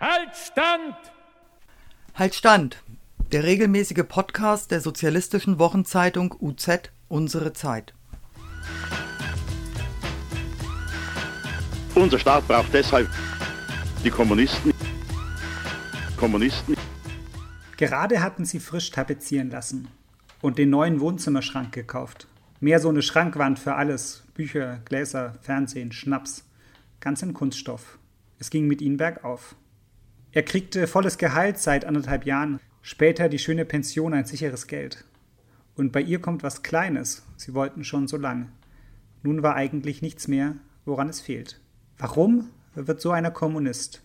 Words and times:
Halt 0.00 0.36
Stand! 0.36 0.94
Halt 2.14 2.34
Stand! 2.36 2.84
Der 3.32 3.42
regelmäßige 3.42 4.04
Podcast 4.06 4.70
der 4.70 4.80
sozialistischen 4.80 5.58
Wochenzeitung 5.58 6.36
UZ 6.40 6.92
Unsere 7.08 7.52
Zeit. 7.52 7.94
Unser 11.96 12.20
Staat 12.20 12.46
braucht 12.46 12.72
deshalb 12.72 13.08
die 14.04 14.10
Kommunisten. 14.10 14.72
Kommunisten. 16.16 16.76
Gerade 17.76 18.22
hatten 18.22 18.44
sie 18.44 18.60
frisch 18.60 18.92
tapezieren 18.92 19.50
lassen 19.50 19.88
und 20.40 20.58
den 20.58 20.70
neuen 20.70 21.00
Wohnzimmerschrank 21.00 21.72
gekauft. 21.72 22.28
Mehr 22.60 22.78
so 22.78 22.88
eine 22.88 23.02
Schrankwand 23.02 23.58
für 23.58 23.74
alles: 23.74 24.22
Bücher, 24.34 24.80
Gläser, 24.84 25.34
Fernsehen, 25.40 25.90
Schnaps. 25.90 26.44
Ganz 27.00 27.22
in 27.22 27.34
Kunststoff. 27.34 27.98
Es 28.38 28.50
ging 28.50 28.68
mit 28.68 28.80
ihnen 28.80 28.96
bergauf. 28.96 29.56
Er 30.32 30.42
kriegte 30.42 30.86
volles 30.86 31.16
Gehalt 31.16 31.58
seit 31.58 31.86
anderthalb 31.86 32.26
Jahren, 32.26 32.60
später 32.82 33.30
die 33.30 33.38
schöne 33.38 33.64
Pension 33.64 34.12
ein 34.12 34.26
sicheres 34.26 34.66
Geld. 34.66 35.04
Und 35.74 35.90
bei 35.90 36.02
ihr 36.02 36.20
kommt 36.20 36.42
was 36.42 36.62
Kleines, 36.62 37.22
sie 37.36 37.54
wollten 37.54 37.82
schon 37.82 38.08
so 38.08 38.18
lang. 38.18 38.52
Nun 39.22 39.42
war 39.42 39.54
eigentlich 39.54 40.02
nichts 40.02 40.28
mehr, 40.28 40.56
woran 40.84 41.08
es 41.08 41.20
fehlt. 41.20 41.60
Warum 41.96 42.50
wird 42.74 43.00
so 43.00 43.10
einer 43.10 43.30
Kommunist, 43.30 44.02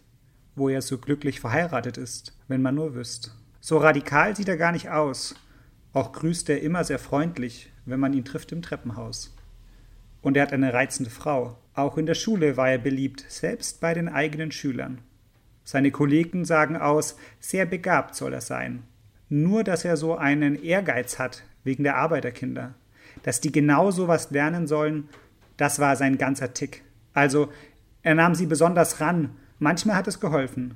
wo 0.56 0.70
er 0.70 0.82
so 0.82 0.98
glücklich 0.98 1.42
verheiratet 1.42 1.98
ist, 1.98 2.38
wenn 2.48 2.62
man 2.62 2.76
nur 2.76 2.96
wüsste? 2.96 3.32
So 3.60 3.78
radikal 3.78 4.36
sieht 4.36 4.48
er 4.48 4.58
gar 4.58 4.72
nicht 4.72 4.90
aus. 4.90 5.36
Auch 5.92 6.14
grüßt 6.14 6.50
er 6.50 6.62
immer 6.62 6.84
sehr 6.84 7.00
freundlich, 7.00 7.72
wenn 7.86 8.00
man 8.00 8.14
ihn 8.14 8.26
trifft 8.26 8.52
im 8.52 8.62
Treppenhaus. 8.62 9.36
Und 10.22 10.38
er 10.38 10.44
hat 10.44 10.54
eine 10.54 10.74
reizende 10.74 11.12
Frau. 11.12 11.58
Auch 11.74 11.98
in 11.98 12.06
der 12.06 12.16
Schule 12.16 12.56
war 12.56 12.70
er 12.70 12.78
beliebt, 12.78 13.26
selbst 13.28 13.82
bei 13.82 13.94
den 13.94 14.08
eigenen 14.08 14.52
Schülern. 14.52 15.02
Seine 15.64 15.92
Kollegen 15.92 16.46
sagen 16.46 16.78
aus, 16.78 17.16
sehr 17.40 17.66
begabt 17.66 18.16
soll 18.16 18.34
er 18.34 18.42
sein. 18.42 18.84
Nur, 19.30 19.64
dass 19.64 19.86
er 19.86 19.98
so 19.98 20.16
einen 20.16 20.62
Ehrgeiz 20.62 21.20
hat 21.20 21.44
wegen 21.64 21.84
der 21.84 21.96
Arbeiterkinder. 21.96 22.76
Dass 23.24 23.42
die 23.42 23.52
genau 23.52 23.92
so 23.92 24.08
was 24.08 24.32
lernen 24.32 24.68
sollen, 24.68 25.10
das 25.58 25.80
war 25.80 25.96
sein 25.96 26.18
ganzer 26.18 26.54
Tick. 26.54 26.84
Also, 27.14 27.50
er 28.02 28.16
nahm 28.16 28.36
sie 28.36 28.46
besonders 28.46 29.00
ran. 29.00 29.30
Manchmal 29.60 29.96
hat 29.96 30.08
es 30.08 30.20
geholfen. 30.20 30.76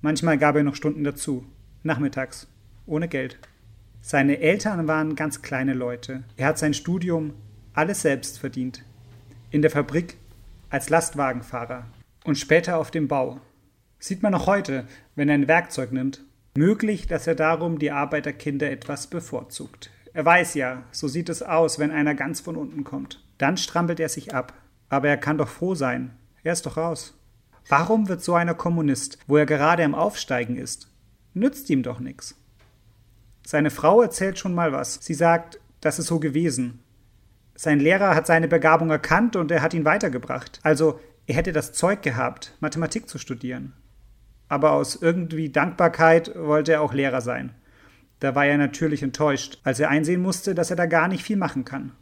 Manchmal 0.00 0.38
gab 0.38 0.54
er 0.56 0.62
noch 0.62 0.76
Stunden 0.76 1.04
dazu. 1.04 1.44
Nachmittags. 1.82 2.46
Ohne 2.86 3.08
Geld. 3.08 3.38
Seine 4.00 4.38
Eltern 4.40 4.88
waren 4.88 5.16
ganz 5.16 5.42
kleine 5.42 5.74
Leute. 5.74 6.24
Er 6.36 6.48
hat 6.48 6.58
sein 6.58 6.74
Studium 6.74 7.34
alles 7.72 8.02
selbst 8.02 8.38
verdient. 8.38 8.84
In 9.50 9.62
der 9.62 9.70
Fabrik 9.70 10.16
als 10.70 10.88
Lastwagenfahrer 10.88 11.86
und 12.24 12.36
später 12.36 12.78
auf 12.78 12.90
dem 12.90 13.08
Bau. 13.08 13.40
Sieht 14.02 14.20
man 14.20 14.32
noch 14.32 14.48
heute, 14.48 14.84
wenn 15.14 15.28
er 15.28 15.36
ein 15.36 15.46
Werkzeug 15.46 15.92
nimmt. 15.92 16.24
Möglich, 16.56 17.06
dass 17.06 17.28
er 17.28 17.36
darum 17.36 17.78
die 17.78 17.92
Arbeiterkinder 17.92 18.68
etwas 18.68 19.06
bevorzugt. 19.06 19.90
Er 20.12 20.24
weiß 20.24 20.54
ja, 20.54 20.82
so 20.90 21.06
sieht 21.06 21.28
es 21.28 21.40
aus, 21.40 21.78
wenn 21.78 21.92
einer 21.92 22.16
ganz 22.16 22.40
von 22.40 22.56
unten 22.56 22.82
kommt. 22.82 23.24
Dann 23.38 23.56
strampelt 23.56 24.00
er 24.00 24.08
sich 24.08 24.34
ab. 24.34 24.54
Aber 24.88 25.06
er 25.06 25.18
kann 25.18 25.38
doch 25.38 25.48
froh 25.48 25.76
sein. 25.76 26.10
Er 26.42 26.52
ist 26.52 26.66
doch 26.66 26.76
raus. 26.76 27.16
Warum 27.68 28.08
wird 28.08 28.24
so 28.24 28.34
einer 28.34 28.54
Kommunist, 28.54 29.18
wo 29.28 29.36
er 29.36 29.46
gerade 29.46 29.84
am 29.84 29.94
Aufsteigen 29.94 30.56
ist? 30.56 30.90
Nützt 31.32 31.70
ihm 31.70 31.84
doch 31.84 32.00
nichts. 32.00 32.34
Seine 33.46 33.70
Frau 33.70 34.02
erzählt 34.02 34.36
schon 34.36 34.52
mal 34.52 34.72
was. 34.72 34.98
Sie 35.00 35.14
sagt, 35.14 35.60
das 35.80 36.00
ist 36.00 36.08
so 36.08 36.18
gewesen. 36.18 36.80
Sein 37.54 37.78
Lehrer 37.78 38.16
hat 38.16 38.26
seine 38.26 38.48
Begabung 38.48 38.90
erkannt 38.90 39.36
und 39.36 39.52
er 39.52 39.62
hat 39.62 39.74
ihn 39.74 39.84
weitergebracht. 39.84 40.58
Also 40.64 40.98
er 41.28 41.36
hätte 41.36 41.52
das 41.52 41.72
Zeug 41.72 42.02
gehabt, 42.02 42.56
Mathematik 42.58 43.08
zu 43.08 43.18
studieren 43.18 43.74
aber 44.52 44.72
aus 44.72 44.96
irgendwie 45.00 45.48
Dankbarkeit 45.48 46.32
wollte 46.36 46.72
er 46.72 46.82
auch 46.82 46.92
Lehrer 46.92 47.22
sein. 47.22 47.54
Da 48.20 48.34
war 48.34 48.44
er 48.44 48.58
natürlich 48.58 49.02
enttäuscht, 49.02 49.58
als 49.64 49.80
er 49.80 49.88
einsehen 49.88 50.20
musste, 50.20 50.54
dass 50.54 50.68
er 50.68 50.76
da 50.76 50.84
gar 50.84 51.08
nicht 51.08 51.24
viel 51.24 51.38
machen 51.38 51.64
kann. 51.64 51.92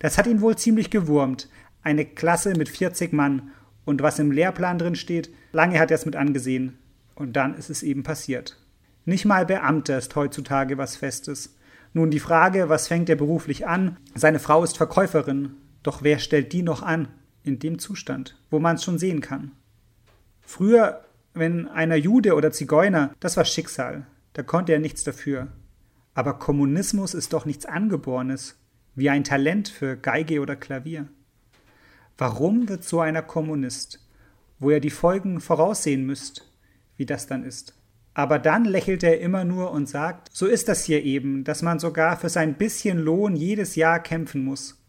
Das 0.00 0.18
hat 0.18 0.26
ihn 0.26 0.40
wohl 0.40 0.56
ziemlich 0.56 0.90
gewurmt. 0.90 1.48
Eine 1.84 2.04
Klasse 2.04 2.54
mit 2.54 2.68
40 2.68 3.12
Mann 3.12 3.52
und 3.84 4.02
was 4.02 4.18
im 4.18 4.32
Lehrplan 4.32 4.76
drin 4.76 4.96
steht, 4.96 5.30
lange 5.52 5.78
hat 5.78 5.92
er 5.92 5.94
es 5.94 6.04
mit 6.04 6.16
angesehen. 6.16 6.78
Und 7.14 7.34
dann 7.34 7.54
ist 7.54 7.70
es 7.70 7.84
eben 7.84 8.02
passiert. 8.02 8.58
Nicht 9.04 9.24
mal 9.24 9.46
Beamter 9.46 9.96
ist 9.96 10.16
heutzutage 10.16 10.78
was 10.78 10.96
Festes. 10.96 11.54
Nun 11.92 12.10
die 12.10 12.18
Frage, 12.18 12.68
was 12.68 12.88
fängt 12.88 13.08
er 13.08 13.14
beruflich 13.14 13.68
an? 13.68 13.98
Seine 14.16 14.40
Frau 14.40 14.64
ist 14.64 14.76
Verkäuferin. 14.76 15.52
Doch 15.84 16.02
wer 16.02 16.18
stellt 16.18 16.52
die 16.52 16.64
noch 16.64 16.82
an? 16.82 17.06
In 17.44 17.60
dem 17.60 17.78
Zustand, 17.78 18.36
wo 18.50 18.58
man 18.58 18.74
es 18.74 18.82
schon 18.82 18.98
sehen 18.98 19.20
kann. 19.20 19.52
Früher 20.40 21.04
wenn 21.34 21.68
einer 21.68 21.96
Jude 21.96 22.34
oder 22.34 22.50
Zigeuner, 22.50 23.14
das 23.20 23.36
war 23.36 23.44
Schicksal, 23.44 24.06
da 24.32 24.42
konnte 24.42 24.72
er 24.72 24.80
nichts 24.80 25.04
dafür. 25.04 25.48
Aber 26.14 26.38
Kommunismus 26.38 27.14
ist 27.14 27.32
doch 27.32 27.44
nichts 27.44 27.66
Angeborenes, 27.66 28.58
wie 28.94 29.10
ein 29.10 29.24
Talent 29.24 29.68
für 29.68 29.96
Geige 29.96 30.40
oder 30.40 30.56
Klavier. 30.56 31.08
Warum 32.18 32.68
wird 32.68 32.84
so 32.84 33.00
einer 33.00 33.22
Kommunist, 33.22 34.06
wo 34.58 34.70
er 34.70 34.80
die 34.80 34.90
Folgen 34.90 35.40
voraussehen 35.40 36.04
müsste, 36.04 36.42
wie 36.96 37.06
das 37.06 37.26
dann 37.26 37.44
ist? 37.44 37.74
Aber 38.12 38.38
dann 38.38 38.64
lächelt 38.64 39.04
er 39.04 39.20
immer 39.20 39.44
nur 39.44 39.70
und 39.70 39.88
sagt, 39.88 40.28
so 40.32 40.46
ist 40.46 40.68
das 40.68 40.84
hier 40.84 41.04
eben, 41.04 41.44
dass 41.44 41.62
man 41.62 41.78
sogar 41.78 42.18
für 42.18 42.28
sein 42.28 42.54
bisschen 42.54 42.98
Lohn 42.98 43.36
jedes 43.36 43.76
Jahr 43.76 44.00
kämpfen 44.00 44.44
muss. 44.44 44.84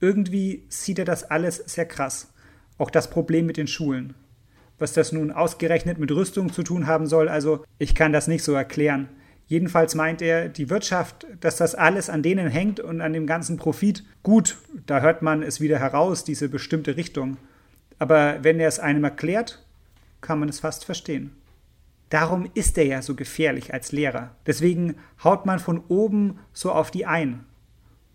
Irgendwie 0.00 0.64
sieht 0.68 1.00
er 1.00 1.04
das 1.04 1.24
alles 1.24 1.56
sehr 1.56 1.86
krass. 1.86 2.32
Auch 2.78 2.90
das 2.90 3.10
Problem 3.10 3.46
mit 3.46 3.56
den 3.56 3.66
Schulen 3.66 4.14
was 4.78 4.92
das 4.92 5.12
nun 5.12 5.30
ausgerechnet 5.30 5.98
mit 5.98 6.10
Rüstung 6.10 6.52
zu 6.52 6.62
tun 6.62 6.86
haben 6.86 7.06
soll, 7.06 7.28
also 7.28 7.64
ich 7.78 7.94
kann 7.94 8.12
das 8.12 8.28
nicht 8.28 8.42
so 8.42 8.52
erklären. 8.52 9.08
Jedenfalls 9.46 9.94
meint 9.94 10.22
er, 10.22 10.48
die 10.48 10.70
Wirtschaft, 10.70 11.26
dass 11.40 11.56
das 11.56 11.74
alles 11.74 12.08
an 12.08 12.22
denen 12.22 12.48
hängt 12.48 12.80
und 12.80 13.00
an 13.00 13.12
dem 13.12 13.26
ganzen 13.26 13.56
Profit. 13.58 14.02
Gut, 14.22 14.56
da 14.86 15.00
hört 15.00 15.20
man 15.22 15.42
es 15.42 15.60
wieder 15.60 15.78
heraus, 15.78 16.24
diese 16.24 16.48
bestimmte 16.48 16.96
Richtung. 16.96 17.36
Aber 17.98 18.42
wenn 18.42 18.58
er 18.58 18.68
es 18.68 18.78
einem 18.78 19.04
erklärt, 19.04 19.64
kann 20.20 20.40
man 20.40 20.48
es 20.48 20.60
fast 20.60 20.84
verstehen. 20.84 21.32
Darum 22.08 22.48
ist 22.54 22.78
er 22.78 22.86
ja 22.86 23.02
so 23.02 23.14
gefährlich 23.14 23.74
als 23.74 23.92
Lehrer. 23.92 24.34
Deswegen 24.46 24.96
haut 25.22 25.46
man 25.46 25.58
von 25.58 25.82
oben 25.88 26.38
so 26.52 26.72
auf 26.72 26.90
die 26.90 27.06
ein, 27.06 27.44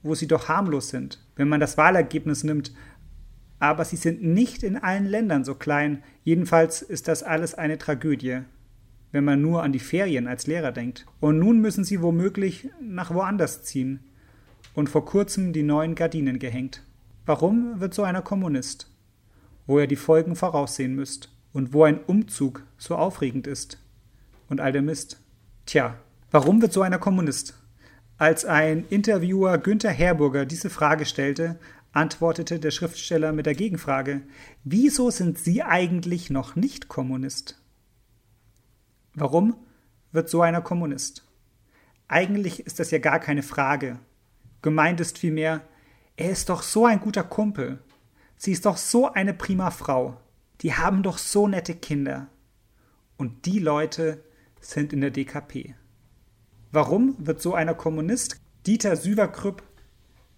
wo 0.03 0.15
sie 0.15 0.27
doch 0.27 0.47
harmlos 0.47 0.89
sind. 0.89 1.19
Wenn 1.35 1.49
man 1.49 1.59
das 1.59 1.77
Wahlergebnis 1.77 2.43
nimmt, 2.43 2.73
aber 3.59 3.83
sie 3.85 3.97
sind 3.97 4.23
nicht 4.23 4.63
in 4.63 4.77
allen 4.77 5.05
Ländern 5.05 5.43
so 5.43 5.53
klein. 5.53 6.01
Jedenfalls 6.23 6.81
ist 6.81 7.07
das 7.07 7.23
alles 7.23 7.53
eine 7.53 7.77
Tragödie, 7.77 8.39
wenn 9.11 9.25
man 9.25 9.41
nur 9.41 9.63
an 9.63 9.73
die 9.73 9.79
Ferien 9.79 10.27
als 10.27 10.47
Lehrer 10.47 10.71
denkt. 10.71 11.05
Und 11.19 11.39
nun 11.39 11.59
müssen 11.59 11.83
sie 11.83 12.01
womöglich 12.01 12.69
nach 12.81 13.13
woanders 13.13 13.63
ziehen 13.63 13.99
und 14.73 14.89
vor 14.89 15.05
kurzem 15.05 15.51
die 15.51 15.63
neuen 15.63 15.95
Gardinen 15.95 16.39
gehängt. 16.39 16.83
Warum 17.25 17.79
wird 17.79 17.93
so 17.93 18.03
einer 18.03 18.21
Kommunist? 18.21 18.89
Wo 19.67 19.77
er 19.77 19.87
die 19.87 19.97
Folgen 19.97 20.35
voraussehen 20.35 20.95
müsst 20.95 21.29
und 21.53 21.73
wo 21.73 21.83
ein 21.83 21.99
Umzug 22.05 22.63
so 22.77 22.95
aufregend 22.95 23.45
ist 23.45 23.77
und 24.47 24.61
all 24.61 24.71
der 24.71 24.81
Mist. 24.81 25.19
Tja, 25.65 25.95
warum 26.31 26.61
wird 26.61 26.73
so 26.73 26.81
einer 26.81 26.97
Kommunist? 26.97 27.55
Als 28.17 28.45
ein 28.45 28.85
Interviewer 28.89 29.57
Günther 29.57 29.91
Herburger 29.91 30.45
diese 30.45 30.69
Frage 30.69 31.05
stellte, 31.05 31.57
antwortete 31.91 32.59
der 32.59 32.71
Schriftsteller 32.71 33.31
mit 33.31 33.45
der 33.45 33.55
Gegenfrage 33.55 34.21
Wieso 34.63 35.09
sind 35.09 35.37
Sie 35.37 35.63
eigentlich 35.63 36.29
noch 36.29 36.55
nicht 36.55 36.87
Kommunist? 36.87 37.61
Warum 39.13 39.55
wird 40.11 40.29
so 40.29 40.41
einer 40.41 40.61
Kommunist? 40.61 41.25
Eigentlich 42.07 42.65
ist 42.65 42.79
das 42.79 42.91
ja 42.91 42.99
gar 42.99 43.19
keine 43.19 43.43
Frage. 43.43 43.99
Gemeint 44.61 44.99
ist 44.99 45.17
vielmehr, 45.17 45.61
er 46.15 46.31
ist 46.31 46.49
doch 46.49 46.63
so 46.63 46.85
ein 46.85 46.99
guter 46.99 47.23
Kumpel. 47.23 47.79
Sie 48.37 48.51
ist 48.51 48.65
doch 48.65 48.77
so 48.77 49.11
eine 49.11 49.33
prima 49.33 49.71
Frau. 49.71 50.19
Die 50.61 50.73
haben 50.73 51.03
doch 51.03 51.17
so 51.17 51.47
nette 51.47 51.75
Kinder. 51.75 52.27
Und 53.17 53.45
die 53.45 53.59
Leute 53.59 54.23
sind 54.59 54.91
in 54.93 55.01
der 55.01 55.11
DKP. 55.11 55.75
Warum 56.71 57.15
wird 57.19 57.41
so 57.41 57.53
einer 57.53 57.73
Kommunist? 57.73 58.39
Dieter 58.65 58.95
Süverkrüpp 58.95 59.63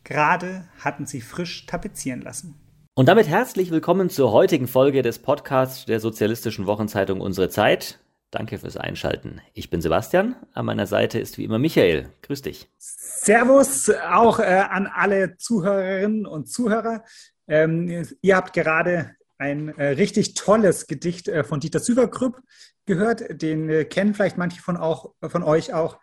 Gerade 0.03 0.67
hatten 0.79 1.05
sie 1.05 1.21
frisch 1.21 1.65
tapezieren 1.65 2.21
lassen. 2.21 2.55
Und 2.93 3.07
damit 3.07 3.27
herzlich 3.27 3.71
willkommen 3.71 4.09
zur 4.09 4.31
heutigen 4.31 4.67
Folge 4.67 5.01
des 5.01 5.19
Podcasts 5.19 5.85
der 5.85 5.99
Sozialistischen 5.99 6.65
Wochenzeitung 6.65 7.21
Unsere 7.21 7.49
Zeit. 7.49 7.99
Danke 8.31 8.57
fürs 8.57 8.77
Einschalten. 8.77 9.41
Ich 9.53 9.69
bin 9.69 9.81
Sebastian. 9.81 10.35
An 10.53 10.65
meiner 10.65 10.87
Seite 10.87 11.19
ist 11.19 11.37
wie 11.37 11.43
immer 11.43 11.59
Michael. 11.59 12.09
Grüß 12.23 12.41
dich. 12.41 12.69
Servus 12.77 13.89
auch 13.89 14.39
äh, 14.39 14.43
an 14.43 14.87
alle 14.87 15.37
Zuhörerinnen 15.37 16.25
und 16.25 16.49
Zuhörer. 16.49 17.03
Ähm, 17.47 18.07
ihr 18.21 18.35
habt 18.35 18.53
gerade 18.53 19.11
ein 19.37 19.69
äh, 19.77 19.89
richtig 19.89 20.33
tolles 20.33 20.87
Gedicht 20.87 21.27
äh, 21.27 21.43
von 21.43 21.59
Dieter 21.59 21.79
Süvergrüpp 21.79 22.41
gehört. 22.85 23.41
Den 23.41 23.69
äh, 23.69 23.85
kennen 23.85 24.13
vielleicht 24.13 24.37
manche 24.37 24.61
von, 24.61 24.77
auch, 24.77 25.13
von 25.21 25.43
euch 25.43 25.73
auch, 25.73 25.99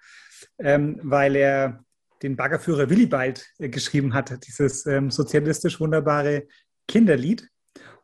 ähm, 0.59 1.01
weil 1.03 1.37
er 1.37 1.85
den 2.23 2.37
Baggerführer 2.37 2.91
Willibald 2.91 3.47
äh, 3.59 3.69
geschrieben 3.69 4.15
hat, 4.15 4.47
dieses 4.47 4.87
ähm, 4.87 5.11
sozialistisch 5.11 5.81
wunderbare 5.81 6.47
Kinderlied. 6.87 7.49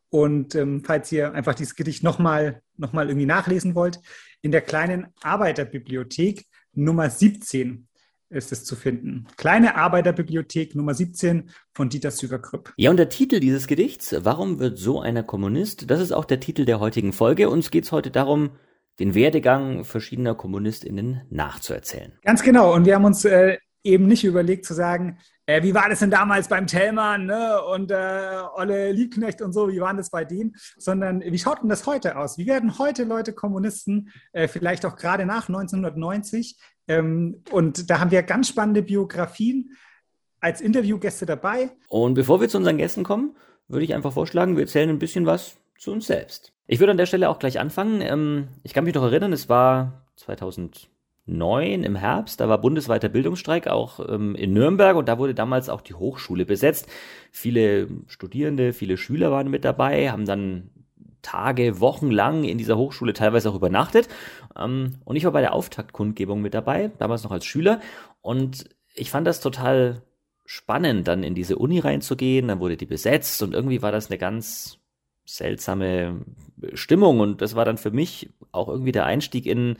Und 0.09 0.55
ähm, 0.55 0.83
falls 0.85 1.11
ihr 1.11 1.33
einfach 1.33 1.55
dieses 1.55 1.75
Gedicht 1.75 2.03
nochmal 2.03 2.61
noch 2.77 2.93
mal 2.93 3.07
irgendwie 3.07 3.25
nachlesen 3.25 3.75
wollt, 3.75 3.99
in 4.41 4.51
der 4.51 4.61
kleinen 4.61 5.07
Arbeiterbibliothek 5.21 6.45
Nummer 6.73 7.09
17 7.09 7.87
ist 8.29 8.51
es 8.51 8.65
zu 8.65 8.75
finden. 8.75 9.27
Kleine 9.37 9.75
Arbeiterbibliothek 9.75 10.75
Nummer 10.75 10.93
17 10.93 11.49
von 11.73 11.89
Dieter 11.89 12.11
Süger-Krüpp. 12.11 12.73
Ja, 12.75 12.89
und 12.89 12.97
der 12.97 13.09
Titel 13.09 13.39
dieses 13.39 13.67
Gedichts, 13.67 14.15
Warum 14.19 14.59
wird 14.59 14.77
so 14.77 14.99
einer 14.99 15.23
Kommunist? 15.23 15.89
Das 15.89 15.99
ist 15.99 16.11
auch 16.11 16.25
der 16.25 16.39
Titel 16.39 16.65
der 16.65 16.79
heutigen 16.79 17.13
Folge. 17.13 17.49
Uns 17.49 17.71
geht 17.71 17.85
es 17.85 17.91
heute 17.91 18.11
darum, 18.11 18.51
den 18.99 19.13
Werdegang 19.13 19.83
verschiedener 19.83 20.35
KommunistInnen 20.35 21.21
nachzuerzählen. 21.29 22.13
Ganz 22.23 22.41
genau. 22.43 22.73
Und 22.73 22.85
wir 22.85 22.95
haben 22.95 23.05
uns 23.05 23.25
äh, 23.25 23.57
eben 23.85 24.07
nicht 24.07 24.23
überlegt 24.23 24.65
zu 24.65 24.73
sagen, 24.73 25.17
äh, 25.45 25.61
wie 25.61 25.75
war 25.75 25.89
das 25.89 25.99
denn 25.99 26.09
damals 26.09 26.47
beim 26.47 26.67
Tellmann 26.67 27.27
ne? 27.27 27.61
und 27.63 27.91
äh, 27.91 28.41
Olle 28.55 28.91
Liebknecht 28.91 29.41
und 29.41 29.53
so, 29.53 29.69
wie 29.69 29.79
waren 29.79 29.97
das 29.97 30.09
bei 30.09 30.25
denen, 30.25 30.55
sondern 30.77 31.21
wie 31.21 31.37
schaut 31.37 31.61
denn 31.61 31.69
das 31.69 31.85
heute 31.85 32.17
aus? 32.17 32.37
Wie 32.37 32.47
werden 32.47 32.79
heute 32.79 33.03
Leute 33.03 33.33
Kommunisten, 33.33 34.11
äh, 34.33 34.47
vielleicht 34.47 34.85
auch 34.85 34.95
gerade 34.95 35.25
nach 35.25 35.47
1990? 35.47 36.57
Ähm, 36.87 37.43
und 37.51 37.89
da 37.89 37.99
haben 37.99 38.11
wir 38.11 38.23
ganz 38.23 38.49
spannende 38.49 38.81
Biografien 38.81 39.71
als 40.39 40.61
Interviewgäste 40.61 41.25
dabei. 41.25 41.71
Und 41.87 42.15
bevor 42.15 42.41
wir 42.41 42.49
zu 42.49 42.57
unseren 42.57 42.77
Gästen 42.77 43.03
kommen, 43.03 43.35
würde 43.67 43.85
ich 43.85 43.93
einfach 43.93 44.13
vorschlagen, 44.13 44.55
wir 44.55 44.63
erzählen 44.63 44.89
ein 44.89 44.99
bisschen 44.99 45.25
was 45.25 45.57
zu 45.77 45.91
uns 45.91 46.07
selbst. 46.07 46.53
Ich 46.67 46.79
würde 46.79 46.91
an 46.91 46.97
der 46.97 47.05
Stelle 47.05 47.29
auch 47.29 47.39
gleich 47.39 47.59
anfangen. 47.59 48.01
Ähm, 48.01 48.47
ich 48.63 48.73
kann 48.73 48.83
mich 48.83 48.95
noch 48.95 49.03
erinnern, 49.03 49.33
es 49.33 49.47
war 49.47 50.05
2000 50.15 50.89
2009 51.27 51.83
im 51.83 51.95
Herbst, 51.95 52.39
da 52.39 52.47
war 52.47 52.59
bundesweiter 52.59 53.09
Bildungsstreik 53.09 53.67
auch 53.67 53.99
ähm, 54.07 54.35
in 54.35 54.53
Nürnberg 54.53 54.95
und 54.95 55.09
da 55.09 55.17
wurde 55.17 55.33
damals 55.33 55.69
auch 55.69 55.81
die 55.81 55.95
Hochschule 55.95 56.45
besetzt. 56.45 56.87
Viele 57.31 57.87
Studierende, 58.07 58.73
viele 58.73 58.97
Schüler 58.97 59.31
waren 59.31 59.49
mit 59.49 59.65
dabei, 59.65 60.11
haben 60.11 60.25
dann 60.25 60.69
Tage, 61.21 61.79
Wochen 61.79 62.11
lang 62.11 62.43
in 62.43 62.59
dieser 62.59 62.77
Hochschule 62.77 63.13
teilweise 63.13 63.49
auch 63.49 63.55
übernachtet. 63.55 64.07
Ähm, 64.55 64.97
und 65.03 65.15
ich 65.15 65.25
war 65.25 65.31
bei 65.31 65.41
der 65.41 65.53
Auftaktkundgebung 65.53 66.41
mit 66.41 66.53
dabei, 66.53 66.91
damals 66.99 67.23
noch 67.23 67.31
als 67.31 67.45
Schüler. 67.45 67.79
Und 68.21 68.69
ich 68.93 69.09
fand 69.09 69.25
das 69.25 69.39
total 69.39 70.03
spannend, 70.45 71.07
dann 71.07 71.23
in 71.23 71.33
diese 71.33 71.55
Uni 71.55 71.79
reinzugehen. 71.79 72.47
Dann 72.47 72.59
wurde 72.59 72.77
die 72.77 72.85
besetzt 72.85 73.41
und 73.41 73.55
irgendwie 73.55 73.81
war 73.81 73.91
das 73.91 74.11
eine 74.11 74.19
ganz 74.19 74.77
seltsame 75.25 76.21
Stimmung. 76.75 77.19
Und 77.19 77.41
das 77.41 77.55
war 77.55 77.65
dann 77.65 77.79
für 77.79 77.89
mich 77.89 78.29
auch 78.51 78.69
irgendwie 78.69 78.91
der 78.91 79.05
Einstieg 79.05 79.47
in 79.47 79.77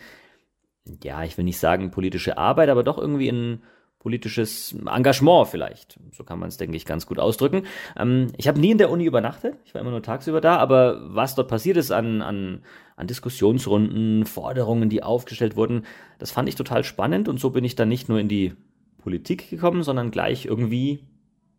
ja, 1.04 1.24
ich 1.24 1.38
will 1.38 1.46
nicht 1.46 1.60
sagen 1.60 1.92
politische 1.92 2.38
Arbeit, 2.38 2.70
aber 2.70 2.84
doch 2.84 2.98
irgendwie 2.98 3.30
ein 3.30 3.64
politisches 4.00 4.76
Engagement 4.86 5.48
vielleicht. 5.48 6.00
So 6.12 6.24
kann 6.24 6.38
man 6.38 6.50
es, 6.50 6.58
denke 6.58 6.78
ich, 6.78 6.86
ganz 6.86 7.08
gut 7.08 7.18
ausdrücken. 7.18 7.64
Ähm, 7.98 8.28
ich 8.38 8.48
habe 8.48 8.60
nie 8.60 8.70
in 8.70 8.78
der 8.78 8.92
Uni 8.92 9.04
übernachtet, 9.06 9.56
ich 9.66 9.74
war 9.74 9.82
immer 9.82 9.90
nur 9.90 10.04
tagsüber 10.04 10.42
da, 10.42 10.58
aber 10.58 11.02
was 11.16 11.34
dort 11.34 11.48
passiert 11.48 11.76
ist 11.76 11.90
an, 11.90 12.22
an, 12.22 12.64
an 12.98 13.08
Diskussionsrunden, 13.08 14.26
Forderungen, 14.26 14.90
die 14.90 15.02
aufgestellt 15.02 15.56
wurden, 15.56 15.88
das 16.20 16.30
fand 16.30 16.48
ich 16.48 16.54
total 16.54 16.84
spannend 16.84 17.28
und 17.28 17.40
so 17.40 17.50
bin 17.50 17.64
ich 17.64 17.76
dann 17.76 17.90
nicht 17.90 18.08
nur 18.08 18.20
in 18.20 18.28
die 18.28 18.54
Politik 19.00 19.50
gekommen, 19.50 19.82
sondern 19.82 20.12
gleich 20.12 20.46
irgendwie 20.46 21.04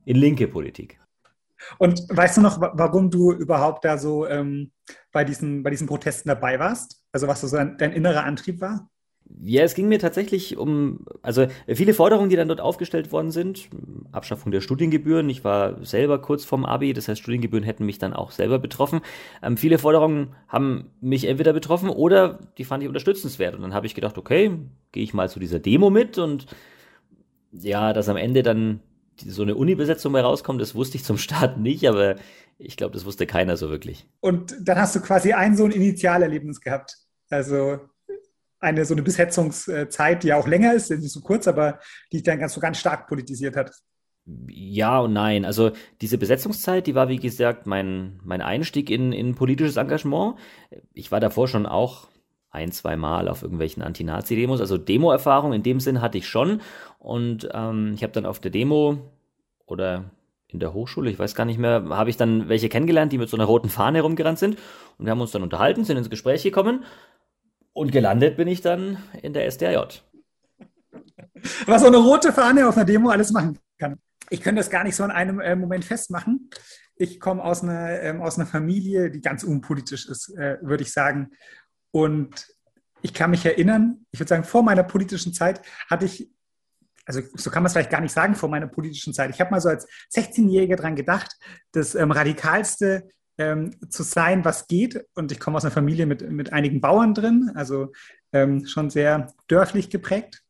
in 0.05 0.17
linke 0.17 0.47
Politik. 0.47 1.01
Und 1.79 2.09
weißt 2.09 2.37
du 2.37 2.43
noch, 2.43 2.61
warum 2.61 3.11
du 3.11 3.33
überhaupt 3.33 3.85
da 3.85 3.99
so 3.99 4.25
ähm, 4.27 4.71
bei, 5.11 5.25
diesen, 5.25 5.65
bei 5.65 5.71
diesen 5.71 5.89
Protesten 5.89 6.29
dabei 6.29 6.61
warst? 6.61 7.03
Also 7.11 7.27
was 7.27 7.41
so 7.41 7.57
dein, 7.57 7.77
dein 7.77 7.93
innerer 7.93 8.23
Antrieb 8.23 8.61
war? 8.61 8.89
Ja, 9.43 9.63
es 9.63 9.75
ging 9.75 9.89
mir 9.89 9.99
tatsächlich 9.99 10.57
um, 10.57 11.05
also 11.23 11.47
viele 11.69 11.95
Forderungen, 11.95 12.31
die 12.31 12.37
dann 12.37 12.49
dort 12.49 12.61
aufgestellt 12.61 13.13
worden 13.13 13.31
sind. 13.31 13.69
Abschaffung 14.13 14.53
der 14.53 14.61
Studiengebühren. 14.61 15.29
Ich 15.29 15.45
war 15.45 15.85
selber 15.85 16.21
kurz 16.21 16.45
vorm 16.45 16.65
Abi, 16.65 16.93
das 16.93 17.09
heißt, 17.09 17.21
Studiengebühren 17.21 17.65
hätten 17.65 17.85
mich 17.85 17.99
dann 17.99 18.13
auch 18.13 18.31
selber 18.31 18.59
betroffen. 18.59 19.01
Ähm, 19.43 19.57
viele 19.57 19.79
Forderungen 19.79 20.35
haben 20.49 20.91
mich 21.01 21.27
entweder 21.27 21.53
betroffen 21.53 21.89
oder 21.91 22.39
die 22.57 22.65
fand 22.65 22.83
ich 22.83 22.89
unterstützenswert. 22.89 23.55
Und 23.55 23.63
dann 23.63 23.75
habe 23.75 23.87
ich 23.87 23.95
gedacht, 23.95 24.17
okay, 24.17 24.53
gehe 24.93 25.03
ich 25.03 25.13
mal 25.13 25.29
zu 25.29 25.41
dieser 25.41 25.59
Demo 25.59 25.91
mit 25.91 26.19
und 26.19 26.47
ja, 27.53 27.93
dass 27.93 28.09
am 28.09 28.17
Ende 28.17 28.43
dann 28.43 28.81
so 29.19 29.43
eine 29.43 29.55
Uni-Besetzung 29.55 30.13
bei 30.13 30.21
rauskommt, 30.21 30.61
das 30.61 30.75
wusste 30.75 30.97
ich 30.97 31.05
zum 31.05 31.19
Start 31.19 31.59
nicht, 31.59 31.89
aber 31.89 32.17
ich 32.59 32.77
glaube, 32.77 32.95
das 32.95 33.05
wusste 33.05 33.27
keiner 33.27 33.57
so 33.57 33.71
wirklich. 33.71 34.07
Und 34.21 34.57
dann 34.61 34.79
hast 34.79 34.95
du 34.95 35.01
quasi 35.01 35.33
ein 35.33 35.57
so 35.57 35.65
ein 35.65 35.71
Initialerlebnis 35.73 36.61
gehabt. 36.61 36.97
Also 37.29 37.81
eine 38.61 38.85
so 38.85 38.95
eine 38.95 39.03
Besetzungszeit, 39.03 40.23
die 40.23 40.29
ja 40.29 40.37
auch 40.37 40.47
länger 40.47 40.75
ist, 40.75 40.91
nicht 40.91 41.11
so 41.11 41.21
kurz, 41.21 41.47
aber 41.47 41.79
die 42.13 42.23
dann 42.23 42.39
ganz 42.39 42.55
so 42.55 42.61
ganz 42.61 42.79
stark 42.79 43.07
politisiert 43.07 43.57
hat. 43.57 43.73
Ja 44.49 45.01
und 45.01 45.13
nein. 45.13 45.45
Also 45.45 45.71
diese 46.01 46.19
Besetzungszeit, 46.19 46.87
die 46.87 46.95
war 46.95 47.09
wie 47.09 47.19
gesagt 47.19 47.67
mein, 47.67 48.19
mein 48.25 48.43
Einstieg 48.43 48.91
in, 48.91 49.13
in 49.13 49.35
politisches 49.37 49.77
Engagement. 49.77 50.37
Ich 50.95 51.13
war 51.13 51.21
davor 51.21 51.47
schon 51.47 51.67
auch 51.67 52.09
ein, 52.51 52.73
zwei 52.73 52.97
Mal 52.97 53.29
auf 53.29 53.43
irgendwelchen 53.43 53.83
Anti-Nazi-Demos. 53.83 54.61
Also 54.61 54.79
Demo-Erfahrung 54.79 55.53
in 55.53 55.63
dem 55.63 55.79
Sinn 55.79 56.01
hatte 56.01 56.19
ich 56.19 56.27
schon. 56.27 56.61
Und 56.99 57.49
ähm, 57.53 57.93
ich 57.95 58.03
habe 58.03 58.13
dann 58.13 58.27
auf 58.27 58.41
der 58.41 58.51
Demo 58.51 58.99
oder 59.67 60.11
in 60.49 60.59
der 60.59 60.73
Hochschule, 60.73 61.11
ich 61.11 61.19
weiß 61.19 61.35
gar 61.35 61.45
nicht 61.45 61.59
mehr, 61.59 61.85
habe 61.91 62.11
ich 62.11 62.17
dann 62.17 62.49
welche 62.49 62.69
kennengelernt, 62.69 63.13
die 63.13 63.19
mit 63.19 63.29
so 63.29 63.37
einer 63.37 63.45
roten 63.45 63.69
Fahne 63.69 63.99
herumgerannt 63.99 64.39
sind. 64.39 64.57
Und 64.99 65.05
wir 65.05 65.11
haben 65.11 65.21
uns 65.21 65.33
dann 65.33 65.43
unterhalten, 65.43 65.85
sind 65.85 65.99
ins 65.99 66.11
Gespräch 66.11 66.43
gekommen. 66.43 66.85
Und 67.77 67.93
gelandet 67.93 68.39
bin 68.39 68.49
ich 68.49 68.63
dann 68.63 68.97
in 69.21 69.35
der 69.35 69.45
SDRJ. 69.45 69.99
Was 71.67 71.83
so 71.83 71.89
eine 71.89 71.99
rote 71.99 72.33
Fahne 72.33 72.67
auf 72.67 72.75
einer 72.75 72.87
Demo 72.87 73.11
alles 73.11 73.33
machen 73.33 73.59
kann. 73.79 74.01
Ich 74.31 74.41
könnte 74.41 74.61
das 74.61 74.71
gar 74.71 74.83
nicht 74.83 74.97
so 74.97 75.05
in 75.05 75.11
einem 75.11 75.41
äh, 75.41 75.55
Moment 75.55 75.85
festmachen. 75.85 76.49
Ich 76.97 77.21
komme 77.21 77.45
aus 77.45 77.63
einer, 77.63 78.01
ähm, 78.01 78.23
aus 78.23 78.39
einer 78.39 78.47
Familie, 78.47 79.11
die 79.11 79.21
ganz 79.21 79.45
unpolitisch 79.45 80.09
ist, 80.09 80.35
äh, 80.39 80.57
würde 80.63 80.85
ich 80.85 80.93
sagen. 80.95 81.33
Und 81.91 82.49
ich 83.03 83.13
kann 83.13 83.31
mich 83.31 83.45
erinnern, 83.45 84.07
ich 84.11 84.21
würde 84.21 84.31
sagen, 84.31 84.45
vor 84.45 84.63
meiner 84.63 84.83
politischen 84.83 85.35
Zeit 85.35 85.61
hatte 85.91 86.07
ich, 86.07 86.31
also 87.05 87.21
so 87.35 87.51
kann 87.51 87.63
man 87.63 87.67
es 87.67 87.75
vielleicht 87.75 87.91
gar 87.91 88.01
nicht 88.01 88.15
sagen, 88.15 88.37
vor 88.37 88.49
meiner 88.49 88.69
politischen 88.69 89.13
Zeit. 89.13 89.29
Ich 89.29 89.41
habe 89.43 89.51
mal 89.51 89.61
so 89.61 89.69
als 89.69 89.87
16-Jähriger 90.15 90.77
dran 90.77 90.97
gedacht, 90.97 91.37
das 91.73 91.95
ähm, 91.95 92.11
radikalste 92.11 93.11
ähm, 93.39 93.75
zu 93.91 94.03
sein, 94.03 94.45
was 94.45 94.67
geht. 94.67 95.07
Und 95.15 95.33
ich 95.33 95.41
komme 95.41 95.57
aus 95.57 95.65
einer 95.65 95.73
Familie 95.73 96.07
mit, 96.07 96.29
mit 96.31 96.53
einigen 96.53 96.81
Bauern 96.81 97.15
drin, 97.15 97.51
also 97.55 97.93
ähm, 98.33 98.67
schon 98.67 98.91
sehr 98.91 99.33
dörflich 99.49 99.91
geprägt. 99.91 100.43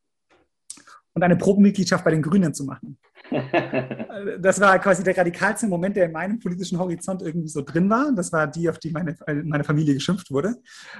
Und 1.12 1.22
eine 1.22 1.36
Probenmitgliedschaft 1.36 2.04
bei 2.04 2.10
den 2.10 2.20
Grünen 2.20 2.52
zu 2.52 2.64
machen. 2.64 2.98
das 4.38 4.60
war 4.60 4.78
quasi 4.78 5.02
der 5.02 5.16
radikalste 5.16 5.66
Moment, 5.66 5.96
der 5.96 6.06
in 6.06 6.12
meinem 6.12 6.38
politischen 6.38 6.78
Horizont 6.78 7.22
irgendwie 7.22 7.48
so 7.48 7.62
drin 7.62 7.88
war. 7.90 8.12
Das 8.12 8.32
war 8.32 8.46
die, 8.46 8.68
auf 8.68 8.78
die 8.78 8.90
meine, 8.90 9.16
meine 9.44 9.64
Familie 9.64 9.94
geschimpft 9.94 10.30
wurde. 10.30 10.56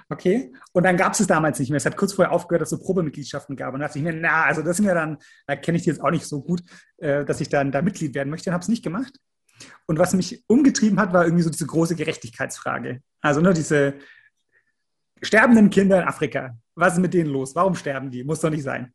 Okay. 0.09 0.53
Und 0.73 0.85
dann 0.85 0.97
gab 0.97 1.13
es 1.13 1.21
es 1.21 1.27
damals 1.27 1.59
nicht 1.59 1.71
mehr. 1.71 1.77
Es 1.77 1.87
hat 1.87 1.97
kurz 1.97 2.13
vorher 2.13 2.33
aufgehört, 2.33 2.63
dass 2.63 2.73
es 2.73 2.79
so 2.79 2.85
Probemitgliedschaften 2.85 3.57
gab. 3.57 3.75
Und 3.75 3.81
da 3.81 3.87
dachte 3.87 3.99
ich 3.99 4.05
mir, 4.05 4.13
na, 4.13 4.45
also 4.45 4.63
das 4.63 4.77
sind 4.77 4.87
ja 4.87 4.95
dann, 4.95 5.19
da 5.47 5.57
kenne 5.57 5.77
ich 5.77 5.85
die 5.85 5.91
jetzt 5.91 6.03
auch 6.03 6.11
nicht 6.11 6.27
so 6.27 6.43
gut, 6.43 6.63
äh, 6.99 7.25
dass 7.25 7.41
ich 7.41 7.49
dann 7.49 7.71
da 7.71 7.83
Mitglied 7.83 8.15
werden 8.15 8.31
möchte. 8.31 8.51
Und 8.51 8.55
habe 8.55 8.63
es 8.63 8.69
nicht 8.69 8.83
gemacht. 8.83 9.21
Und 9.87 9.99
was 9.99 10.15
mich 10.15 10.45
umgetrieben 10.49 10.99
hat, 10.99 11.13
war 11.13 11.25
irgendwie 11.25 11.43
so 11.43 11.51
diese 11.51 11.67
große 11.67 11.97
Gerechtigkeitsfrage. 11.97 13.01
Also 13.21 13.41
ne, 13.41 13.53
diese 13.53 13.95
sterbenden 15.23 15.71
Kinder 15.71 16.03
in 16.03 16.09
Afrika. 16.09 16.57
Was 16.75 16.95
ist 16.95 17.01
mit 17.01 17.15
denen 17.15 17.31
los? 17.31 17.55
Warum 17.55 17.75
sterben 17.75 18.11
die? 18.11 18.25
Muss 18.25 18.41
doch 18.41 18.51
nicht 18.51 18.65
sein. 18.65 18.93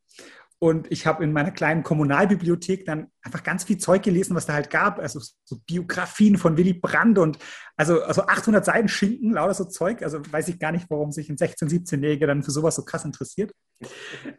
Und 0.63 0.91
ich 0.91 1.08
habe 1.08 1.24
in 1.24 1.34
meiner 1.34 1.50
kleinen 1.50 1.82
Kommunalbibliothek 1.82 2.86
dann 2.86 3.08
einfach 3.24 3.41
ganz 3.41 3.63
viel 3.63 3.80
Zeug 3.80 4.03
gelesen, 4.03 4.36
was 4.36 4.46
da 4.46 4.53
halt 4.53 4.70
gab. 4.70 5.00
Also 5.00 5.20
so 5.44 5.58
Biografien 5.65 6.38
von 6.38 6.56
Willy 6.56 6.74
Brandt 6.74 7.18
und 7.18 7.39
also, 7.75 8.03
also 8.03 8.27
800 8.27 8.63
Seiten 8.63 8.88
Schinken, 8.88 9.34
lauter 9.34 9.56
so 9.56 9.65
Zeug. 9.65 10.03
Also 10.03 10.22
weiß 10.32 10.50
ich 10.50 10.60
gar 10.60 10.72
nicht, 10.72 10.86
warum 10.91 11.12
sich 11.12 11.30
ein 11.32 11.38
16-, 11.38 11.68
17-Jähriger 11.68 12.27
dann 12.27 12.44
für 12.44 12.51
sowas 12.51 12.75
so 12.75 12.86
krass 12.86 13.06
interessiert. 13.06 13.51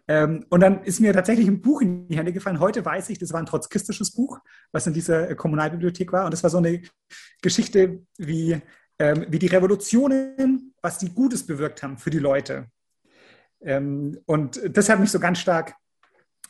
Ähm, 0.07 0.47
und 0.49 0.61
dann 0.61 0.85
ist 0.85 1.01
mir 1.01 1.13
tatsächlich 1.13 1.49
ein 1.49 1.61
Buch 1.61 1.81
in 1.81 2.07
die 2.07 2.17
Hände 2.17 2.33
gefallen. 2.33 2.61
Heute 2.61 2.85
weiß 2.85 3.11
ich, 3.11 3.19
das 3.19 3.33
war 3.33 3.41
ein 3.41 3.47
trotzkistisches 3.47 4.13
Buch, 4.13 4.39
was 4.71 4.87
in 4.87 4.95
dieser 4.95 5.35
Kommunalbibliothek 5.35 6.13
war. 6.13 6.27
Und 6.27 6.31
das 6.31 6.45
war 6.45 6.51
so 6.51 6.59
eine 6.59 6.83
Geschichte, 7.43 8.07
wie, 8.17 8.63
ähm, 9.01 9.27
wie 9.29 9.41
die 9.41 9.49
Revolutionen, 9.49 10.73
was 10.81 10.99
die 10.99 11.11
Gutes 11.11 11.45
bewirkt 11.45 11.83
haben 11.83 11.99
für 11.99 12.11
die 12.11 12.21
Leute. 12.21 12.69
Ähm, 13.61 14.21
und 14.27 14.61
das 14.71 14.89
hat 14.89 15.01
mich 15.01 15.11
so 15.11 15.19
ganz 15.19 15.41
stark 15.41 15.75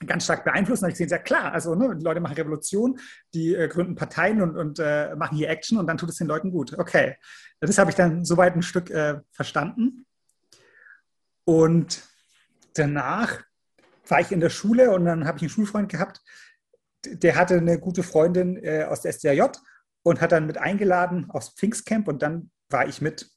ganz 0.06 0.24
stark 0.24 0.44
beeinflusst. 0.44 0.82
Und 0.82 0.88
ich 0.88 0.94
gesehen, 0.94 1.08
ja 1.08 1.18
klar, 1.18 1.52
also 1.52 1.74
ne, 1.74 1.94
die 1.96 2.04
Leute 2.04 2.20
machen 2.20 2.34
Revolution, 2.34 2.98
die 3.34 3.54
äh, 3.54 3.68
gründen 3.68 3.94
Parteien 3.94 4.42
und, 4.42 4.56
und 4.56 4.78
äh, 4.78 5.14
machen 5.16 5.36
hier 5.36 5.48
Action 5.48 5.78
und 5.78 5.86
dann 5.86 5.98
tut 5.98 6.10
es 6.10 6.16
den 6.16 6.26
Leuten 6.26 6.50
gut. 6.50 6.78
Okay, 6.78 7.16
das 7.60 7.78
habe 7.78 7.90
ich 7.90 7.96
dann 7.96 8.24
soweit 8.24 8.54
ein 8.54 8.62
Stück 8.62 8.90
äh, 8.90 9.20
verstanden. 9.30 10.06
Und 11.44 12.02
danach 12.74 13.42
war 14.08 14.20
ich 14.20 14.32
in 14.32 14.40
der 14.40 14.50
Schule 14.50 14.90
und 14.90 15.04
dann 15.04 15.26
habe 15.26 15.38
ich 15.38 15.42
einen 15.42 15.50
Schulfreund 15.50 15.88
gehabt, 15.88 16.20
der 17.04 17.36
hatte 17.36 17.56
eine 17.56 17.78
gute 17.78 18.02
Freundin 18.02 18.56
äh, 18.62 18.84
aus 18.84 19.02
der 19.02 19.10
SDRJ 19.10 19.58
und 20.02 20.20
hat 20.20 20.32
dann 20.32 20.46
mit 20.46 20.58
eingeladen 20.58 21.30
aufs 21.30 21.50
Pfingstcamp 21.50 22.08
und 22.08 22.22
dann 22.22 22.50
war 22.68 22.86
ich 22.86 23.00
mit, 23.00 23.30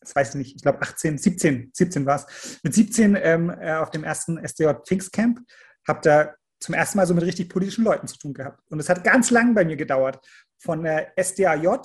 das 0.00 0.14
weiß 0.14 0.30
ich 0.30 0.34
nicht, 0.34 0.56
ich 0.56 0.62
glaube 0.62 0.82
18, 0.82 1.18
17, 1.18 1.70
17 1.72 2.06
war 2.06 2.16
es, 2.16 2.60
mit 2.62 2.74
17 2.74 3.16
ähm, 3.20 3.50
äh, 3.50 3.74
auf 3.74 3.90
dem 3.90 4.04
ersten 4.04 4.38
SDRJ 4.38 4.80
Pfingstcamp 4.86 5.40
habe 5.86 6.00
da 6.02 6.34
zum 6.60 6.74
ersten 6.74 6.98
Mal 6.98 7.06
so 7.06 7.14
mit 7.14 7.24
richtig 7.24 7.48
politischen 7.48 7.84
Leuten 7.84 8.06
zu 8.06 8.18
tun 8.18 8.34
gehabt. 8.34 8.60
Und 8.70 8.78
es 8.78 8.88
hat 8.88 9.04
ganz 9.04 9.30
lang 9.30 9.54
bei 9.54 9.64
mir 9.64 9.76
gedauert. 9.76 10.24
Von 10.58 10.84
der 10.84 11.12
SDAJ 11.16 11.78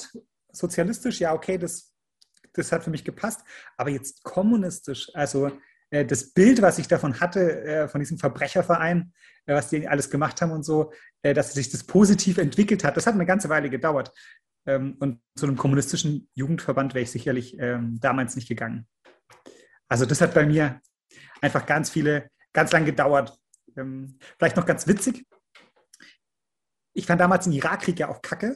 sozialistisch, 0.52 1.20
ja, 1.20 1.34
okay, 1.34 1.58
das, 1.58 1.94
das 2.54 2.72
hat 2.72 2.84
für 2.84 2.92
mich 2.92 3.04
gepasst. 3.04 3.42
Aber 3.76 3.90
jetzt 3.90 4.24
kommunistisch, 4.24 5.10
also 5.14 5.52
äh, 5.90 6.06
das 6.06 6.34
Bild, 6.34 6.62
was 6.62 6.78
ich 6.78 6.88
davon 6.88 7.20
hatte, 7.20 7.64
äh, 7.64 7.88
von 7.88 8.00
diesem 8.00 8.18
Verbrecherverein, 8.18 9.14
äh, 9.46 9.56
was 9.56 9.70
die 9.70 9.88
alles 9.88 10.10
gemacht 10.10 10.42
haben 10.42 10.52
und 10.52 10.64
so, 10.64 10.92
äh, 11.24 11.34
dass 11.34 11.54
sich 11.54 11.70
das 11.70 11.84
positiv 11.84 12.38
entwickelt 12.38 12.84
hat, 12.84 12.98
das 12.98 13.08
hat 13.08 13.16
eine 13.16 13.26
ganze 13.26 13.50
Weile 13.50 13.70
gedauert. 13.70 14.12
Ähm, 14.66 14.96
und 15.00 15.22
zu 15.36 15.48
einem 15.48 15.58
kommunistischen 15.58 16.30
Jugendverband 16.36 16.94
wäre 16.94 17.04
ich 17.04 17.12
sicherlich 17.12 17.58
ähm, 17.60 17.98
damals 18.00 18.36
nicht 18.36 18.48
gegangen. 18.48 18.88
Also 19.88 20.06
das 20.06 20.22
hat 20.22 20.34
bei 20.34 20.46
mir 20.46 20.82
einfach 21.42 21.66
ganz 21.66 21.90
viele, 21.90 22.30
ganz 22.54 22.72
lang 22.72 22.86
gedauert. 22.86 23.38
Ähm, 23.78 24.18
vielleicht 24.38 24.58
noch 24.58 24.66
ganz 24.66 24.88
witzig. 24.88 25.26
Ich 26.94 27.06
fand 27.06 27.22
damals 27.22 27.44
den 27.44 27.54
Irakkrieg 27.54 28.00
ja 28.00 28.10
auch 28.10 28.22
kacke, 28.22 28.56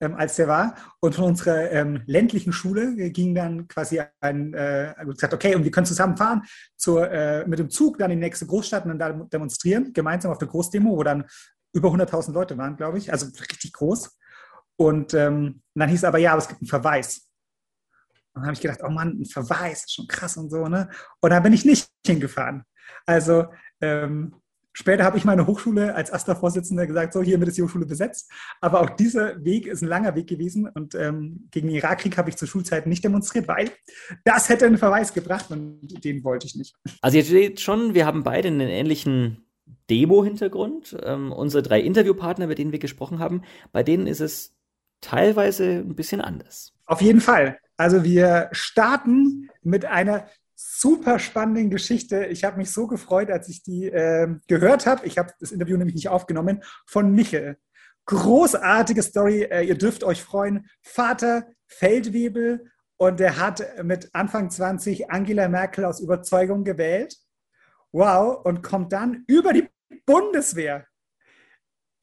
ähm, 0.00 0.14
als 0.14 0.36
der 0.36 0.48
war. 0.48 0.74
Und 1.00 1.14
von 1.14 1.24
unserer 1.24 1.70
ähm, 1.70 2.02
ländlichen 2.06 2.52
Schule 2.52 3.10
ging 3.10 3.34
dann 3.34 3.68
quasi 3.68 4.00
ein, 4.20 4.54
äh, 4.54 4.94
gesagt, 5.06 5.34
okay, 5.34 5.54
und 5.54 5.64
wir 5.64 5.70
können 5.70 5.86
zusammen 5.86 6.16
fahren 6.16 6.42
zur, 6.76 7.10
äh, 7.10 7.46
mit 7.46 7.58
dem 7.58 7.70
Zug 7.70 7.98
dann 7.98 8.10
in 8.10 8.18
die 8.18 8.24
nächste 8.26 8.46
Großstadt 8.46 8.84
und 8.84 8.98
dann 8.98 9.18
da 9.18 9.24
demonstrieren, 9.26 9.92
gemeinsam 9.92 10.32
auf 10.32 10.38
der 10.38 10.48
Großdemo, 10.48 10.96
wo 10.96 11.02
dann 11.02 11.24
über 11.74 11.90
100.000 11.90 12.32
Leute 12.32 12.56
waren, 12.56 12.76
glaube 12.76 12.98
ich, 12.98 13.12
also 13.12 13.26
richtig 13.26 13.72
groß. 13.72 14.16
Und 14.76 15.14
ähm, 15.14 15.62
dann 15.74 15.88
hieß 15.88 16.00
es 16.00 16.04
aber, 16.04 16.18
ja, 16.18 16.32
aber 16.32 16.42
es 16.42 16.48
gibt 16.48 16.62
einen 16.62 16.68
Verweis. 16.68 17.28
Und 18.32 18.40
dann 18.40 18.44
habe 18.44 18.54
ich 18.54 18.60
gedacht, 18.60 18.80
oh 18.82 18.90
Mann, 18.90 19.20
ein 19.20 19.26
Verweis, 19.26 19.84
ist 19.84 19.94
schon 19.94 20.08
krass 20.08 20.36
und 20.36 20.50
so, 20.50 20.66
ne? 20.68 20.88
Und 21.20 21.30
dann 21.30 21.42
bin 21.42 21.52
ich 21.52 21.64
nicht 21.64 21.88
hingefahren. 22.04 22.64
Also 23.06 23.46
ähm, 23.80 24.34
später 24.74 25.04
habe 25.04 25.16
ich 25.16 25.24
meine 25.24 25.46
Hochschule 25.46 25.94
als 25.94 26.12
AStA-Vorsitzender 26.12 26.86
gesagt, 26.86 27.14
so, 27.14 27.22
hiermit 27.22 27.48
ist 27.48 27.56
die 27.56 27.62
Hochschule 27.62 27.86
besetzt. 27.86 28.30
Aber 28.60 28.82
auch 28.82 28.90
dieser 28.90 29.42
Weg 29.42 29.66
ist 29.66 29.82
ein 29.82 29.88
langer 29.88 30.14
Weg 30.14 30.26
gewesen. 30.26 30.68
Und 30.68 30.94
ähm, 30.94 31.48
gegen 31.50 31.68
den 31.68 31.76
Irakkrieg 31.76 32.18
habe 32.18 32.28
ich 32.28 32.36
zur 32.36 32.48
Schulzeit 32.48 32.86
nicht 32.86 33.02
demonstriert, 33.02 33.48
weil 33.48 33.70
das 34.24 34.50
hätte 34.50 34.66
einen 34.66 34.76
Verweis 34.76 35.14
gebracht 35.14 35.50
und 35.50 36.04
den 36.04 36.22
wollte 36.24 36.46
ich 36.46 36.56
nicht. 36.56 36.74
Also 37.00 37.16
ihr 37.16 37.24
seht 37.24 37.60
schon, 37.60 37.94
wir 37.94 38.04
haben 38.04 38.22
beide 38.22 38.48
einen 38.48 38.60
ähnlichen 38.60 39.46
Demo-Hintergrund. 39.88 40.96
Ähm, 41.02 41.32
unsere 41.32 41.62
drei 41.62 41.80
Interviewpartner, 41.80 42.46
mit 42.46 42.58
denen 42.58 42.72
wir 42.72 42.78
gesprochen 42.78 43.18
haben, 43.18 43.42
bei 43.72 43.82
denen 43.82 44.06
ist 44.06 44.20
es 44.20 44.54
teilweise 45.00 45.64
ein 45.64 45.94
bisschen 45.94 46.20
anders. 46.20 46.72
Auf 46.86 47.00
jeden 47.00 47.20
Fall. 47.20 47.58
Also 47.76 48.04
wir 48.04 48.48
starten 48.52 49.48
mit 49.62 49.84
einer 49.84 50.26
super 50.54 51.18
spannenden 51.18 51.70
Geschichte. 51.70 52.26
Ich 52.26 52.44
habe 52.44 52.56
mich 52.56 52.70
so 52.70 52.86
gefreut, 52.86 53.30
als 53.30 53.48
ich 53.48 53.62
die 53.62 53.86
äh, 53.86 54.28
gehört 54.46 54.86
habe. 54.86 55.06
Ich 55.06 55.18
habe 55.18 55.32
das 55.40 55.52
Interview 55.52 55.76
nämlich 55.76 55.94
nicht 55.94 56.08
aufgenommen 56.08 56.62
von 56.86 57.12
Michel. 57.12 57.58
Großartige 58.06 59.02
Story. 59.02 59.42
Äh, 59.42 59.62
ihr 59.62 59.76
dürft 59.76 60.04
euch 60.04 60.22
freuen. 60.22 60.66
Vater 60.82 61.46
Feldwebel 61.66 62.70
und 62.96 63.20
der 63.20 63.38
hat 63.38 63.82
mit 63.82 64.14
Anfang 64.14 64.50
20 64.50 65.10
Angela 65.10 65.48
Merkel 65.48 65.84
aus 65.84 66.00
Überzeugung 66.00 66.64
gewählt. 66.64 67.16
Wow. 67.92 68.44
Und 68.44 68.62
kommt 68.62 68.92
dann 68.92 69.24
über 69.26 69.52
die 69.52 69.68
Bundeswehr. 70.06 70.86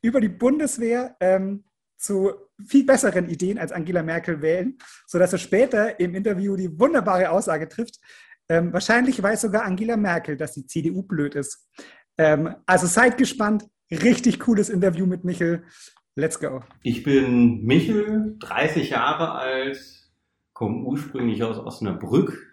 Über 0.02 0.20
die 0.20 0.30
Bundeswehr 0.30 1.16
ähm, 1.20 1.64
zu 1.98 2.34
viel 2.66 2.86
besseren 2.86 3.30
Ideen 3.30 3.60
als 3.60 3.72
Angela 3.72 4.04
Merkel 4.04 4.42
wählen, 4.42 4.78
sodass 5.08 5.34
er 5.34 5.40
später 5.40 6.00
im 6.00 6.16
Interview 6.16 6.56
die 6.56 6.80
wunderbare 6.80 7.30
Aussage 7.30 7.70
trifft, 7.70 8.00
ähm, 8.52 8.74
wahrscheinlich 8.74 9.24
weiß 9.24 9.42
sogar 9.42 9.64
Angela 9.64 9.96
Merkel, 9.96 10.36
dass 10.36 10.52
die 10.52 10.68
CDU 10.68 11.04
blöd 11.04 11.36
ist. 11.36 11.70
Ähm, 12.18 12.54
also 12.66 12.86
seid 12.86 13.18
gespannt. 13.18 13.64
Richtig 13.90 14.42
cooles 14.42 14.68
Interview 14.68 15.06
mit 15.06 15.24
Michel. 15.24 15.64
Let's 16.16 16.38
go. 16.38 16.62
Ich 16.84 17.04
bin 17.04 17.64
Michel, 17.64 18.36
30 18.40 18.90
Jahre 18.90 19.32
alt, 19.32 19.80
komme 20.52 20.84
ursprünglich 20.84 21.42
aus 21.44 21.60
Osnabrück 21.60 22.46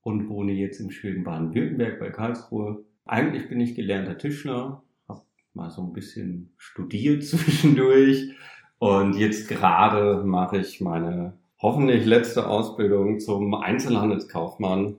und 0.00 0.30
wohne 0.30 0.52
jetzt 0.52 0.80
im 0.80 0.90
schönen 0.90 1.24
Baden-Württemberg 1.24 2.00
bei 2.00 2.08
Karlsruhe. 2.08 2.82
Eigentlich 3.04 3.46
bin 3.50 3.60
ich 3.60 3.74
gelernter 3.74 4.16
Tischler, 4.16 4.82
habe 5.06 5.20
mal 5.52 5.70
so 5.70 5.82
ein 5.82 5.92
bisschen 5.92 6.54
studiert 6.56 7.22
zwischendurch 7.26 8.32
und 8.78 9.16
jetzt 9.16 9.48
gerade 9.48 10.24
mache 10.24 10.56
ich 10.56 10.80
meine 10.80 11.36
hoffentlich 11.60 12.06
letzte 12.06 12.46
Ausbildung 12.46 13.20
zum 13.20 13.54
Einzelhandelskaufmann 13.54 14.96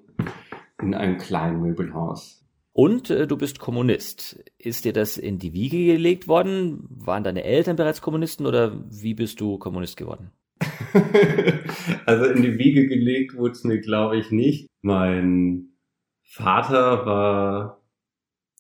in 0.82 0.94
einem 0.94 1.18
kleinen 1.18 1.62
Möbelhaus. 1.62 2.46
Und 2.74 3.10
äh, 3.10 3.26
du 3.26 3.38
bist 3.38 3.60
Kommunist. 3.60 4.44
Ist 4.58 4.84
dir 4.84 4.92
das 4.92 5.18
in 5.18 5.40
die 5.40 5.54
Wiege 5.54 5.86
gelegt 5.86 6.28
worden? 6.28 6.86
Waren 6.90 7.24
deine 7.24 7.46
Eltern 7.46 7.78
bereits 7.78 8.02
Kommunisten 8.02 8.46
oder 8.46 8.84
wie 8.90 9.14
bist 9.14 9.40
du 9.40 9.58
Kommunist 9.58 9.96
geworden? 9.96 10.32
also 12.06 12.26
in 12.26 12.42
die 12.42 12.58
Wiege 12.58 12.88
gelegt 12.88 13.36
wurde 13.38 13.52
es 13.54 13.64
mir, 13.64 13.80
glaube 13.80 14.18
ich, 14.18 14.32
nicht. 14.32 14.68
Mein 14.82 15.70
Vater 16.24 17.06
war 17.06 17.82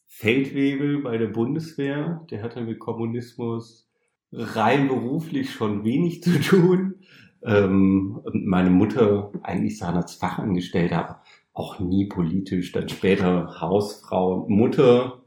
Feldwebel 0.07 1.01
bei 1.01 1.17
der 1.17 1.27
Bundeswehr. 1.27 2.25
Der 2.31 2.41
hatte 2.41 2.61
mit 2.61 2.79
Kommunismus 2.79 3.89
rein 4.31 4.87
beruflich 4.87 5.51
schon 5.51 5.83
wenig 5.83 6.23
zu 6.23 6.39
tun. 6.39 6.95
Ähm, 7.43 8.19
und 8.23 8.45
meine 8.45 8.69
Mutter 8.69 9.31
eigentlich 9.43 9.77
Zahnarztfachangestellte, 9.77 10.97
aber 10.97 11.21
auch 11.55 11.79
nie 11.79 12.05
politisch. 12.07 12.71
Dann 12.73 12.87
später 12.89 13.59
Hausfrau, 13.59 14.45
Mutter, 14.47 15.23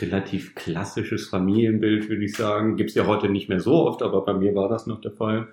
relativ 0.00 0.54
klassisches 0.54 1.28
Familienbild, 1.28 2.08
würde 2.08 2.24
ich 2.24 2.36
sagen. 2.36 2.76
Gibt's 2.76 2.94
ja 2.94 3.06
heute 3.06 3.28
nicht 3.28 3.48
mehr 3.48 3.60
so 3.60 3.86
oft, 3.86 4.02
aber 4.02 4.24
bei 4.24 4.34
mir 4.34 4.54
war 4.54 4.68
das 4.68 4.86
noch 4.86 5.00
der 5.00 5.12
Fall. 5.12 5.48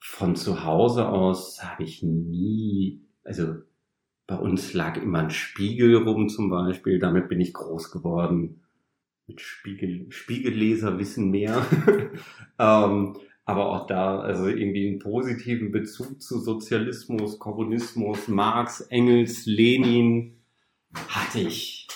Von 0.00 0.36
zu 0.36 0.64
Hause 0.64 1.08
aus 1.08 1.62
habe 1.62 1.84
ich 1.84 2.02
nie, 2.02 3.00
also 3.24 3.54
bei 4.26 4.36
uns 4.36 4.74
lag 4.74 5.00
immer 5.00 5.20
ein 5.20 5.30
Spiegel 5.30 5.96
rum 5.96 6.28
zum 6.28 6.50
Beispiel, 6.50 6.98
damit 6.98 7.28
bin 7.28 7.40
ich 7.40 7.54
groß 7.54 7.90
geworden. 7.90 8.60
Mit 9.26 9.40
Spiegel, 9.40 10.10
Spiegelleser 10.10 10.98
wissen 10.98 11.30
mehr. 11.30 11.64
ähm, 12.58 13.16
aber 13.48 13.70
auch 13.70 13.86
da, 13.86 14.20
also 14.20 14.46
irgendwie 14.46 14.86
einen 14.86 14.98
positiven 14.98 15.72
Bezug 15.72 16.20
zu 16.20 16.38
Sozialismus, 16.38 17.38
Kommunismus, 17.38 18.28
Marx, 18.28 18.82
Engels, 18.82 19.46
Lenin 19.46 20.34
hatte 21.08 21.40
ich 21.40 21.88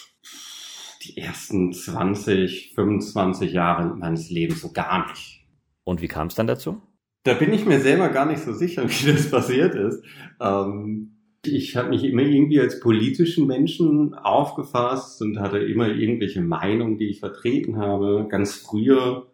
die 1.03 1.19
ersten 1.19 1.75
20, 1.75 2.73
25 2.75 3.53
Jahre 3.53 3.95
meines 3.95 4.31
Lebens 4.31 4.63
so 4.63 4.73
gar 4.73 5.11
nicht. 5.11 5.45
Und 5.85 6.01
wie 6.01 6.09
kam 6.09 6.29
es 6.29 6.35
dann 6.35 6.47
dazu? 6.47 6.81
Da 7.23 7.35
bin 7.35 7.53
ich 7.53 7.67
mir 7.67 7.81
selber 7.81 8.09
gar 8.09 8.25
nicht 8.25 8.41
so 8.41 8.55
sicher, 8.55 8.85
wie 8.89 9.13
das 9.13 9.31
passiert 9.31 9.75
ist. 9.75 10.03
Ähm, 10.41 11.19
ich 11.45 11.77
habe 11.77 11.91
mich 11.91 12.05
immer 12.05 12.23
irgendwie 12.23 12.61
als 12.61 12.81
politischen 12.81 13.47
Menschen 13.47 14.15
aufgefasst 14.15 15.21
und 15.21 15.39
hatte 15.39 15.59
immer 15.59 15.89
irgendwelche 15.89 16.41
Meinungen, 16.41 16.97
die 16.97 17.11
ich 17.11 17.21
vertreten 17.21 17.77
habe. 17.77 18.27
Ganz 18.31 18.55
früher 18.55 19.32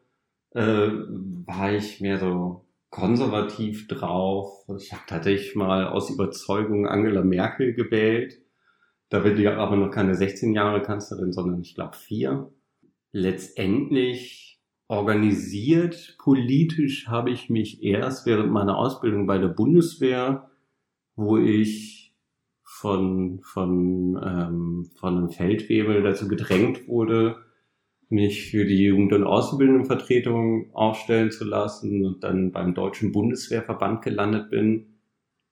äh, 0.51 0.89
war 0.89 1.73
ich 1.73 2.01
mehr 2.01 2.19
so 2.19 2.65
konservativ 2.91 3.87
drauf. 3.89 4.65
Ich 4.79 4.93
habe 4.93 5.03
tatsächlich 5.07 5.55
mal 5.55 5.87
aus 5.89 6.11
Überzeugung 6.11 6.87
Angela 6.87 7.23
Merkel 7.23 7.75
gewählt. 7.75 8.41
Da 9.11 9.25
wird 9.25 9.39
die 9.39 9.49
aber 9.49 9.77
noch 9.77 9.91
keine 9.91 10.15
16 10.15 10.55
Jahre 10.55 10.83
Kanzlerin, 10.83 11.33
sondern 11.33 11.61
ich 11.61 11.75
glaube 11.75 11.97
vier. 11.97 12.53
Letztendlich 13.13 14.61
organisiert 14.89 16.17
politisch 16.19 17.09
habe 17.09 17.31
ich 17.31 17.51
mich 17.51 17.83
erst 17.83 18.27
während 18.27 18.51
meiner 18.51 18.77
Ausbildung 18.77 19.27
bei 19.27 19.39
der 19.39 19.49
Bundeswehr, 19.49 20.51
wo 21.15 21.37
ich 21.37 22.15
von, 22.63 23.41
von, 23.43 24.21
ähm, 24.23 24.91
von 24.95 25.17
einem 25.17 25.31
Feldwebel 25.31 26.03
dazu 26.03 26.29
gedrängt 26.29 26.87
wurde, 26.87 27.37
mich 28.11 28.51
für 28.51 28.65
die 28.65 28.85
Jugend- 28.85 29.13
und 29.13 29.25
Ausbildendenvertretung 29.25 30.75
aufstellen 30.75 31.31
zu 31.31 31.45
lassen 31.45 32.05
und 32.05 32.25
dann 32.25 32.53
beim 32.53 32.75
Deutschen 32.75 33.13
Bundeswehrverband 33.13 34.03
gelandet 34.03 34.51
bin. 34.51 34.87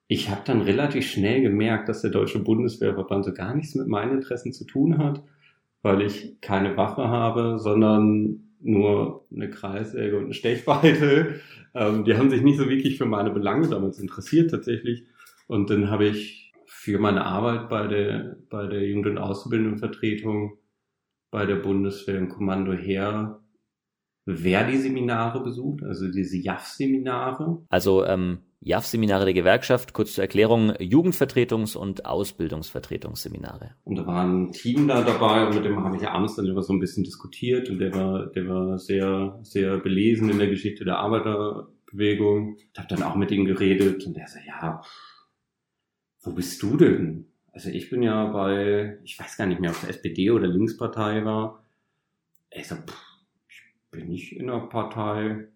Ich 0.08 0.30
habe 0.30 0.42
dann 0.44 0.62
relativ 0.62 1.10
schnell 1.10 1.42
gemerkt, 1.42 1.88
dass 1.88 2.02
der 2.02 2.10
Deutsche 2.10 2.38
Bundeswehrverband 2.38 3.24
so 3.24 3.34
gar 3.34 3.54
nichts 3.54 3.74
mit 3.74 3.88
meinen 3.88 4.12
Interessen 4.12 4.52
zu 4.52 4.64
tun 4.64 4.98
hat, 4.98 5.22
weil 5.82 6.00
ich 6.00 6.40
keine 6.40 6.76
Waffe 6.76 7.08
habe, 7.08 7.58
sondern 7.58 8.40
nur 8.60 9.26
eine 9.34 9.50
Kreissäge 9.50 10.16
und 10.16 10.24
eine 10.24 10.34
Stechbeite. 10.34 11.40
Ähm, 11.78 12.04
die 12.04 12.16
haben 12.16 12.30
sich 12.30 12.40
nicht 12.40 12.56
so 12.56 12.70
wirklich 12.70 12.96
für 12.96 13.04
meine 13.04 13.28
Belange 13.28 13.68
damals 13.68 13.98
interessiert 13.98 14.50
tatsächlich. 14.50 15.04
Und 15.46 15.68
dann 15.68 15.90
habe 15.90 16.06
ich 16.06 16.54
für 16.64 16.98
meine 16.98 17.26
Arbeit 17.26 17.68
bei 17.68 17.86
der, 17.86 18.38
bei 18.48 18.66
der 18.66 18.86
Jugend- 18.86 19.08
und 19.08 19.18
Ausbildendenvertretung 19.18 20.56
bei 21.36 21.44
der 21.44 21.56
Bundeswehr 21.56 22.16
im 22.16 22.30
Kommando 22.30 22.72
Heer 22.72 23.42
Verdi-Seminare 24.24 25.42
besucht, 25.42 25.82
also 25.82 26.10
diese 26.10 26.38
JAF-Seminare. 26.38 27.62
Also 27.68 28.06
ähm, 28.06 28.38
JAF-Seminare 28.60 29.26
der 29.26 29.34
Gewerkschaft, 29.34 29.92
kurz 29.92 30.14
zur 30.14 30.24
Erklärung, 30.24 30.70
Jugendvertretungs- 30.78 31.76
und 31.76 32.06
Ausbildungsvertretungsseminare. 32.06 33.74
Und 33.84 33.96
da 33.96 34.06
war 34.06 34.24
ein 34.24 34.52
Team 34.52 34.88
da 34.88 35.02
dabei 35.02 35.46
und 35.46 35.56
mit 35.56 35.66
dem 35.66 35.84
habe 35.84 35.98
ich 35.98 36.08
abends 36.08 36.36
dann 36.36 36.46
immer 36.46 36.62
so 36.62 36.72
ein 36.72 36.80
bisschen 36.80 37.04
diskutiert 37.04 37.68
und 37.68 37.80
der 37.80 37.92
war, 37.92 38.28
der 38.28 38.48
war 38.48 38.78
sehr, 38.78 39.38
sehr 39.42 39.76
belesen 39.76 40.30
in 40.30 40.38
der 40.38 40.48
Geschichte 40.48 40.86
der 40.86 41.00
Arbeiter, 41.00 41.68
Bewegung. 41.84 42.56
Ich 42.72 42.78
habe 42.78 42.88
dann 42.88 43.02
auch 43.02 43.14
mit 43.14 43.30
ihm 43.30 43.44
geredet 43.44 44.06
und 44.06 44.16
er 44.16 44.26
so, 44.26 44.38
ja, 44.46 44.80
wo 46.22 46.32
bist 46.32 46.62
du 46.62 46.78
denn? 46.78 47.26
Also 47.56 47.70
ich 47.70 47.88
bin 47.88 48.02
ja 48.02 48.26
bei, 48.26 48.98
ich 49.02 49.18
weiß 49.18 49.38
gar 49.38 49.46
nicht 49.46 49.62
mehr, 49.62 49.70
ob 49.70 49.76
es 49.78 49.88
SPD 49.88 50.30
oder 50.30 50.46
Linkspartei 50.46 51.24
war. 51.24 51.64
Er 52.50 52.62
so, 52.62 52.74
pff, 52.74 53.02
ich 53.48 53.62
bin 53.90 54.08
nicht 54.08 54.32
in 54.32 54.48
der 54.48 54.58
Partei. 54.58 55.48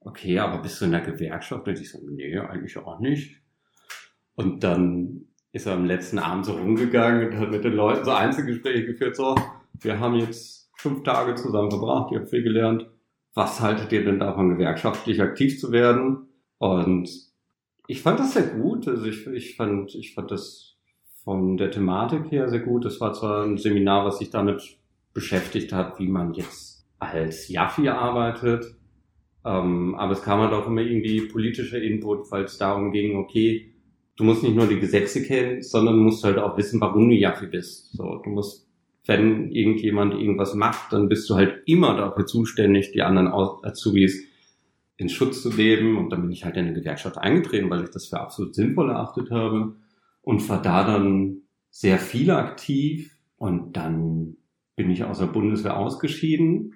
Okay, 0.00 0.38
aber 0.40 0.60
bist 0.60 0.78
du 0.78 0.84
in 0.84 0.90
der 0.90 1.00
Gewerkschaft? 1.00 1.66
Und 1.66 1.80
ich 1.80 1.90
so, 1.90 2.00
nee, 2.06 2.38
eigentlich 2.38 2.76
auch 2.76 3.00
nicht. 3.00 3.40
Und 4.34 4.62
dann 4.62 5.28
ist 5.52 5.64
er 5.64 5.72
am 5.72 5.86
letzten 5.86 6.18
Abend 6.18 6.44
so 6.44 6.52
rumgegangen 6.52 7.28
und 7.28 7.38
hat 7.38 7.50
mit 7.50 7.64
den 7.64 7.72
Leuten 7.72 8.04
so 8.04 8.10
Einzelgespräche 8.10 8.84
geführt, 8.84 9.16
so, 9.16 9.34
wir 9.80 9.98
haben 9.98 10.16
jetzt 10.16 10.70
fünf 10.76 11.02
Tage 11.02 11.34
zusammen 11.34 11.70
verbracht, 11.70 12.12
ihr 12.12 12.20
habt 12.20 12.28
viel 12.28 12.42
gelernt. 12.42 12.90
Was 13.32 13.62
haltet 13.62 13.90
ihr 13.90 14.04
denn 14.04 14.20
davon, 14.20 14.50
gewerkschaftlich 14.50 15.22
aktiv 15.22 15.58
zu 15.58 15.72
werden? 15.72 16.28
Und 16.58 17.08
ich 17.86 18.02
fand 18.02 18.20
das 18.20 18.34
sehr 18.34 18.48
gut. 18.48 18.86
Also 18.86 19.06
ich, 19.06 19.26
ich 19.28 19.56
fand, 19.56 19.94
ich 19.94 20.12
fand 20.12 20.30
das 20.30 20.67
von 21.28 21.58
der 21.58 21.70
Thematik 21.70 22.32
her 22.32 22.48
sehr 22.48 22.60
gut. 22.60 22.86
Das 22.86 23.02
war 23.02 23.12
zwar 23.12 23.44
ein 23.44 23.58
Seminar, 23.58 24.06
was 24.06 24.18
sich 24.18 24.30
damit 24.30 24.78
beschäftigt 25.12 25.74
hat, 25.74 25.98
wie 25.98 26.08
man 26.08 26.32
jetzt 26.32 26.86
als 26.98 27.48
Jaffi 27.48 27.90
arbeitet. 27.90 28.64
Ähm, 29.44 29.94
aber 29.96 30.12
es 30.12 30.22
kam 30.22 30.40
halt 30.40 30.54
auch 30.54 30.66
immer 30.66 30.80
irgendwie 30.80 31.20
politischer 31.20 31.82
Input, 31.82 32.32
weil 32.32 32.44
es 32.44 32.56
darum 32.56 32.92
ging, 32.92 33.18
okay, 33.18 33.74
du 34.16 34.24
musst 34.24 34.42
nicht 34.42 34.56
nur 34.56 34.68
die 34.68 34.80
Gesetze 34.80 35.22
kennen, 35.22 35.60
sondern 35.60 35.98
musst 35.98 36.24
halt 36.24 36.38
auch 36.38 36.56
wissen, 36.56 36.80
warum 36.80 37.10
du 37.10 37.14
Jaffi 37.14 37.46
bist. 37.46 37.92
So, 37.92 38.22
du 38.24 38.30
musst, 38.30 38.66
wenn 39.04 39.50
irgendjemand 39.50 40.14
irgendwas 40.14 40.54
macht, 40.54 40.94
dann 40.94 41.10
bist 41.10 41.28
du 41.28 41.34
halt 41.34 41.60
immer 41.66 41.94
dafür 41.94 42.24
zuständig, 42.24 42.92
die 42.92 43.02
anderen 43.02 43.28
Azubis 43.28 44.24
in 44.96 45.10
Schutz 45.10 45.42
zu 45.42 45.50
nehmen. 45.50 45.98
Und 45.98 46.08
dann 46.08 46.22
bin 46.22 46.30
ich 46.30 46.46
halt 46.46 46.56
in 46.56 46.64
eine 46.64 46.74
Gewerkschaft 46.74 47.18
eingetreten, 47.18 47.68
weil 47.68 47.84
ich 47.84 47.90
das 47.90 48.06
für 48.06 48.18
absolut 48.18 48.54
sinnvoll 48.54 48.88
erachtet 48.88 49.30
habe 49.30 49.74
und 50.22 50.48
war 50.48 50.62
da 50.62 50.84
dann 50.84 51.42
sehr 51.70 51.98
viel 51.98 52.30
aktiv. 52.30 53.16
Und 53.36 53.76
dann 53.76 54.36
bin 54.76 54.90
ich 54.90 55.04
aus 55.04 55.18
der 55.18 55.26
Bundeswehr 55.26 55.76
ausgeschieden, 55.76 56.74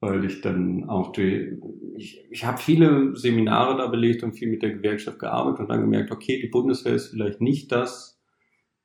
weil 0.00 0.24
ich 0.24 0.40
dann 0.40 0.88
auch 0.88 1.12
die, 1.12 1.58
ich, 1.96 2.24
ich 2.30 2.44
habe 2.44 2.58
viele 2.58 3.14
Seminare 3.16 3.76
da 3.76 3.86
belegt 3.86 4.22
und 4.22 4.32
viel 4.32 4.48
mit 4.48 4.62
der 4.62 4.74
Gewerkschaft 4.74 5.18
gearbeitet 5.18 5.60
und 5.60 5.68
dann 5.68 5.80
gemerkt, 5.80 6.10
okay, 6.10 6.40
die 6.40 6.48
Bundeswehr 6.48 6.94
ist 6.94 7.08
vielleicht 7.08 7.40
nicht 7.40 7.70
das, 7.72 8.20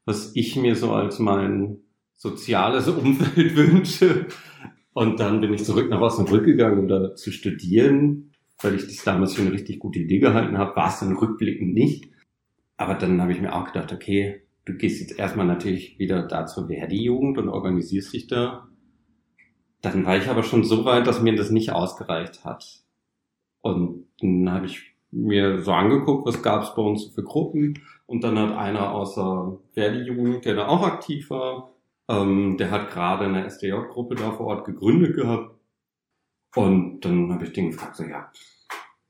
was 0.06 0.36
ich 0.36 0.56
mir 0.56 0.76
so 0.76 0.92
als 0.94 1.20
mein 1.20 1.80
soziales 2.16 2.88
Umfeld 2.88 3.56
wünsche. 3.56 4.28
Und 4.94 5.20
dann 5.20 5.42
bin 5.42 5.54
ich 5.54 5.64
zurück 5.64 5.90
nach 5.90 6.02
Osnabrück 6.02 6.46
gegangen, 6.46 6.80
um 6.80 6.88
da 6.88 7.16
zu 7.16 7.32
studieren 7.32 8.28
weil 8.62 8.76
ich 8.76 8.88
das 8.88 9.04
damals 9.04 9.36
für 9.36 9.42
eine 9.42 9.52
richtig 9.52 9.80
gute 9.80 10.00
Idee 10.00 10.20
gehalten 10.20 10.58
habe, 10.58 10.76
war 10.76 10.90
es 10.90 11.00
dann 11.00 11.16
rückblickend 11.16 11.74
nicht. 11.74 12.10
Aber 12.78 12.94
dann 12.94 13.22
habe 13.22 13.32
ich 13.32 13.42
mir 13.42 13.54
auch 13.54 13.66
gedacht, 13.66 13.92
okay, 13.92 14.44
du 14.66 14.74
gehst 14.74 15.02
jetzt 15.02 15.18
erstmal 15.18 15.48
natürlich 15.48 15.98
wieder 16.00 16.24
da 16.24 16.46
zur 16.46 16.68
Verdi-Jugend 16.68 17.38
und 17.38 17.50
organisierst 17.50 18.14
dich 18.14 18.28
da. 18.28 18.68
Dann 19.82 20.06
war 20.06 20.18
ich 20.18 20.28
aber 20.30 20.44
schon 20.44 20.64
so 20.64 20.86
weit, 20.86 21.08
dass 21.08 21.22
mir 21.22 21.36
das 21.36 21.50
nicht 21.50 21.72
ausgereicht 21.72 22.46
hat. 22.46 22.84
Und 23.62 24.08
dann 24.22 24.52
habe 24.52 24.68
ich 24.68 24.96
mir 25.12 25.62
so 25.62 25.72
angeguckt, 25.72 26.28
was 26.28 26.44
gab 26.44 26.64
es 26.64 26.76
bei 26.76 26.82
uns 26.82 27.06
für 27.06 27.24
Gruppen. 27.24 27.82
Und 28.06 28.24
dann 28.24 28.38
hat 28.38 28.56
einer 28.56 28.92
außer 28.92 29.58
Verdi-Jugend, 29.74 30.46
der 30.46 30.56
da 30.56 30.68
auch 30.68 30.84
aktiv 30.84 31.30
war, 31.30 31.72
ähm, 32.08 32.58
der 32.58 32.72
hat 32.72 32.92
gerade 32.92 33.26
eine 33.26 33.46
SDJ-Gruppe 33.46 34.16
da 34.16 34.32
vor 34.32 34.48
Ort 34.48 34.66
gegründet 34.66 35.16
gehabt. 35.16 35.56
Und 36.56 37.02
dann 37.02 37.34
habe 37.34 37.46
ich 37.46 37.54
den 37.54 37.72
gefragt, 37.72 37.96
so, 37.96 38.04
ja, 38.04 38.32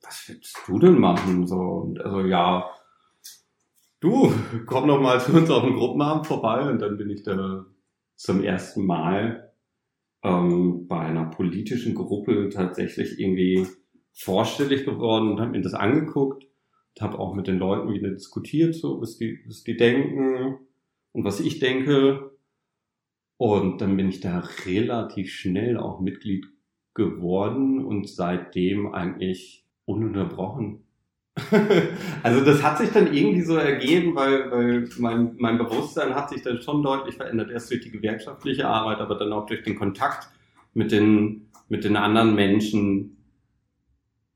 was 0.01 0.27
willst 0.27 0.57
du 0.67 0.79
denn 0.79 0.99
machen? 0.99 1.45
So, 1.47 1.57
und 1.57 2.01
also, 2.01 2.21
ja, 2.21 2.69
du, 3.99 4.31
komm 4.65 4.87
doch 4.87 5.01
mal 5.01 5.19
zu 5.19 5.33
uns 5.33 5.49
auf 5.49 5.63
den 5.63 5.75
Gruppenabend 5.75 6.27
vorbei. 6.27 6.69
Und 6.69 6.79
dann 6.79 6.97
bin 6.97 7.09
ich 7.09 7.23
da 7.23 7.65
zum 8.15 8.43
ersten 8.43 8.85
Mal 8.85 9.53
ähm, 10.23 10.87
bei 10.87 10.99
einer 10.99 11.25
politischen 11.25 11.95
Gruppe 11.95 12.49
tatsächlich 12.49 13.19
irgendwie 13.19 13.67
vorstellig 14.13 14.85
geworden 14.85 15.31
und 15.31 15.39
habe 15.39 15.51
mir 15.51 15.61
das 15.61 15.75
angeguckt 15.75 16.43
und 16.43 17.01
habe 17.01 17.19
auch 17.19 17.35
mit 17.35 17.47
den 17.47 17.59
Leuten 17.59 17.93
wieder 17.93 18.09
diskutiert, 18.09 18.73
so 18.75 18.99
was 18.99 19.17
die, 19.17 19.39
was 19.45 19.63
die 19.63 19.77
denken 19.77 20.57
und 21.11 21.23
was 21.23 21.39
ich 21.39 21.59
denke. 21.59 22.31
Und 23.37 23.81
dann 23.81 23.95
bin 23.95 24.09
ich 24.09 24.19
da 24.19 24.39
relativ 24.65 25.31
schnell 25.31 25.77
auch 25.77 25.99
Mitglied 25.99 26.47
geworden 26.95 27.85
und 27.85 28.09
seitdem 28.09 28.91
eigentlich 28.91 29.63
ununterbrochen. 29.85 30.86
also 32.23 32.43
das 32.43 32.63
hat 32.63 32.77
sich 32.77 32.91
dann 32.91 33.13
irgendwie 33.13 33.41
so 33.41 33.55
ergeben, 33.55 34.15
weil, 34.15 34.51
weil 34.51 34.89
mein, 34.97 35.35
mein 35.37 35.57
Bewusstsein 35.57 36.15
hat 36.15 36.29
sich 36.29 36.41
dann 36.41 36.61
schon 36.61 36.83
deutlich 36.83 37.15
verändert, 37.15 37.51
erst 37.51 37.71
durch 37.71 37.81
die 37.81 37.91
gewerkschaftliche 37.91 38.67
Arbeit, 38.67 38.99
aber 38.99 39.15
dann 39.15 39.33
auch 39.33 39.45
durch 39.45 39.63
den 39.63 39.77
Kontakt 39.77 40.29
mit 40.73 40.91
den, 40.91 41.49
mit 41.69 41.83
den 41.83 41.95
anderen 41.95 42.35
Menschen 42.35 43.17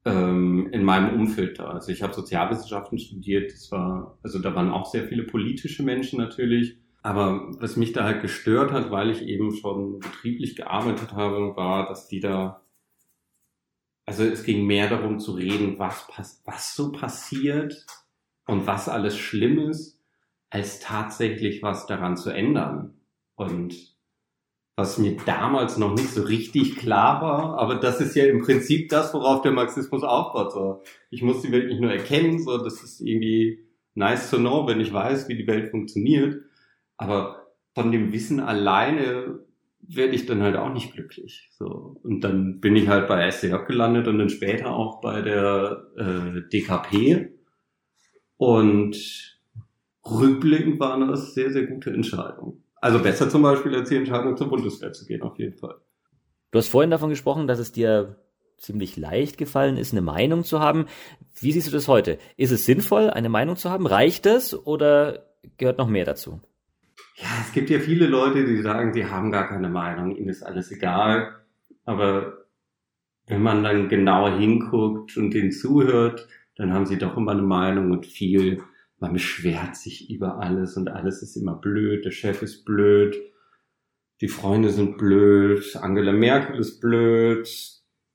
ähm, 0.06 0.70
in 0.72 0.84
meinem 0.84 1.20
Umfeld 1.20 1.60
da. 1.60 1.72
Also 1.72 1.92
ich 1.92 2.02
habe 2.02 2.14
Sozialwissenschaften 2.14 2.98
studiert, 2.98 3.52
das 3.52 3.72
war, 3.72 4.18
also 4.24 4.40
da 4.40 4.56
waren 4.56 4.72
auch 4.72 4.86
sehr 4.86 5.04
viele 5.04 5.24
politische 5.24 5.84
Menschen 5.84 6.20
natürlich, 6.20 6.78
aber 7.04 7.48
was 7.60 7.78
mich 7.78 7.94
da 7.94 8.04
halt 8.04 8.22
gestört 8.22 8.72
hat, 8.72 8.92
weil 8.92 9.10
ich 9.10 9.24
eben 9.24 9.56
schon 9.56 10.00
betrieblich 10.00 10.56
gearbeitet 10.56 11.14
habe, 11.14 11.56
war, 11.56 11.88
dass 11.88 12.08
die 12.08 12.20
da, 12.20 12.61
also 14.12 14.26
es 14.26 14.43
ging 14.43 14.65
mehr 14.65 14.89
darum 14.89 15.19
zu 15.19 15.32
reden, 15.32 15.80
was, 15.80 16.06
was 16.43 16.76
so 16.76 16.91
passiert 16.91 17.86
und 18.45 18.67
was 18.67 18.89
alles 18.89 19.17
schlimm 19.17 19.58
ist, 19.69 20.02
als 20.50 20.82
tatsächlich 20.82 21.63
was 21.63 21.86
daran 21.86 22.17
zu 22.17 22.30
ändern. 22.30 23.00
Und 23.36 23.95
was 24.76 24.97
mir 24.97 25.15
damals 25.26 25.78
noch 25.78 25.93
nicht 25.93 26.10
so 26.10 26.24
richtig 26.24 26.76
klar 26.76 27.21
war, 27.21 27.58
aber 27.58 27.76
das 27.76 28.02
ist 28.02 28.13
ja 28.17 28.26
im 28.26 28.41
Prinzip 28.41 28.89
das, 28.89 29.13
worauf 29.13 29.43
der 29.43 29.54
Marxismus 29.54 30.04
aufbaut. 30.04 30.52
So, 30.52 30.84
ich 31.10 31.21
muss 31.21 31.41
die 31.41 31.54
Welt 31.54 31.69
nicht 31.69 31.80
nur 31.80 31.93
erkennen, 31.93 32.43
so 32.43 32.58
das 32.58 32.84
ist 32.84 33.00
irgendwie 33.00 33.63
nice 33.95 34.30
to 34.30 34.39
know, 34.39 34.67
wenn 34.67 34.82
ich 34.82 34.91
weiß, 34.91 35.30
wie 35.30 35.38
die 35.38 35.47
Welt 35.47 35.71
funktioniert. 35.71 36.43
Aber 36.97 37.47
von 37.76 37.93
dem 37.93 38.12
Wissen 38.12 38.41
alleine 38.41 39.39
werde 39.88 40.15
ich 40.15 40.26
dann 40.26 40.41
halt 40.41 40.56
auch 40.56 40.74
nicht 40.74 40.94
glücklich. 40.94 41.50
So. 41.52 41.98
Und 42.04 42.22
dann 42.24 42.60
bin 42.60 42.76
ich 42.76 42.88
halt 42.88 43.08
bei 43.08 43.26
SDJ 43.28 43.56
gelandet 43.67 44.08
und 44.08 44.20
dann 44.20 44.30
später 44.30 44.72
auch 44.72 45.02
bei 45.02 45.22
der 45.22 45.88
äh, 45.98 46.50
DKP. 46.50 47.34
Und 48.38 49.39
rückblickend 50.06 50.80
waren 50.80 51.08
das 51.08 51.34
sehr, 51.34 51.52
sehr 51.52 51.67
gute 51.67 51.91
Entscheidungen. 51.91 52.63
Also 52.76 53.00
besser 53.00 53.30
zum 53.30 53.44
Beispiel 53.44 53.76
als 53.76 53.89
die 53.89 53.98
Entscheidung 53.98 54.36
zur 54.38 54.50
Bundeswehr 54.50 54.91
zu 54.91 55.06
gehen, 55.06 55.22
auf 55.22 55.38
jeden 55.38 55.58
Fall. 55.58 55.76
Du 56.52 56.58
hast 56.58 56.70
vorhin 56.70 56.89
davon 56.89 57.10
gesprochen, 57.10 57.48
dass 57.48 57.60
es 57.60 57.72
dir 57.72 58.17
ziemlich 58.58 58.98
leicht 58.98 59.38
gefallen 59.38 59.78
ist, 59.78 59.91
eine 59.91 60.02
Meinung 60.02 60.44
zu 60.44 60.60
haben. 60.60 60.86
Wie 61.39 61.52
siehst 61.52 61.67
du 61.67 61.72
das 61.72 61.88
heute? 61.88 62.17
Ist 62.38 62.52
es 62.52 62.65
sinnvoll, 62.65 63.10
eine 63.10 63.30
Meinung 63.30 63.56
zu 63.56 63.70
haben? 63.70 63.88
Reicht 63.88 64.26
es 64.26 64.56
oder 64.56 65.26
gehört 65.58 65.78
noch 65.78 65.88
mehr 65.88 66.06
dazu? 66.06 66.39
Ja, 67.15 67.28
es 67.41 67.52
gibt 67.52 67.69
ja 67.69 67.80
viele 67.80 68.08
Leute, 68.08 68.45
die 68.45 68.62
sagen, 68.62 68.93
sie 68.93 69.06
haben 69.06 69.32
gar 69.32 69.47
keine 69.47 69.69
Meinung, 69.69 70.15
ihnen 70.15 70.30
ist 70.30 70.43
alles 70.43 70.71
egal. 70.71 71.36
Aber 71.86 72.45
wenn 73.28 73.41
man 73.41 73.63
dann 73.63 73.89
genauer 73.89 74.38
hinguckt 74.38 75.17
und 75.17 75.34
denen 75.34 75.52
zuhört, 75.52 76.28
dann 76.56 76.74
haben 76.74 76.86
sie 76.86 76.97
doch 76.97 77.17
immer 77.17 77.32
eine 77.32 77.41
Meinung 77.41 77.91
und 77.91 78.06
viel. 78.06 78.62
Man 79.00 79.13
beschwert 79.13 79.76
sich 79.76 80.10
über 80.10 80.38
alles 80.39 80.78
und 80.78 80.89
alles 80.89 81.21
ist 81.21 81.36
immer 81.36 81.56
blöd. 81.56 82.06
Der 82.06 82.12
Chef 82.12 82.41
ist 82.41 82.65
blöd. 82.65 83.15
Die 84.21 84.28
Freunde 84.28 84.69
sind 84.69 84.97
blöd. 84.97 85.76
Angela 85.78 86.12
Merkel 86.12 86.60
ist 86.60 86.80
blöd. 86.80 87.50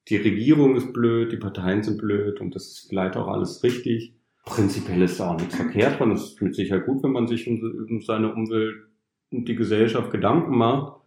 Die 0.09 0.17
Regierung 0.17 0.77
ist 0.77 0.93
blöd. 0.93 1.33
Die 1.33 1.39
Parteien 1.39 1.83
sind 1.83 1.99
blöd. 1.99 2.41
Und 2.41 2.55
das 2.55 2.69
ist 2.69 2.87
vielleicht 2.89 3.17
auch 3.17 3.27
alles 3.27 3.63
richtig. 3.65 4.15
Prinzipiell 4.47 5.03
ist 5.03 5.19
da 5.19 5.33
auch 5.33 5.39
nichts 5.39 5.57
verkehrt 5.57 5.99
dran. 5.99 6.13
Es 6.13 6.23
ist 6.23 6.41
mit 6.41 6.55
Sicherheit 6.55 6.87
gut, 6.87 7.03
wenn 7.03 7.11
man 7.11 7.27
sich 7.27 7.47
um, 7.49 8.01
seine 8.01 8.33
Umwelt 8.33 8.77
und 9.31 9.49
die 9.49 9.57
Gesellschaft 9.57 10.13
Gedanken 10.13 10.57
macht. 10.57 11.03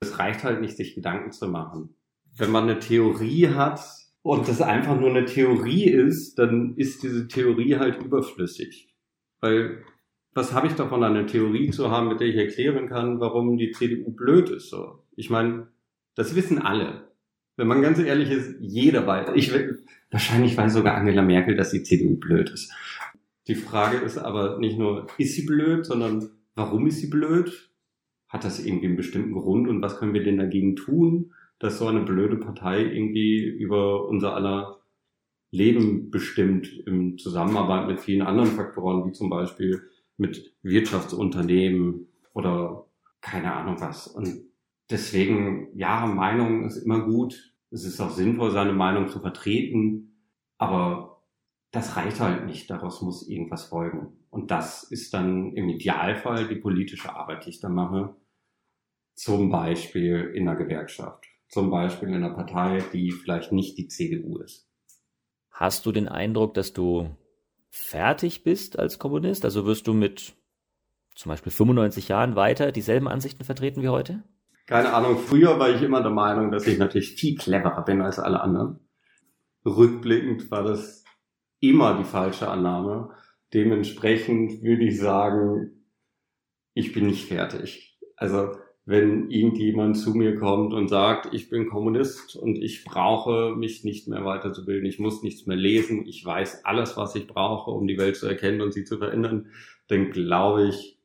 Es 0.00 0.18
reicht 0.18 0.42
halt 0.44 0.60
nicht, 0.60 0.76
sich 0.76 0.96
Gedanken 0.96 1.30
zu 1.30 1.46
machen. 1.48 1.94
Wenn 2.36 2.50
man 2.50 2.64
eine 2.64 2.80
Theorie 2.80 3.48
hat 3.48 3.80
und 4.22 4.48
das 4.48 4.60
einfach 4.60 4.98
nur 4.98 5.10
eine 5.10 5.24
Theorie 5.24 5.84
ist, 5.84 6.34
dann 6.34 6.74
ist 6.76 7.02
diese 7.04 7.28
Theorie 7.28 7.76
halt 7.76 8.02
überflüssig. 8.02 8.92
Weil 9.40 9.84
was 10.32 10.52
habe 10.52 10.66
ich 10.66 10.74
davon, 10.74 11.04
eine 11.04 11.26
Theorie 11.26 11.70
zu 11.70 11.90
haben, 11.90 12.08
mit 12.08 12.20
der 12.20 12.28
ich 12.28 12.36
erklären 12.36 12.88
kann, 12.88 13.20
warum 13.20 13.56
die 13.56 13.70
CDU 13.70 14.12
blöd 14.12 14.50
ist? 14.50 14.68
So, 14.68 15.04
ich 15.14 15.30
meine, 15.30 15.68
das 16.16 16.34
wissen 16.34 16.58
alle. 16.58 17.09
Wenn 17.60 17.68
man 17.68 17.82
ganz 17.82 17.98
ehrlich 17.98 18.30
ist, 18.30 18.56
jeder 18.58 19.06
weiß. 19.06 19.32
Ich, 19.34 19.52
wahrscheinlich 20.10 20.56
weiß 20.56 20.72
sogar 20.72 20.94
Angela 20.94 21.20
Merkel, 21.20 21.56
dass 21.56 21.72
die 21.72 21.82
CDU 21.82 22.16
blöd 22.16 22.48
ist. 22.48 22.72
Die 23.48 23.54
Frage 23.54 23.98
ist 23.98 24.16
aber 24.16 24.58
nicht 24.58 24.78
nur, 24.78 25.08
ist 25.18 25.34
sie 25.34 25.44
blöd, 25.44 25.84
sondern 25.84 26.30
warum 26.54 26.86
ist 26.86 27.00
sie 27.00 27.10
blöd? 27.10 27.70
Hat 28.30 28.44
das 28.44 28.64
irgendwie 28.64 28.86
einen 28.86 28.96
bestimmten 28.96 29.34
Grund 29.34 29.68
und 29.68 29.82
was 29.82 29.98
können 29.98 30.14
wir 30.14 30.22
denn 30.22 30.38
dagegen 30.38 30.74
tun, 30.74 31.34
dass 31.58 31.78
so 31.78 31.86
eine 31.86 32.00
blöde 32.00 32.36
Partei 32.36 32.82
irgendwie 32.82 33.44
über 33.44 34.08
unser 34.08 34.34
aller 34.34 34.80
Leben 35.50 36.10
bestimmt 36.10 36.66
im 36.86 37.18
Zusammenarbeit 37.18 37.88
mit 37.88 38.00
vielen 38.00 38.22
anderen 38.22 38.52
Faktoren, 38.52 39.06
wie 39.06 39.12
zum 39.12 39.28
Beispiel 39.28 39.82
mit 40.16 40.54
Wirtschaftsunternehmen 40.62 42.08
oder 42.32 42.86
keine 43.20 43.52
Ahnung 43.52 43.76
was. 43.80 44.06
Und 44.06 44.46
deswegen, 44.88 45.68
ja, 45.76 46.06
Meinung 46.06 46.64
ist 46.64 46.78
immer 46.78 47.00
gut. 47.00 47.49
Es 47.70 47.84
ist 47.84 48.00
auch 48.00 48.10
sinnvoll, 48.10 48.50
seine 48.50 48.72
Meinung 48.72 49.08
zu 49.08 49.20
vertreten. 49.20 50.26
Aber 50.58 51.22
das 51.70 51.96
reicht 51.96 52.20
halt 52.20 52.46
nicht. 52.46 52.68
Daraus 52.70 53.00
muss 53.00 53.28
irgendwas 53.28 53.64
folgen. 53.64 54.18
Und 54.30 54.50
das 54.50 54.82
ist 54.84 55.14
dann 55.14 55.52
im 55.54 55.68
Idealfall 55.68 56.48
die 56.48 56.56
politische 56.56 57.14
Arbeit, 57.14 57.46
die 57.46 57.50
ich 57.50 57.60
da 57.60 57.68
mache. 57.68 58.14
Zum 59.14 59.50
Beispiel 59.50 60.32
in 60.34 60.48
einer 60.48 60.56
Gewerkschaft. 60.56 61.26
Zum 61.48 61.70
Beispiel 61.70 62.08
in 62.08 62.14
einer 62.14 62.34
Partei, 62.34 62.82
die 62.92 63.10
vielleicht 63.10 63.52
nicht 63.52 63.76
die 63.76 63.88
CDU 63.88 64.38
ist. 64.38 64.68
Hast 65.50 65.84
du 65.84 65.92
den 65.92 66.08
Eindruck, 66.08 66.54
dass 66.54 66.72
du 66.72 67.10
fertig 67.70 68.44
bist 68.44 68.78
als 68.78 68.98
Kommunist? 68.98 69.44
Also 69.44 69.66
wirst 69.66 69.86
du 69.86 69.92
mit 69.92 70.34
zum 71.14 71.30
Beispiel 71.30 71.52
95 71.52 72.08
Jahren 72.08 72.36
weiter 72.36 72.72
dieselben 72.72 73.08
Ansichten 73.08 73.44
vertreten 73.44 73.82
wie 73.82 73.88
heute? 73.88 74.22
Keine 74.70 74.94
Ahnung, 74.94 75.18
früher 75.18 75.58
war 75.58 75.74
ich 75.74 75.82
immer 75.82 76.00
der 76.00 76.12
Meinung, 76.12 76.52
dass 76.52 76.64
ich 76.68 76.78
natürlich 76.78 77.16
viel 77.16 77.36
cleverer 77.36 77.84
bin 77.84 78.00
als 78.02 78.20
alle 78.20 78.40
anderen. 78.40 78.78
Rückblickend 79.66 80.48
war 80.52 80.62
das 80.62 81.02
immer 81.58 81.98
die 81.98 82.04
falsche 82.04 82.48
Annahme. 82.48 83.10
Dementsprechend 83.52 84.62
würde 84.62 84.84
ich 84.84 85.00
sagen, 85.00 85.84
ich 86.72 86.92
bin 86.92 87.08
nicht 87.08 87.26
fertig. 87.26 87.98
Also 88.14 88.52
wenn 88.84 89.28
irgendjemand 89.28 89.98
zu 89.98 90.14
mir 90.14 90.36
kommt 90.36 90.72
und 90.72 90.86
sagt, 90.86 91.34
ich 91.34 91.50
bin 91.50 91.68
Kommunist 91.68 92.36
und 92.36 92.54
ich 92.62 92.84
brauche 92.84 93.56
mich 93.56 93.82
nicht 93.82 94.06
mehr 94.06 94.24
weiterzubilden, 94.24 94.88
ich 94.88 95.00
muss 95.00 95.24
nichts 95.24 95.46
mehr 95.46 95.56
lesen, 95.56 96.06
ich 96.06 96.24
weiß 96.24 96.64
alles, 96.64 96.96
was 96.96 97.16
ich 97.16 97.26
brauche, 97.26 97.72
um 97.72 97.88
die 97.88 97.98
Welt 97.98 98.14
zu 98.14 98.28
erkennen 98.28 98.60
und 98.60 98.72
sie 98.72 98.84
zu 98.84 98.98
verändern, 98.98 99.48
dann 99.88 100.12
glaube 100.12 100.68
ich, 100.68 100.99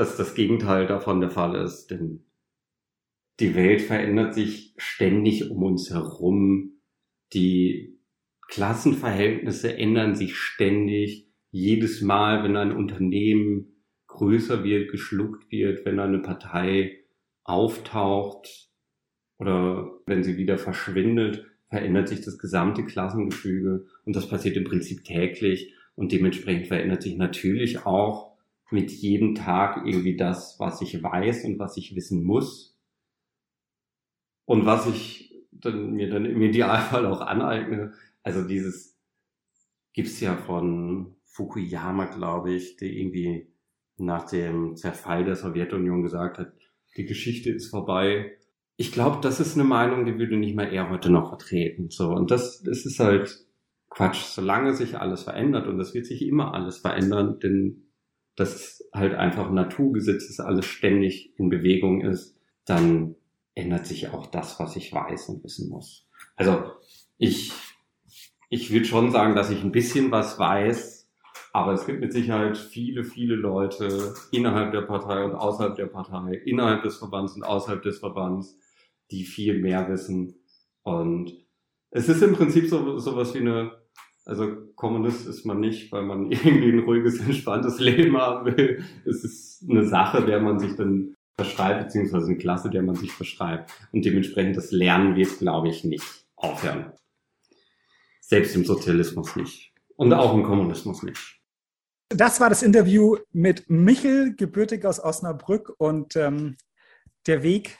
dass 0.00 0.16
das 0.16 0.34
Gegenteil 0.34 0.86
davon 0.86 1.20
der 1.20 1.30
Fall 1.30 1.54
ist. 1.62 1.88
Denn 1.90 2.24
die 3.38 3.54
Welt 3.54 3.82
verändert 3.82 4.34
sich 4.34 4.72
ständig 4.78 5.50
um 5.50 5.62
uns 5.62 5.90
herum. 5.90 6.80
Die 7.34 8.00
Klassenverhältnisse 8.48 9.76
ändern 9.76 10.14
sich 10.14 10.36
ständig. 10.36 11.28
Jedes 11.50 12.00
Mal, 12.00 12.42
wenn 12.42 12.56
ein 12.56 12.72
Unternehmen 12.72 13.84
größer 14.06 14.64
wird, 14.64 14.90
geschluckt 14.90 15.52
wird, 15.52 15.84
wenn 15.84 16.00
eine 16.00 16.20
Partei 16.20 17.04
auftaucht 17.44 18.70
oder 19.38 19.90
wenn 20.06 20.22
sie 20.22 20.38
wieder 20.38 20.56
verschwindet, 20.56 21.44
verändert 21.68 22.08
sich 22.08 22.22
das 22.22 22.38
gesamte 22.38 22.84
Klassengefüge 22.84 23.86
und 24.04 24.16
das 24.16 24.28
passiert 24.28 24.56
im 24.56 24.64
Prinzip 24.64 25.04
täglich 25.04 25.74
und 25.94 26.12
dementsprechend 26.12 26.68
verändert 26.68 27.02
sich 27.02 27.16
natürlich 27.16 27.84
auch 27.84 28.29
mit 28.70 28.90
jedem 28.90 29.34
Tag 29.34 29.84
irgendwie 29.86 30.16
das, 30.16 30.56
was 30.58 30.80
ich 30.80 31.02
weiß 31.02 31.44
und 31.44 31.58
was 31.58 31.76
ich 31.76 31.94
wissen 31.96 32.24
muss 32.24 32.78
und 34.44 34.66
was 34.66 34.86
ich 34.86 35.44
dann, 35.50 35.92
mir 35.92 36.08
dann 36.08 36.24
im 36.24 36.40
Idealfall 36.42 37.06
auch 37.06 37.20
aneigne. 37.20 37.92
Also 38.22 38.46
dieses 38.46 38.98
gibt's 39.92 40.20
ja 40.20 40.36
von 40.36 41.16
Fukuyama, 41.24 42.06
glaube 42.06 42.52
ich, 42.52 42.76
der 42.76 42.90
irgendwie 42.90 43.52
nach 43.96 44.28
dem 44.28 44.76
Zerfall 44.76 45.24
der 45.24 45.36
Sowjetunion 45.36 46.02
gesagt 46.02 46.38
hat, 46.38 46.52
die 46.96 47.04
Geschichte 47.04 47.50
ist 47.50 47.68
vorbei. 47.68 48.36
Ich 48.76 48.92
glaube, 48.92 49.18
das 49.20 49.40
ist 49.40 49.54
eine 49.54 49.64
Meinung, 49.64 50.06
die 50.06 50.18
würde 50.18 50.36
nicht 50.36 50.56
mal 50.56 50.72
er 50.72 50.90
heute 50.90 51.10
noch 51.10 51.28
vertreten. 51.28 51.90
So 51.90 52.10
und 52.10 52.30
das, 52.30 52.62
das 52.62 52.86
ist 52.86 52.98
halt 52.98 53.46
Quatsch. 53.90 54.22
Solange 54.22 54.74
sich 54.74 54.98
alles 54.98 55.24
verändert 55.24 55.66
und 55.66 55.78
das 55.78 55.94
wird 55.94 56.06
sich 56.06 56.22
immer 56.22 56.54
alles 56.54 56.78
verändern, 56.78 57.38
denn 57.40 57.89
das 58.40 58.84
halt 58.92 59.14
einfach 59.14 59.48
ein 59.48 59.54
Naturgesetz 59.54 60.28
ist, 60.28 60.40
alles 60.40 60.66
ständig 60.66 61.32
in 61.38 61.48
Bewegung 61.48 62.00
ist, 62.00 62.36
dann 62.64 63.14
ändert 63.54 63.86
sich 63.86 64.08
auch 64.08 64.26
das, 64.26 64.58
was 64.58 64.76
ich 64.76 64.92
weiß 64.92 65.28
und 65.28 65.44
wissen 65.44 65.68
muss. 65.68 66.06
Also 66.36 66.72
ich 67.18 67.52
ich 68.50 68.72
würde 68.72 68.84
schon 68.84 69.12
sagen, 69.12 69.36
dass 69.36 69.50
ich 69.50 69.62
ein 69.62 69.72
bisschen 69.72 70.10
was 70.10 70.38
weiß, 70.38 71.08
aber 71.52 71.72
es 71.72 71.86
gibt 71.86 72.00
mit 72.00 72.12
Sicherheit 72.12 72.58
viele, 72.58 73.04
viele 73.04 73.36
Leute 73.36 74.14
innerhalb 74.32 74.72
der 74.72 74.82
Partei 74.82 75.24
und 75.24 75.34
außerhalb 75.34 75.76
der 75.76 75.86
Partei, 75.86 76.34
innerhalb 76.44 76.82
des 76.82 76.98
Verbands 76.98 77.34
und 77.34 77.44
außerhalb 77.44 77.80
des 77.82 78.00
Verbands, 78.00 78.58
die 79.12 79.24
viel 79.24 79.60
mehr 79.60 79.88
wissen. 79.88 80.34
Und 80.82 81.32
es 81.90 82.08
ist 82.08 82.22
im 82.22 82.34
Prinzip 82.34 82.68
so 82.68 82.98
sowas 82.98 83.34
wie 83.34 83.38
eine, 83.38 83.72
also 84.24 84.56
Kommunist 84.76 85.26
ist 85.26 85.44
man 85.44 85.60
nicht, 85.60 85.90
weil 85.92 86.02
man 86.02 86.30
irgendwie 86.30 86.72
ein 86.72 86.80
ruhiges, 86.80 87.20
entspanntes 87.20 87.78
Leben 87.78 88.16
haben 88.16 88.56
will. 88.56 88.84
Es 89.04 89.24
ist 89.24 89.64
eine 89.68 89.86
Sache, 89.86 90.24
der 90.24 90.40
man 90.40 90.58
sich 90.58 90.76
dann 90.76 91.14
verschreibt, 91.36 91.84
beziehungsweise 91.84 92.26
eine 92.26 92.38
Klasse, 92.38 92.70
der 92.70 92.82
man 92.82 92.96
sich 92.96 93.12
verschreibt. 93.12 93.70
Und 93.92 94.04
dementsprechend 94.04 94.56
das 94.56 94.72
Lernen 94.72 95.16
wird, 95.16 95.38
glaube 95.38 95.68
ich, 95.68 95.84
nicht 95.84 96.26
aufhören. 96.36 96.92
Selbst 98.20 98.54
im 98.54 98.64
Sozialismus 98.64 99.36
nicht. 99.36 99.72
Und 99.96 100.12
auch 100.12 100.34
im 100.34 100.44
Kommunismus 100.44 101.02
nicht. 101.02 101.40
Das 102.08 102.40
war 102.40 102.48
das 102.48 102.62
Interview 102.62 103.16
mit 103.32 103.70
Michel, 103.70 104.34
gebürtig 104.34 104.84
aus 104.84 105.02
Osnabrück 105.02 105.72
und 105.78 106.16
ähm, 106.16 106.56
der 107.26 107.42
Weg 107.42 107.78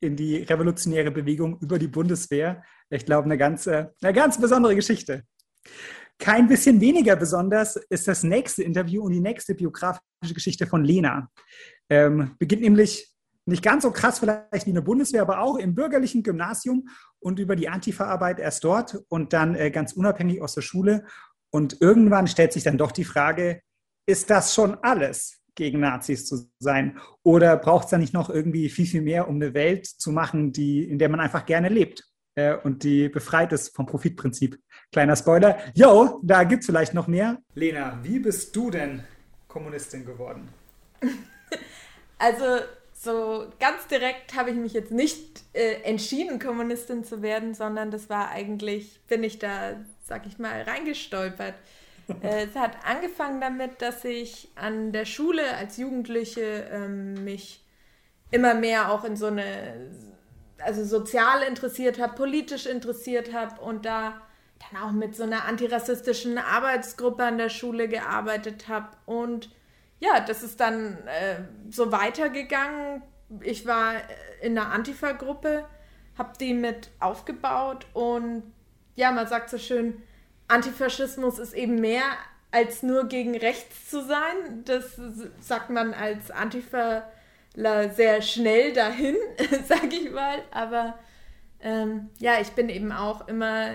in 0.00 0.16
die 0.16 0.36
revolutionäre 0.38 1.10
Bewegung 1.10 1.58
über 1.60 1.78
die 1.78 1.88
Bundeswehr. 1.88 2.62
Ich 2.90 3.04
glaube, 3.06 3.24
eine 3.24 3.38
ganz, 3.38 3.66
eine 3.66 3.92
ganz 4.00 4.40
besondere 4.40 4.74
Geschichte. 4.74 5.24
Kein 6.18 6.46
bisschen 6.46 6.80
weniger 6.80 7.16
besonders 7.16 7.76
ist 7.90 8.06
das 8.06 8.22
nächste 8.22 8.62
Interview 8.62 9.02
und 9.02 9.12
die 9.12 9.20
nächste 9.20 9.54
biografische 9.54 10.34
Geschichte 10.34 10.66
von 10.66 10.84
Lena. 10.84 11.28
Ähm, 11.90 12.36
beginnt 12.38 12.62
nämlich 12.62 13.12
nicht 13.44 13.62
ganz 13.62 13.82
so 13.82 13.90
krass 13.90 14.20
vielleicht 14.20 14.66
wie 14.66 14.70
eine 14.70 14.82
Bundeswehr, 14.82 15.22
aber 15.22 15.40
auch 15.40 15.56
im 15.56 15.74
bürgerlichen 15.74 16.22
Gymnasium 16.22 16.88
und 17.18 17.40
über 17.40 17.56
die 17.56 17.68
Antifa-Arbeit 17.68 18.38
erst 18.38 18.62
dort 18.62 19.02
und 19.08 19.32
dann 19.32 19.56
äh, 19.56 19.72
ganz 19.72 19.94
unabhängig 19.94 20.40
aus 20.40 20.54
der 20.54 20.62
Schule 20.62 21.04
und 21.50 21.80
irgendwann 21.80 22.28
stellt 22.28 22.52
sich 22.52 22.62
dann 22.62 22.78
doch 22.78 22.92
die 22.92 23.04
Frage, 23.04 23.60
ist 24.06 24.30
das 24.30 24.54
schon 24.54 24.76
alles, 24.82 25.40
gegen 25.54 25.80
Nazis 25.80 26.26
zu 26.26 26.48
sein? 26.60 26.98
Oder 27.24 27.56
braucht 27.56 27.84
es 27.84 27.90
da 27.90 27.98
nicht 27.98 28.14
noch 28.14 28.30
irgendwie 28.30 28.68
viel, 28.70 28.86
viel 28.86 29.02
mehr, 29.02 29.28
um 29.28 29.36
eine 29.36 29.54
Welt 29.54 29.86
zu 29.86 30.12
machen, 30.12 30.52
die, 30.52 30.84
in 30.84 30.98
der 30.98 31.08
man 31.08 31.20
einfach 31.20 31.44
gerne 31.44 31.68
lebt 31.68 32.11
äh, 32.34 32.54
und 32.54 32.82
die 32.82 33.08
befreit 33.08 33.52
ist 33.52 33.74
vom 33.74 33.86
Profitprinzip? 33.86 34.58
Kleiner 34.92 35.16
Spoiler. 35.16 35.58
Yo, 35.74 36.20
da 36.22 36.44
gibt 36.44 36.60
es 36.60 36.66
vielleicht 36.66 36.94
noch 36.94 37.06
mehr. 37.06 37.38
Lena, 37.54 37.98
wie 38.02 38.18
bist 38.18 38.54
du 38.54 38.70
denn 38.70 39.04
Kommunistin 39.48 40.04
geworden? 40.04 40.48
Also 42.24 42.44
so 42.92 43.48
ganz 43.58 43.88
direkt 43.88 44.36
habe 44.36 44.50
ich 44.50 44.56
mich 44.56 44.74
jetzt 44.74 44.92
nicht 44.92 45.42
äh, 45.54 45.82
entschieden, 45.82 46.38
Kommunistin 46.38 47.02
zu 47.02 47.20
werden, 47.20 47.52
sondern 47.52 47.90
das 47.90 48.08
war 48.08 48.30
eigentlich, 48.30 49.00
bin 49.08 49.24
ich 49.24 49.40
da 49.40 49.74
sag 50.12 50.26
ich 50.26 50.38
mal, 50.38 50.62
reingestolpert. 50.62 51.54
Äh, 52.20 52.46
es 52.46 52.56
hat 52.56 52.72
angefangen 52.84 53.40
damit, 53.40 53.80
dass 53.80 54.04
ich 54.04 54.48
an 54.56 54.92
der 54.92 55.04
Schule 55.04 55.56
als 55.56 55.76
Jugendliche 55.76 56.68
ähm, 56.70 57.24
mich 57.24 57.64
immer 58.32 58.54
mehr 58.54 58.90
auch 58.90 59.04
in 59.04 59.16
so 59.16 59.26
eine, 59.26 59.88
also 60.64 60.84
sozial 60.84 61.42
interessiert 61.42 62.00
habe, 62.00 62.14
politisch 62.14 62.66
interessiert 62.66 63.32
habe 63.32 63.60
und 63.60 63.84
da 63.84 64.20
dann 64.70 64.82
auch 64.82 64.92
mit 64.92 65.16
so 65.16 65.24
einer 65.24 65.44
antirassistischen 65.44 66.38
Arbeitsgruppe 66.38 67.24
an 67.24 67.38
der 67.38 67.48
Schule 67.48 67.88
gearbeitet 67.88 68.68
habe. 68.68 68.88
Und 69.06 69.50
ja, 70.00 70.20
das 70.20 70.42
ist 70.42 70.60
dann 70.60 70.98
äh, 71.06 71.42
so 71.70 71.92
weitergegangen. 71.92 73.02
Ich 73.40 73.66
war 73.66 73.94
in 74.40 74.56
einer 74.58 74.72
Antifa-Gruppe, 74.72 75.64
habe 76.18 76.32
die 76.38 76.54
mit 76.54 76.90
aufgebaut 77.00 77.86
und 77.92 78.42
ja, 78.94 79.10
man 79.10 79.26
sagt 79.26 79.48
so 79.48 79.58
schön, 79.58 80.02
Antifaschismus 80.48 81.38
ist 81.38 81.54
eben 81.54 81.76
mehr 81.76 82.04
als 82.50 82.82
nur 82.82 83.08
gegen 83.08 83.36
rechts 83.36 83.88
zu 83.88 84.02
sein. 84.02 84.64
Das 84.66 85.00
sagt 85.40 85.70
man 85.70 85.94
als 85.94 86.30
Antifa 86.30 87.04
sehr 87.54 88.22
schnell 88.22 88.72
dahin, 88.72 89.16
sag 89.68 89.92
ich 89.92 90.10
mal. 90.10 90.38
Aber 90.50 90.98
ähm, 91.60 92.10
ja, 92.18 92.40
ich 92.40 92.50
bin 92.50 92.68
eben 92.68 92.92
auch 92.92 93.28
immer 93.28 93.70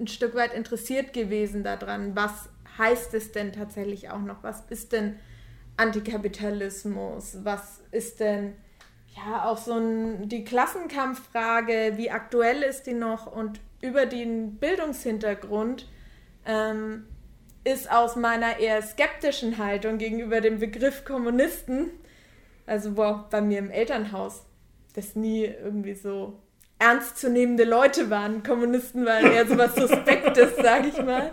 ein 0.00 0.06
Stück 0.06 0.34
weit 0.34 0.54
interessiert 0.54 1.12
gewesen 1.12 1.62
daran, 1.62 2.16
was 2.16 2.48
heißt 2.78 3.14
es 3.14 3.32
denn 3.32 3.52
tatsächlich 3.52 4.10
auch 4.10 4.20
noch? 4.20 4.42
Was 4.42 4.62
ist 4.70 4.92
denn 4.92 5.18
Antikapitalismus? 5.76 7.38
Was 7.42 7.80
ist 7.90 8.20
denn 8.20 8.54
ja 9.14 9.44
auch 9.44 9.58
so 9.58 9.74
ein, 9.74 10.28
die 10.28 10.44
Klassenkampffrage? 10.44 11.94
Wie 11.96 12.10
aktuell 12.10 12.62
ist 12.62 12.84
die 12.84 12.94
noch? 12.94 13.26
Und 13.26 13.60
über 13.80 14.06
den 14.06 14.56
Bildungshintergrund 14.56 15.88
ähm, 16.46 17.04
ist 17.64 17.90
aus 17.90 18.16
meiner 18.16 18.58
eher 18.58 18.82
skeptischen 18.82 19.58
Haltung 19.58 19.98
gegenüber 19.98 20.40
dem 20.40 20.58
Begriff 20.58 21.04
Kommunisten, 21.04 21.90
also 22.66 22.92
boah, 22.92 23.28
bei 23.30 23.40
mir 23.40 23.58
im 23.58 23.70
Elternhaus, 23.70 24.44
das 24.94 25.16
nie 25.16 25.44
irgendwie 25.44 25.94
so 25.94 26.40
ernstzunehmende 26.78 27.64
Leute 27.64 28.10
waren. 28.10 28.42
Kommunisten 28.42 29.06
waren 29.06 29.30
eher 29.30 29.46
so 29.46 29.56
was 29.56 29.74
Suspektes, 29.74 30.56
sage 30.62 30.88
ich 30.88 31.02
mal. 31.02 31.30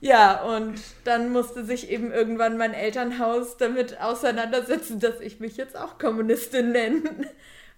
Ja, 0.00 0.42
und 0.42 0.80
dann 1.04 1.30
musste 1.30 1.64
sich 1.64 1.90
eben 1.90 2.10
irgendwann 2.10 2.56
mein 2.56 2.74
Elternhaus 2.74 3.56
damit 3.56 4.00
auseinandersetzen, 4.00 4.98
dass 4.98 5.20
ich 5.20 5.38
mich 5.38 5.56
jetzt 5.56 5.76
auch 5.76 5.98
Kommunistin 5.98 6.72
nenne. 6.72 7.02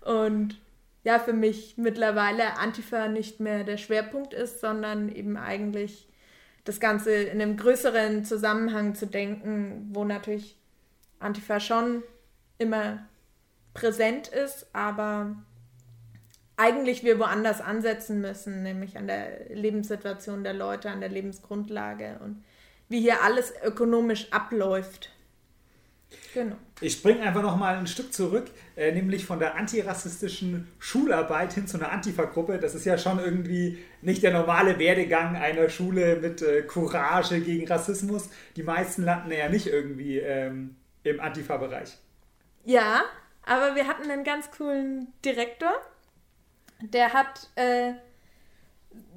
Und 0.00 0.58
ja, 1.02 1.18
für 1.18 1.34
mich 1.34 1.74
mittlerweile 1.76 2.56
Antifa 2.58 3.08
nicht 3.08 3.40
mehr 3.40 3.64
der 3.64 3.76
Schwerpunkt 3.76 4.32
ist, 4.32 4.60
sondern 4.60 5.14
eben 5.14 5.36
eigentlich 5.36 6.08
das 6.64 6.80
Ganze 6.80 7.12
in 7.12 7.42
einem 7.42 7.58
größeren 7.58 8.24
Zusammenhang 8.24 8.94
zu 8.94 9.06
denken, 9.06 9.90
wo 9.92 10.04
natürlich 10.04 10.58
Antifa 11.18 11.60
schon 11.60 12.02
immer 12.64 13.06
präsent 13.74 14.28
ist, 14.28 14.66
aber 14.72 15.36
eigentlich 16.56 17.04
wir 17.04 17.18
woanders 17.18 17.60
ansetzen 17.60 18.20
müssen, 18.20 18.62
nämlich 18.62 18.96
an 18.96 19.06
der 19.06 19.48
Lebenssituation 19.54 20.44
der 20.44 20.54
Leute, 20.54 20.90
an 20.90 21.00
der 21.00 21.10
Lebensgrundlage 21.10 22.20
und 22.24 22.42
wie 22.88 23.00
hier 23.00 23.22
alles 23.22 23.52
ökonomisch 23.64 24.32
abläuft. 24.32 25.10
Genau. 26.32 26.56
Ich 26.80 26.92
springe 26.94 27.22
einfach 27.22 27.42
noch 27.42 27.56
mal 27.56 27.76
ein 27.76 27.88
Stück 27.88 28.12
zurück, 28.12 28.46
äh, 28.76 28.92
nämlich 28.92 29.24
von 29.24 29.40
der 29.40 29.56
antirassistischen 29.56 30.68
Schularbeit 30.78 31.52
hin 31.52 31.66
zu 31.66 31.76
einer 31.76 31.90
Antifa-Gruppe. 31.90 32.58
Das 32.58 32.74
ist 32.74 32.84
ja 32.84 32.98
schon 32.98 33.18
irgendwie 33.18 33.78
nicht 34.00 34.22
der 34.22 34.32
normale 34.32 34.78
Werdegang 34.78 35.34
einer 35.34 35.68
Schule 35.68 36.16
mit 36.16 36.42
äh, 36.42 36.62
Courage 36.62 37.40
gegen 37.40 37.66
Rassismus. 37.66 38.28
Die 38.54 38.62
meisten 38.62 39.02
landen 39.02 39.32
ja 39.32 39.48
nicht 39.48 39.66
irgendwie 39.66 40.18
ähm, 40.18 40.76
im 41.02 41.18
Antifa-Bereich. 41.18 41.98
Ja, 42.64 43.02
aber 43.44 43.74
wir 43.74 43.86
hatten 43.86 44.10
einen 44.10 44.24
ganz 44.24 44.50
coolen 44.50 45.12
Direktor, 45.24 45.72
der 46.80 47.12
hat 47.12 47.48
äh, 47.56 47.92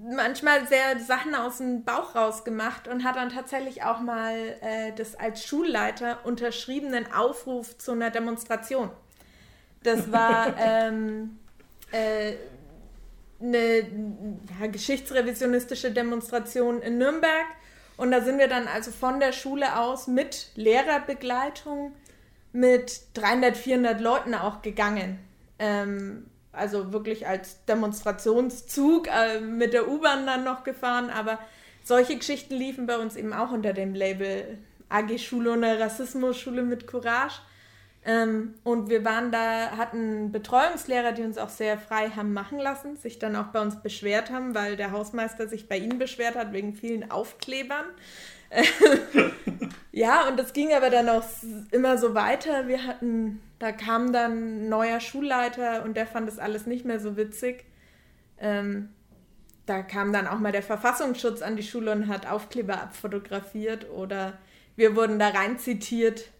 manchmal 0.02 0.68
sehr 0.68 1.00
Sachen 1.00 1.36
aus 1.36 1.58
dem 1.58 1.84
Bauch 1.84 2.16
rausgemacht 2.16 2.88
und 2.88 3.04
hat 3.04 3.16
dann 3.16 3.30
tatsächlich 3.30 3.84
auch 3.84 4.00
mal 4.00 4.58
äh, 4.62 4.92
das 4.96 5.16
als 5.16 5.46
Schulleiter 5.46 6.26
unterschriebenen 6.26 7.12
Aufruf 7.12 7.78
zu 7.78 7.92
einer 7.92 8.10
Demonstration. 8.10 8.92
Das 9.84 10.12
war 10.12 10.56
ähm, 10.60 11.40
äh, 11.92 12.34
eine 13.42 13.88
ja, 14.60 14.68
geschichtsrevisionistische 14.68 15.92
Demonstration 15.92 16.82
in 16.82 16.98
Nürnberg. 16.98 17.46
Und 17.98 18.12
da 18.12 18.22
sind 18.22 18.38
wir 18.38 18.48
dann 18.48 18.68
also 18.68 18.92
von 18.92 19.20
der 19.20 19.32
Schule 19.32 19.80
aus 19.80 20.08
mit 20.08 20.52
Lehrerbegleitung 20.56 21.94
mit 22.58 23.02
300, 23.14 23.56
400 23.56 24.02
Leuten 24.02 24.34
auch 24.34 24.64
gegangen. 24.64 25.20
Ähm, 25.60 26.26
also 26.52 26.92
wirklich 26.92 27.28
als 27.28 27.64
Demonstrationszug 27.66 29.08
äh, 29.08 29.40
mit 29.40 29.74
der 29.74 29.88
U-Bahn 29.88 30.26
dann 30.26 30.44
noch 30.44 30.64
gefahren, 30.64 31.12
aber 31.12 31.38
solche 31.84 32.18
Geschichten 32.18 32.56
liefen 32.56 32.88
bei 32.88 32.98
uns 32.98 33.16
eben 33.16 33.32
auch 33.32 33.52
unter 33.52 33.74
dem 33.74 33.94
Label 33.94 34.58
AG 34.90 35.20
Schule 35.20 35.52
und 35.52 35.64
Rassismus-Schule 35.64 36.64
mit 36.64 36.88
Courage. 36.88 37.42
Ähm, 38.04 38.56
und 38.64 38.90
wir 38.90 39.06
waren 39.06 39.32
da, 39.32 39.78
hatten 39.78 40.32
Betreuungslehrer, 40.32 41.12
die 41.12 41.24
uns 41.24 41.38
auch 41.38 41.50
sehr 41.50 41.78
frei 41.78 42.10
haben 42.10 42.34
machen 42.34 42.58
lassen, 42.58 42.98
sich 42.98 43.20
dann 43.20 43.36
auch 43.36 43.48
bei 43.48 43.62
uns 43.62 43.84
beschwert 43.84 44.32
haben, 44.32 44.56
weil 44.56 44.78
der 44.78 44.92
Hausmeister 44.92 45.48
sich 45.48 45.70
bei 45.70 45.78
ihnen 45.78 46.00
beschwert 46.00 46.36
hat 46.36 46.54
wegen 46.54 46.74
vielen 46.74 47.12
Aufklebern. 47.12 47.86
ja, 49.92 50.28
und 50.28 50.38
das 50.38 50.54
ging 50.54 50.74
aber 50.74 50.90
dann 50.90 51.10
auch 51.10 51.24
immer 51.72 51.98
so 51.98 52.14
weiter. 52.14 52.68
Wir 52.68 52.86
hatten, 52.86 53.42
da 53.60 53.72
kam 53.72 54.14
dann 54.14 54.66
ein 54.66 54.70
neuer 54.70 55.00
Schulleiter 55.00 55.84
und 55.84 55.96
der 55.98 56.08
fand 56.08 56.28
das 56.28 56.40
alles 56.40 56.66
nicht 56.66 56.86
mehr 56.86 57.00
so 57.00 57.18
witzig. 57.18 57.66
Ähm, 58.40 58.90
da 59.66 59.82
kam 59.82 60.14
dann 60.14 60.28
auch 60.28 60.40
mal 60.40 60.52
der 60.52 60.64
Verfassungsschutz 60.64 61.42
an 61.42 61.58
die 61.58 61.64
Schule 61.64 61.92
und 61.92 62.08
hat 62.08 62.26
Aufkleber 62.26 62.82
abfotografiert 62.82 63.90
oder 63.90 64.38
wir 64.76 64.96
wurden 64.96 65.20
da 65.20 65.30
rein 65.30 65.60
zitiert 65.60 66.32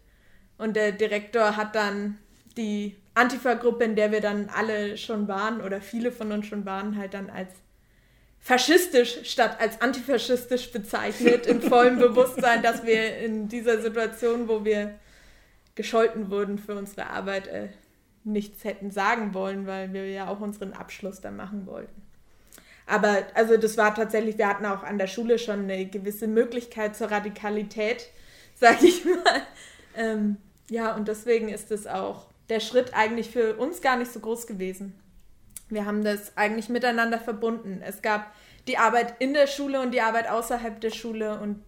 und 0.56 0.76
der 0.76 0.92
Direktor 0.92 1.56
hat 1.56 1.74
dann 1.74 2.18
die 2.56 2.96
Antifa-Gruppe, 3.14 3.84
in 3.84 3.96
der 3.96 4.12
wir 4.12 4.20
dann 4.20 4.48
alle 4.48 4.96
schon 4.96 5.28
waren 5.28 5.60
oder 5.60 5.80
viele 5.80 6.10
von 6.10 6.32
uns 6.32 6.46
schon 6.46 6.64
waren, 6.64 6.96
halt 6.96 7.14
dann 7.14 7.30
als 7.30 7.50
faschistisch 8.40 9.30
statt 9.30 9.56
als 9.60 9.80
antifaschistisch 9.80 10.72
bezeichnet, 10.72 11.46
in 11.46 11.60
vollem 11.60 11.98
Bewusstsein, 11.98 12.62
dass 12.62 12.84
wir 12.84 13.18
in 13.18 13.48
dieser 13.48 13.80
Situation, 13.80 14.48
wo 14.48 14.64
wir 14.64 14.94
gescholten 15.74 16.30
wurden 16.30 16.58
für 16.58 16.74
unsere 16.74 17.08
Arbeit, 17.08 17.46
äh, 17.46 17.68
nichts 18.24 18.64
hätten 18.64 18.90
sagen 18.90 19.34
wollen, 19.34 19.66
weil 19.66 19.92
wir 19.92 20.08
ja 20.08 20.28
auch 20.28 20.40
unseren 20.40 20.72
Abschluss 20.72 21.20
da 21.20 21.30
machen 21.30 21.66
wollten. 21.66 22.02
Aber 22.86 23.22
also 23.34 23.56
das 23.56 23.76
war 23.76 23.94
tatsächlich, 23.94 24.38
wir 24.38 24.48
hatten 24.48 24.64
auch 24.64 24.82
an 24.82 24.98
der 24.98 25.06
Schule 25.06 25.38
schon 25.38 25.60
eine 25.60 25.86
gewisse 25.86 26.26
Möglichkeit 26.26 26.96
zur 26.96 27.10
Radikalität, 27.10 28.08
sag 28.54 28.82
ich 28.82 29.04
mal. 29.04 29.42
Ähm, 29.96 30.36
ja, 30.70 30.94
und 30.94 31.08
deswegen 31.08 31.48
ist 31.48 31.70
es 31.70 31.86
auch 31.86 32.26
der 32.48 32.60
Schritt 32.60 32.94
eigentlich 32.94 33.30
für 33.30 33.56
uns 33.56 33.82
gar 33.82 33.96
nicht 33.96 34.12
so 34.12 34.20
groß 34.20 34.46
gewesen. 34.46 34.98
Wir 35.68 35.86
haben 35.86 36.02
das 36.02 36.36
eigentlich 36.36 36.68
miteinander 36.68 37.18
verbunden. 37.18 37.80
Es 37.84 38.02
gab 38.02 38.32
die 38.66 38.78
Arbeit 38.78 39.14
in 39.20 39.34
der 39.34 39.46
Schule 39.46 39.80
und 39.80 39.92
die 39.92 40.00
Arbeit 40.00 40.28
außerhalb 40.28 40.80
der 40.80 40.90
Schule 40.90 41.40
und 41.40 41.62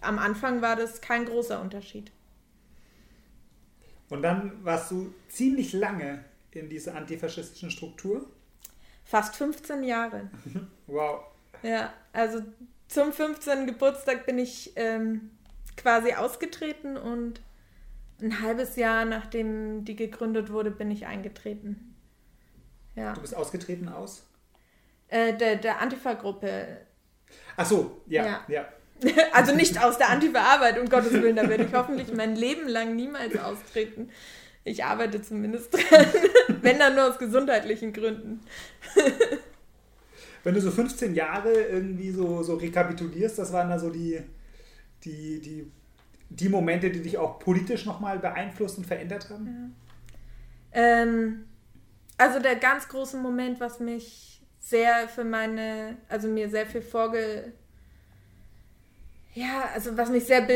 am 0.00 0.18
Anfang 0.18 0.62
war 0.62 0.76
das 0.76 1.00
kein 1.00 1.24
großer 1.26 1.60
Unterschied. 1.60 2.12
Und 4.08 4.22
dann 4.22 4.64
warst 4.64 4.90
du 4.92 5.12
ziemlich 5.28 5.72
lange 5.72 6.24
in 6.52 6.68
dieser 6.68 6.94
antifaschistischen 6.94 7.70
Struktur? 7.70 8.26
Fast 9.04 9.36
15 9.36 9.82
Jahre. 9.82 10.30
wow. 10.86 11.24
Ja, 11.62 11.92
also 12.12 12.42
zum 12.88 13.12
15. 13.12 13.66
Geburtstag 13.66 14.26
bin 14.26 14.38
ich 14.38 14.72
ähm, 14.76 15.30
quasi 15.76 16.12
ausgetreten 16.12 16.96
und 16.96 17.40
ein 18.20 18.40
halbes 18.40 18.76
Jahr 18.76 19.04
nachdem 19.04 19.84
die 19.84 19.96
gegründet 19.96 20.50
wurde, 20.50 20.70
bin 20.70 20.90
ich 20.90 21.06
eingetreten. 21.06 21.95
Ja. 22.96 23.12
Du 23.12 23.20
bist 23.20 23.36
ausgetreten 23.36 23.88
aus? 23.88 24.24
Äh, 25.08 25.34
der 25.34 25.56
der 25.56 25.80
Antifa-Gruppe. 25.80 26.78
Ach 27.56 27.66
so, 27.66 28.02
ja, 28.06 28.26
ja. 28.26 28.44
ja. 28.48 28.68
also 29.32 29.54
nicht 29.54 29.82
aus 29.82 29.98
der 29.98 30.08
Antifa-Arbeit, 30.08 30.78
um 30.78 30.88
Gottes 30.88 31.12
Willen, 31.12 31.36
da 31.36 31.48
werde 31.48 31.64
ich 31.64 31.74
hoffentlich 31.74 32.12
mein 32.12 32.34
Leben 32.34 32.66
lang 32.66 32.96
niemals 32.96 33.38
austreten. 33.38 34.10
Ich 34.64 34.84
arbeite 34.84 35.22
zumindest 35.22 35.72
dran, 35.74 36.06
wenn 36.62 36.78
dann 36.78 36.94
nur 36.94 37.08
aus 37.08 37.18
gesundheitlichen 37.18 37.92
Gründen. 37.92 38.40
wenn 40.42 40.54
du 40.54 40.60
so 40.60 40.70
15 40.70 41.14
Jahre 41.14 41.52
irgendwie 41.52 42.10
so, 42.10 42.42
so 42.42 42.54
rekapitulierst, 42.54 43.38
das 43.38 43.52
waren 43.52 43.68
da 43.68 43.78
so 43.78 43.90
die, 43.90 44.20
die, 45.04 45.40
die, 45.40 45.70
die 46.30 46.48
Momente, 46.48 46.90
die 46.90 47.02
dich 47.02 47.18
auch 47.18 47.38
politisch 47.38 47.84
nochmal 47.84 48.18
beeinflusst 48.18 48.78
und 48.78 48.86
verändert 48.86 49.30
haben? 49.30 49.74
Ja. 50.74 50.80
Ähm, 51.02 51.44
also 52.18 52.38
der 52.38 52.56
ganz 52.56 52.88
große 52.88 53.16
Moment, 53.16 53.60
was 53.60 53.80
mich 53.80 54.42
sehr 54.58 55.08
für 55.08 55.24
meine, 55.24 55.96
also 56.08 56.28
mir 56.28 56.48
sehr 56.50 56.66
viel 56.66 56.82
vorge... 56.82 57.52
Ja, 59.34 59.68
also 59.74 59.96
was 59.98 60.08
mich 60.08 60.24
sehr 60.24 60.46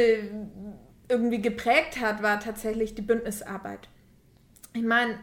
irgendwie 1.09 1.42
geprägt 1.42 2.01
hat, 2.01 2.23
war 2.23 2.40
tatsächlich 2.40 2.94
die 2.94 3.03
Bündnisarbeit. 3.03 3.88
Ich 4.73 4.83
meine, 4.83 5.23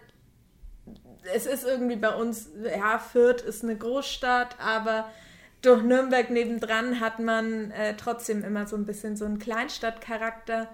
es 1.34 1.46
ist 1.46 1.66
irgendwie 1.66 1.96
bei 1.96 2.14
uns, 2.14 2.50
ja, 2.64 3.00
Fürth 3.00 3.42
ist 3.42 3.64
eine 3.64 3.76
Großstadt, 3.76 4.60
aber 4.60 5.10
durch 5.62 5.82
Nürnberg 5.82 6.30
nebendran 6.30 7.00
hat 7.00 7.20
man 7.20 7.72
äh, 7.72 7.96
trotzdem 7.98 8.44
immer 8.44 8.68
so 8.68 8.76
ein 8.76 8.86
bisschen 8.86 9.18
so 9.18 9.26
einen 9.26 9.40
Kleinstadtcharakter 9.40 10.70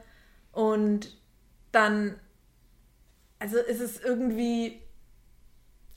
und 0.52 1.17
dann, 1.71 2.19
also 3.39 3.58
ist 3.58 3.82
es 3.82 3.99
irgendwie 4.02 4.82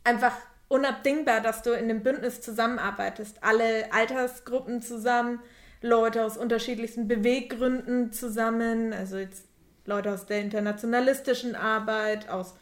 einfach 0.06 0.32
unabdingbar, 0.68 1.40
dass 1.40 1.62
du 1.62 1.72
in 1.72 1.88
dem 1.88 2.02
Bündnis 2.02 2.40
zusammenarbeitest. 2.40 3.42
Alle 3.42 3.92
Altersgruppen 3.92 4.80
zusammen, 4.80 5.40
Leute 5.82 6.24
aus 6.24 6.36
unterschiedlichsten 6.36 7.06
Beweggründen 7.06 8.12
zusammen, 8.12 8.92
also 8.92 9.18
jetzt 9.18 9.46
Leute 9.84 10.12
aus 10.12 10.26
der 10.26 10.40
internationalistischen 10.40 11.54
Arbeit, 11.54 12.28
aus 12.28 12.54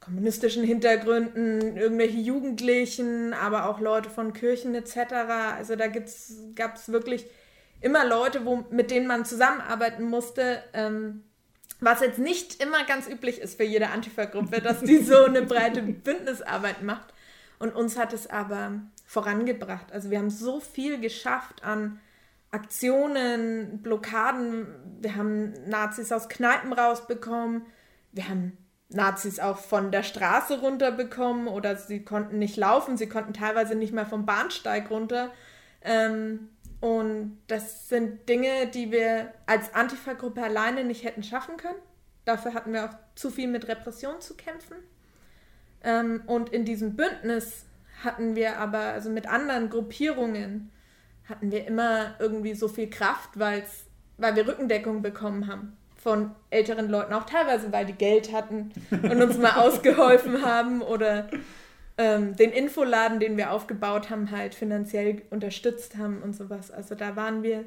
kommunistischen 0.00 0.64
Hintergründen, 0.64 1.76
irgendwelche 1.76 2.18
Jugendlichen, 2.18 3.34
aber 3.34 3.68
auch 3.68 3.78
Leute 3.80 4.10
von 4.10 4.32
Kirchen 4.32 4.74
etc. 4.74 4.96
Also 5.56 5.76
da 5.76 5.86
gab 5.88 6.76
es 6.76 6.92
wirklich 6.92 7.26
immer 7.80 8.04
Leute, 8.06 8.44
wo, 8.44 8.64
mit 8.70 8.90
denen 8.90 9.06
man 9.06 9.24
zusammenarbeiten 9.24 10.04
musste. 10.04 10.62
Ähm, 10.72 11.24
was 11.82 12.00
jetzt 12.00 12.18
nicht 12.18 12.62
immer 12.62 12.84
ganz 12.84 13.08
üblich 13.08 13.40
ist 13.40 13.56
für 13.56 13.64
jede 13.64 13.88
Antifa-Gruppe, 13.88 14.60
dass 14.60 14.80
die 14.80 14.98
so 14.98 15.24
eine 15.24 15.42
breite 15.42 15.82
Bündnisarbeit 15.82 16.82
macht. 16.82 17.12
Und 17.58 17.74
uns 17.74 17.98
hat 17.98 18.12
es 18.12 18.30
aber 18.30 18.80
vorangebracht. 19.06 19.92
Also 19.92 20.10
wir 20.10 20.18
haben 20.18 20.30
so 20.30 20.60
viel 20.60 21.00
geschafft 21.00 21.62
an 21.64 22.00
Aktionen, 22.50 23.82
Blockaden. 23.82 24.66
Wir 25.00 25.16
haben 25.16 25.54
Nazis 25.66 26.12
aus 26.12 26.28
Kneipen 26.28 26.72
rausbekommen. 26.72 27.66
Wir 28.12 28.28
haben 28.28 28.56
Nazis 28.88 29.40
auch 29.40 29.58
von 29.58 29.90
der 29.90 30.02
Straße 30.02 30.60
runterbekommen 30.60 31.48
oder 31.48 31.76
sie 31.76 32.04
konnten 32.04 32.38
nicht 32.38 32.56
laufen, 32.56 32.96
sie 32.96 33.08
konnten 33.08 33.32
teilweise 33.32 33.74
nicht 33.74 33.92
mehr 33.92 34.06
vom 34.06 34.26
Bahnsteig 34.26 34.90
runter. 34.90 35.30
Ähm, 35.82 36.50
und 36.82 37.38
das 37.46 37.88
sind 37.88 38.28
Dinge, 38.28 38.66
die 38.66 38.90
wir 38.90 39.32
als 39.46 39.72
Antifa-Gruppe 39.72 40.42
alleine 40.42 40.82
nicht 40.82 41.04
hätten 41.04 41.22
schaffen 41.22 41.56
können. 41.56 41.78
Dafür 42.24 42.54
hatten 42.54 42.72
wir 42.72 42.86
auch 42.86 42.94
zu 43.14 43.30
viel 43.30 43.46
mit 43.46 43.68
Repression 43.68 44.20
zu 44.20 44.34
kämpfen. 44.34 44.74
Ähm, 45.84 46.24
und 46.26 46.48
in 46.48 46.64
diesem 46.64 46.96
Bündnis 46.96 47.66
hatten 48.02 48.34
wir 48.34 48.58
aber, 48.58 48.80
also 48.80 49.10
mit 49.10 49.28
anderen 49.28 49.70
Gruppierungen, 49.70 50.72
hatten 51.28 51.52
wir 51.52 51.68
immer 51.68 52.16
irgendwie 52.18 52.54
so 52.54 52.66
viel 52.66 52.90
Kraft, 52.90 53.38
weil's, 53.38 53.86
weil 54.16 54.34
wir 54.34 54.48
Rückendeckung 54.48 55.02
bekommen 55.02 55.46
haben 55.46 55.76
von 55.96 56.32
älteren 56.50 56.88
Leuten, 56.88 57.12
auch 57.12 57.26
teilweise, 57.26 57.70
weil 57.70 57.86
die 57.86 57.92
Geld 57.92 58.32
hatten 58.32 58.72
und 58.90 59.22
uns 59.22 59.38
mal 59.38 59.52
ausgeholfen 59.60 60.44
haben 60.44 60.82
oder 60.82 61.28
ähm, 61.98 62.36
den 62.36 62.50
Infoladen, 62.50 63.20
den 63.20 63.36
wir 63.36 63.52
aufgebaut 63.52 64.10
haben, 64.10 64.30
halt 64.30 64.54
finanziell 64.54 65.22
unterstützt 65.30 65.96
haben 65.96 66.22
und 66.22 66.34
sowas. 66.34 66.70
Also 66.70 66.94
da 66.94 67.16
waren 67.16 67.42
wir, 67.42 67.64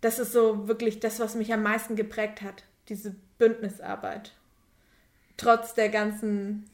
das 0.00 0.18
ist 0.18 0.32
so 0.32 0.68
wirklich 0.68 1.00
das, 1.00 1.20
was 1.20 1.34
mich 1.34 1.52
am 1.52 1.62
meisten 1.62 1.96
geprägt 1.96 2.42
hat, 2.42 2.64
diese 2.88 3.14
Bündnisarbeit. 3.38 4.32
Trotz 5.36 5.74
der 5.74 5.88
ganzen 5.88 6.68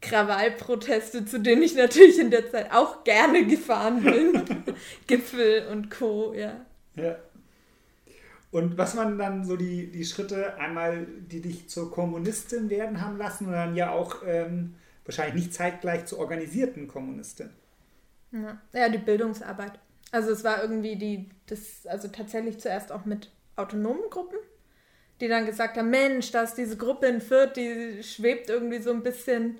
Krawallproteste, 0.00 1.24
zu 1.24 1.40
denen 1.40 1.62
ich 1.62 1.74
natürlich 1.74 2.18
in 2.18 2.30
der 2.30 2.50
Zeit 2.50 2.72
auch 2.72 3.04
gerne 3.04 3.46
gefahren 3.46 4.02
bin. 4.02 4.44
Gipfel 5.06 5.66
und 5.70 5.90
Co., 5.90 6.34
ja. 6.34 6.64
Ja. 6.96 7.16
Und 8.50 8.78
was 8.78 8.96
waren 8.96 9.18
dann 9.18 9.44
so 9.44 9.56
die, 9.56 9.90
die 9.90 10.04
Schritte, 10.04 10.56
einmal, 10.58 11.06
die 11.06 11.40
dich 11.40 11.68
zur 11.68 11.90
Kommunistin 11.90 12.70
werden 12.70 13.00
haben 13.00 13.18
lassen 13.18 13.46
und 13.46 13.52
dann 13.52 13.74
ja 13.74 13.90
auch 13.90 14.22
ähm, 14.24 14.76
wahrscheinlich 15.04 15.34
nicht 15.34 15.54
zeitgleich 15.54 16.06
zur 16.06 16.18
organisierten 16.18 16.88
Kommunistin? 16.88 17.50
Ja. 18.32 18.58
ja, 18.72 18.88
die 18.88 18.98
Bildungsarbeit. 18.98 19.72
Also 20.10 20.30
es 20.30 20.44
war 20.44 20.62
irgendwie 20.62 20.96
die, 20.96 21.30
das, 21.46 21.86
also 21.86 22.08
tatsächlich 22.08 22.58
zuerst 22.58 22.92
auch 22.92 23.04
mit 23.04 23.30
autonomen 23.56 24.10
Gruppen, 24.10 24.38
die 25.20 25.28
dann 25.28 25.46
gesagt 25.46 25.76
haben, 25.76 25.90
Mensch, 25.90 26.30
da 26.32 26.42
ist 26.42 26.54
diese 26.54 26.76
Gruppe 26.76 27.06
in 27.06 27.20
Fürth, 27.20 27.54
die 27.56 28.02
schwebt 28.02 28.50
irgendwie 28.50 28.80
so 28.80 28.90
ein 28.90 29.02
bisschen 29.02 29.58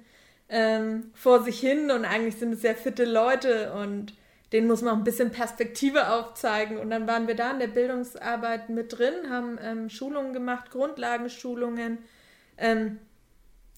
ähm, 0.48 1.10
vor 1.14 1.42
sich 1.42 1.60
hin 1.60 1.90
und 1.90 2.04
eigentlich 2.04 2.36
sind 2.36 2.52
es 2.52 2.62
sehr 2.62 2.76
fitte 2.76 3.04
Leute 3.04 3.72
und 3.72 4.14
denen 4.52 4.68
muss 4.68 4.82
man 4.82 4.94
auch 4.94 4.98
ein 4.98 5.04
bisschen 5.04 5.30
Perspektive 5.30 6.10
aufzeigen. 6.10 6.78
Und 6.78 6.90
dann 6.90 7.08
waren 7.08 7.26
wir 7.26 7.34
da 7.34 7.50
in 7.50 7.58
der 7.58 7.66
Bildungsarbeit 7.66 8.68
mit 8.68 8.96
drin, 8.96 9.28
haben 9.28 9.58
ähm, 9.60 9.90
Schulungen 9.90 10.32
gemacht, 10.32 10.70
Grundlagenschulungen, 10.70 11.98
ähm, 12.56 13.00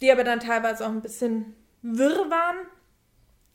die 0.00 0.12
aber 0.12 0.24
dann 0.24 0.40
teilweise 0.40 0.84
auch 0.84 0.90
ein 0.90 1.02
bisschen 1.02 1.54
wirr 1.82 2.30
waren. 2.30 2.56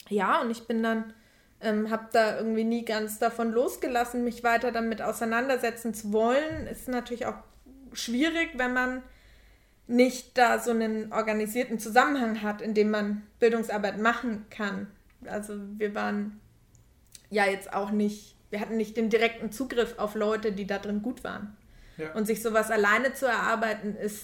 Ja, 0.10 0.42
und 0.42 0.52
ich 0.52 0.68
bin 0.68 0.84
dann, 0.84 1.14
ähm, 1.62 1.90
habe 1.90 2.08
da 2.12 2.38
irgendwie 2.38 2.64
nie 2.64 2.86
ganz 2.86 3.20
davon 3.20 3.52
losgelassen, 3.52 4.24
mich 4.24 4.44
weiter 4.44 4.72
damit 4.72 5.02
auseinandersetzen 5.02 5.94
zu 5.94 6.12
wollen. 6.12 6.68
Ist 6.68 6.88
natürlich 6.88 7.26
auch 7.26 7.38
schwierig, 7.94 8.52
wenn 8.56 8.74
man 8.74 9.04
nicht 9.88 10.38
da 10.38 10.60
so 10.60 10.72
einen 10.72 11.12
organisierten 11.12 11.80
Zusammenhang 11.80 12.42
hat, 12.42 12.62
in 12.62 12.74
dem 12.74 12.92
man 12.92 13.24
Bildungsarbeit 13.40 14.00
machen 14.00 14.46
kann. 14.50 14.88
Also 15.26 15.56
wir 15.78 15.94
waren 15.94 16.40
ja 17.30 17.46
jetzt 17.46 17.74
auch 17.74 17.92
nicht, 17.92 18.36
wir 18.50 18.60
hatten 18.60 18.78
nicht 18.78 18.98
den 18.98 19.10
direkten 19.10 19.52
Zugriff 19.52 19.98
auf 19.98 20.16
Leute, 20.16 20.52
die 20.52 20.66
da 20.66 20.80
drin 20.80 21.02
gut 21.02 21.24
waren. 21.24 21.56
Ja. 21.98 22.14
Und 22.14 22.26
sich 22.26 22.42
sowas 22.42 22.72
alleine 22.72 23.14
zu 23.14 23.26
erarbeiten, 23.26 23.96
ist 23.96 24.24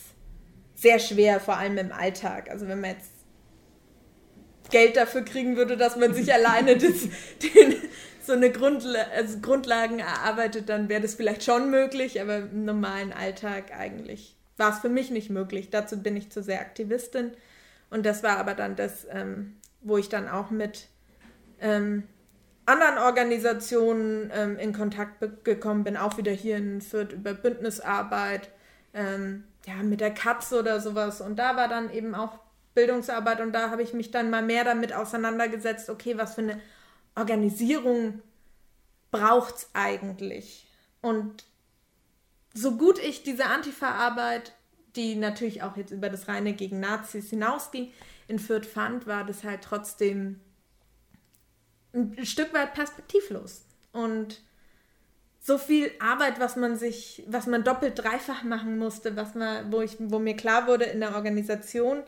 sehr 0.77 0.99
schwer, 0.99 1.39
vor 1.39 1.57
allem 1.57 1.77
im 1.77 1.91
Alltag. 1.91 2.49
Also 2.49 2.67
wenn 2.67 2.79
man 2.79 2.91
jetzt 2.91 3.09
Geld 4.69 4.95
dafür 4.95 5.23
kriegen 5.23 5.57
würde, 5.57 5.75
dass 5.75 5.97
man 5.97 6.13
sich 6.13 6.31
alleine 6.33 6.77
das, 6.77 7.01
den, 7.41 7.75
so 8.21 8.33
eine 8.33 8.51
Grundla 8.51 8.99
also 9.15 9.39
Grundlagen 9.39 9.99
erarbeitet, 9.99 10.69
dann 10.69 10.87
wäre 10.87 11.01
das 11.01 11.15
vielleicht 11.15 11.43
schon 11.43 11.71
möglich, 11.71 12.21
aber 12.21 12.37
im 12.37 12.65
normalen 12.65 13.11
Alltag 13.11 13.71
eigentlich 13.77 14.35
war 14.57 14.71
es 14.73 14.79
für 14.79 14.89
mich 14.89 15.11
nicht 15.11 15.29
möglich. 15.29 15.69
Dazu 15.69 16.01
bin 16.01 16.15
ich 16.15 16.31
zu 16.31 16.43
sehr 16.43 16.61
Aktivistin. 16.61 17.31
Und 17.89 18.05
das 18.05 18.23
war 18.23 18.37
aber 18.37 18.53
dann 18.53 18.75
das, 18.75 19.07
ähm, 19.11 19.55
wo 19.81 19.97
ich 19.97 20.09
dann 20.09 20.27
auch 20.27 20.51
mit 20.51 20.87
ähm, 21.61 22.03
anderen 22.65 22.97
Organisationen 22.97 24.31
ähm, 24.35 24.57
in 24.57 24.73
Kontakt 24.73 25.45
gekommen 25.45 25.83
bin, 25.83 25.95
auch 25.95 26.17
wieder 26.17 26.31
hier 26.31 26.57
in 26.57 26.81
Fürth 26.81 27.13
über 27.13 27.33
Bündnisarbeit, 27.33 28.49
ähm, 28.93 29.45
ja, 29.67 29.75
mit 29.83 29.99
der 29.99 30.13
Katz 30.13 30.53
oder 30.53 30.79
sowas. 30.79 31.19
Und 31.21 31.37
da 31.37 31.55
war 31.57 31.67
dann 31.67 31.91
eben 31.91 32.15
auch 32.15 32.39
Bildungsarbeit 32.73 33.41
und 33.41 33.51
da 33.51 33.69
habe 33.69 33.83
ich 33.83 33.93
mich 33.93 34.11
dann 34.11 34.29
mal 34.29 34.41
mehr 34.41 34.63
damit 34.63 34.93
auseinandergesetzt, 34.93 35.89
okay, 35.89 36.17
was 36.17 36.35
für 36.35 36.41
eine 36.41 36.61
Organisierung 37.15 38.21
braucht 39.11 39.55
es 39.55 39.69
eigentlich? 39.73 40.67
Und 41.01 41.43
so 42.53 42.77
gut 42.77 42.97
ich 42.99 43.23
diese 43.23 43.45
Antifa-Arbeit, 43.45 44.53
die 44.95 45.15
natürlich 45.15 45.63
auch 45.63 45.75
jetzt 45.75 45.91
über 45.91 46.09
das 46.09 46.27
reine 46.27 46.53
gegen 46.53 46.79
Nazis 46.79 47.29
hinausging, 47.29 47.91
in 48.27 48.39
Fürth 48.39 48.65
fand, 48.65 49.05
war 49.05 49.25
das 49.25 49.43
halt 49.43 49.63
trotzdem 49.63 50.39
ein 51.93 52.25
Stück 52.25 52.53
weit 52.53 52.73
perspektivlos. 52.73 53.65
Und 53.91 54.41
so 55.47 55.57
viel 55.57 55.89
Arbeit, 55.99 56.41
was 56.41 56.57
man 56.57 56.75
sich, 56.75 57.23
was 57.25 57.47
man 57.47 57.63
doppelt, 57.63 57.97
dreifach 57.97 58.43
machen 58.43 58.77
musste, 58.77 59.15
was 59.15 59.33
man, 59.33 59.71
wo, 59.71 59.79
ich, 59.79 59.95
wo 59.97 60.19
mir 60.19 60.35
klar 60.35 60.67
wurde 60.67 60.83
in 60.83 60.99
der 60.99 61.15
Organisation, 61.15 62.03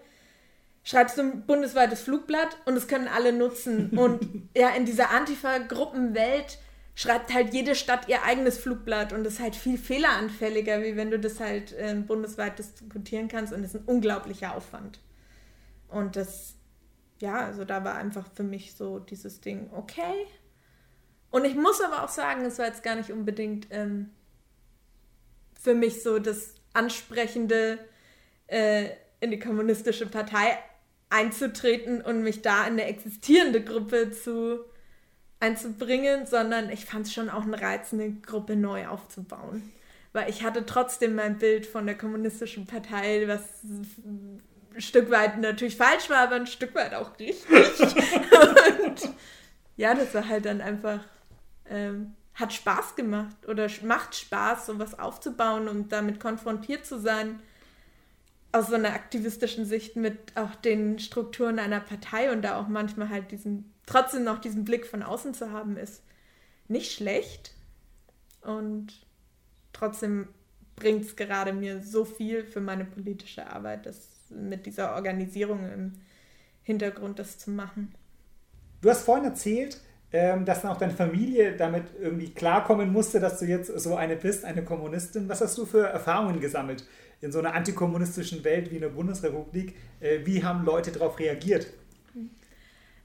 schreibst 0.84 1.18
du 1.18 1.22
ein 1.22 1.46
bundesweites 1.46 2.02
Flugblatt 2.02 2.58
und 2.66 2.76
es 2.76 2.90
können 2.90 3.08
alle 3.08 3.32
nutzen. 3.32 3.98
Und 3.98 4.28
ja, 4.58 4.72
in 4.72 4.84
dieser 4.84 5.12
Antifa-Gruppenwelt 5.12 6.58
schreibt 6.96 7.34
halt 7.34 7.54
jede 7.54 7.76
Stadt 7.76 8.10
ihr 8.10 8.24
eigenes 8.24 8.58
Flugblatt 8.58 9.14
und 9.14 9.26
ist 9.26 9.40
halt 9.40 9.56
viel 9.56 9.78
fehleranfälliger, 9.78 10.82
wie 10.84 10.98
wenn 10.98 11.10
du 11.10 11.18
das 11.18 11.40
halt 11.40 11.72
äh, 11.72 11.96
bundesweit 11.96 12.60
diskutieren 12.60 13.30
kannst 13.30 13.54
und 13.54 13.64
es 13.64 13.74
ist 13.74 13.82
ein 13.82 13.86
unglaublicher 13.86 14.54
Aufwand. 14.54 15.00
Und 15.88 16.18
das 16.18 16.56
ja, 17.22 17.46
also 17.46 17.66
da 17.66 17.84
war 17.84 17.96
einfach 17.96 18.26
für 18.34 18.44
mich 18.44 18.76
so 18.76 19.00
dieses 19.00 19.42
Ding, 19.42 19.70
okay. 19.74 20.26
Und 21.32 21.46
ich 21.46 21.56
muss 21.56 21.82
aber 21.82 22.04
auch 22.04 22.10
sagen, 22.10 22.46
es 22.46 22.58
war 22.60 22.66
jetzt 22.66 22.84
gar 22.84 22.96
nicht 22.96 23.12
unbedingt 23.12 23.68
ähm, 23.70 24.10
für 25.60 25.74
mich 25.74 26.02
so 26.02 26.20
das 26.20 26.56
Ansprechende, 26.74 27.80
äh, 28.48 28.90
in 29.20 29.32
die 29.32 29.40
kommunistische 29.40 30.08
Partei 30.08 30.58
einzutreten 31.10 32.02
und 32.02 32.24
mich 32.24 32.42
da 32.42 32.66
in 32.66 32.74
eine 32.74 32.86
existierende 32.86 33.64
Gruppe 33.64 34.12
zu 34.12 34.60
einzubringen, 35.40 36.26
sondern 36.26 36.70
ich 36.70 36.86
fand 36.86 37.08
es 37.08 37.14
schon 37.14 37.30
auch 37.30 37.44
eine 37.44 38.12
Gruppe 38.22 38.56
neu 38.56 38.88
aufzubauen. 38.88 39.74
Weil 40.12 40.30
ich 40.30 40.44
hatte 40.44 40.66
trotzdem 40.66 41.16
mein 41.16 41.38
Bild 41.38 41.66
von 41.66 41.86
der 41.86 41.98
kommunistischen 41.98 42.66
Partei, 42.66 43.28
was 43.28 43.64
ein 43.64 44.42
Stück 44.78 45.10
weit 45.12 45.40
natürlich 45.40 45.78
falsch 45.78 46.10
war, 46.10 46.20
aber 46.20 46.36
ein 46.36 46.48
Stück 46.48 46.74
weit 46.76 46.94
auch 46.94 47.18
richtig. 47.20 47.46
und 48.86 49.10
ja, 49.78 49.94
das 49.94 50.14
war 50.14 50.28
halt 50.28 50.46
dann 50.46 50.62
einfach, 50.62 51.00
ähm, 51.70 52.16
hat 52.34 52.54
Spaß 52.54 52.96
gemacht 52.96 53.36
oder 53.48 53.70
macht 53.84 54.16
Spaß, 54.16 54.68
sowas 54.68 54.98
aufzubauen 54.98 55.68
und 55.68 55.92
damit 55.92 56.20
konfrontiert 56.20 56.86
zu 56.86 57.00
sein. 57.00 57.40
Aus 58.52 58.68
so 58.68 58.76
einer 58.76 58.94
aktivistischen 58.94 59.66
Sicht 59.66 59.96
mit 59.96 60.36
auch 60.36 60.56
den 60.56 61.00
Strukturen 61.00 61.60
einer 61.60 61.82
Partei 61.82 62.32
und 62.32 62.42
da 62.42 62.60
auch 62.60 62.68
manchmal 62.68 63.10
halt 63.10 63.32
diesen, 63.32 63.72
trotzdem 63.86 64.24
noch 64.24 64.40
diesen 64.40 64.66
Blick 64.66 64.88
von 64.88 65.04
außen 65.04 65.34
zu 65.34 65.52
haben, 65.52 65.78
ist 65.78 66.02
nicht 66.68 66.94
schlecht. 66.94 67.54
Und 68.42 68.88
trotzdem 69.74 70.30
bringt 70.76 71.06
es 71.06 71.16
gerade 71.16 71.54
mir 71.54 71.84
so 71.84 72.06
viel 72.06 72.46
für 72.46 72.62
meine 72.62 72.86
politische 72.86 73.52
Arbeit, 73.52 73.86
dass 73.86 74.08
mit 74.30 74.66
dieser 74.66 74.96
Organisierung 74.96 75.72
im 75.72 75.94
Hintergrund 76.64 77.20
das 77.20 77.38
zu 77.38 77.52
machen. 77.52 77.94
Du 78.82 78.90
hast 78.90 79.04
vorhin 79.04 79.26
erzählt, 79.26 79.82
ähm, 80.12 80.46
dass 80.46 80.62
dann 80.62 80.72
auch 80.72 80.78
deine 80.78 80.94
Familie 80.94 81.56
damit 81.56 81.84
irgendwie 82.00 82.30
klarkommen 82.30 82.92
musste, 82.92 83.20
dass 83.20 83.40
du 83.40 83.46
jetzt 83.46 83.68
so 83.80 83.96
eine 83.96 84.16
bist, 84.16 84.44
eine 84.44 84.64
Kommunistin. 84.64 85.30
Was 85.30 85.42
hast 85.42 85.58
du 85.58 85.66
für 85.66 85.86
Erfahrungen 85.88 86.40
gesammelt 86.40 86.84
in 87.22 87.32
so 87.32 87.40
einer 87.40 87.54
antikommunistischen 87.54 88.44
Welt 88.44 88.72
wie 88.72 88.76
in 88.76 88.82
der 88.82 88.90
Bundesrepublik? 88.90 89.76
Äh, 90.00 90.20
wie 90.24 90.44
haben 90.44 90.66
Leute 90.66 90.92
darauf 90.92 91.20
reagiert? 91.20 91.68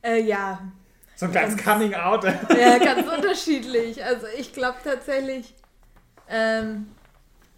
Äh, 0.03 0.23
ja. 0.23 0.73
So 1.17 1.27
ein 1.27 1.33
kleines 1.33 1.57
Coming 1.63 1.95
Out. 1.95 2.25
Ja, 2.59 2.79
ganz 2.79 3.07
unterschiedlich. 3.07 4.03
Also 4.03 4.27
ich 4.39 4.53
glaube 4.53 4.79
tatsächlich, 4.83 5.55
ähm, 6.29 6.87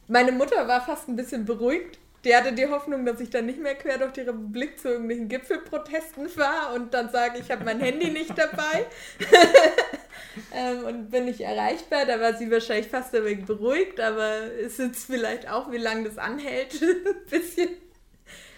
meine 0.09 0.32
Mutter 0.32 0.66
war 0.68 0.84
fast 0.84 1.09
ein 1.09 1.16
bisschen 1.16 1.44
beruhigt, 1.44 1.99
die 2.26 2.34
hatte 2.34 2.52
die 2.52 2.66
Hoffnung, 2.66 3.06
dass 3.06 3.20
ich 3.20 3.30
dann 3.30 3.46
nicht 3.46 3.60
mehr 3.60 3.76
quer 3.76 3.98
durch 3.98 4.12
die 4.12 4.22
Republik 4.22 4.80
zu 4.80 4.88
irgendwelchen 4.88 5.28
Gipfelprotesten 5.28 6.28
fahre 6.28 6.74
und 6.74 6.92
dann 6.92 7.08
sage, 7.10 7.38
ich 7.38 7.52
habe 7.52 7.64
mein 7.64 7.78
Handy 7.78 8.10
nicht 8.10 8.36
dabei 8.36 8.84
ähm, 10.52 10.84
und 10.84 11.10
bin 11.10 11.26
nicht 11.26 11.40
erreichbar. 11.40 12.04
Da 12.04 12.20
war 12.20 12.34
sie 12.34 12.50
wahrscheinlich 12.50 12.88
fast 12.88 13.14
ein 13.14 13.24
wenig 13.24 13.46
beruhigt, 13.46 14.00
aber 14.00 14.42
ist 14.42 14.80
vielleicht 14.96 15.48
auch, 15.48 15.70
wie 15.70 15.78
lange 15.78 16.08
das 16.08 16.18
anhält, 16.18 16.82
ein 16.82 17.30
bisschen 17.30 17.68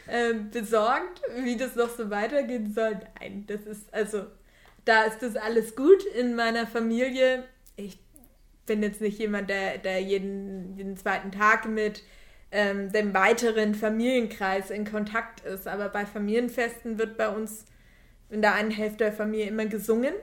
äh, 0.07 0.33
besorgt, 0.33 1.21
wie 1.43 1.59
das 1.59 1.77
noch 1.77 1.95
so 1.95 2.09
weitergehen 2.09 2.73
soll. 2.73 2.99
Nein, 3.21 3.45
das 3.49 3.61
ist, 3.67 3.93
also, 3.93 4.25
da 4.87 5.03
ist 5.03 5.19
das 5.21 5.37
alles 5.37 5.77
gut 5.77 6.07
in 6.07 6.35
meiner 6.35 6.67
Familie. 6.67 7.45
Ich 7.77 7.99
bin 8.65 8.83
jetzt 8.83 9.03
nicht 9.03 9.19
jemand, 9.19 9.51
der, 9.51 9.77
der 9.77 10.01
jeden, 10.01 10.75
jeden 10.75 10.97
zweiten 10.97 11.33
Tag 11.33 11.69
mit 11.69 12.03
ähm, 12.51 12.91
dem 12.93 13.15
weiteren 13.15 13.75
Familienkreis 13.75 14.71
in 14.71 14.91
Kontakt 14.91 15.45
ist. 15.45 15.69
Aber 15.69 15.89
bei 15.89 16.07
Familienfesten 16.07 16.99
wird 16.99 17.17
bei 17.17 17.29
uns 17.29 17.65
in 18.31 18.43
der 18.43 18.55
einen 18.55 18.71
Hälfte 18.71 19.05
der 19.05 19.13
Familie 19.13 19.47
immer 19.47 19.67
gesungen. 19.67 20.15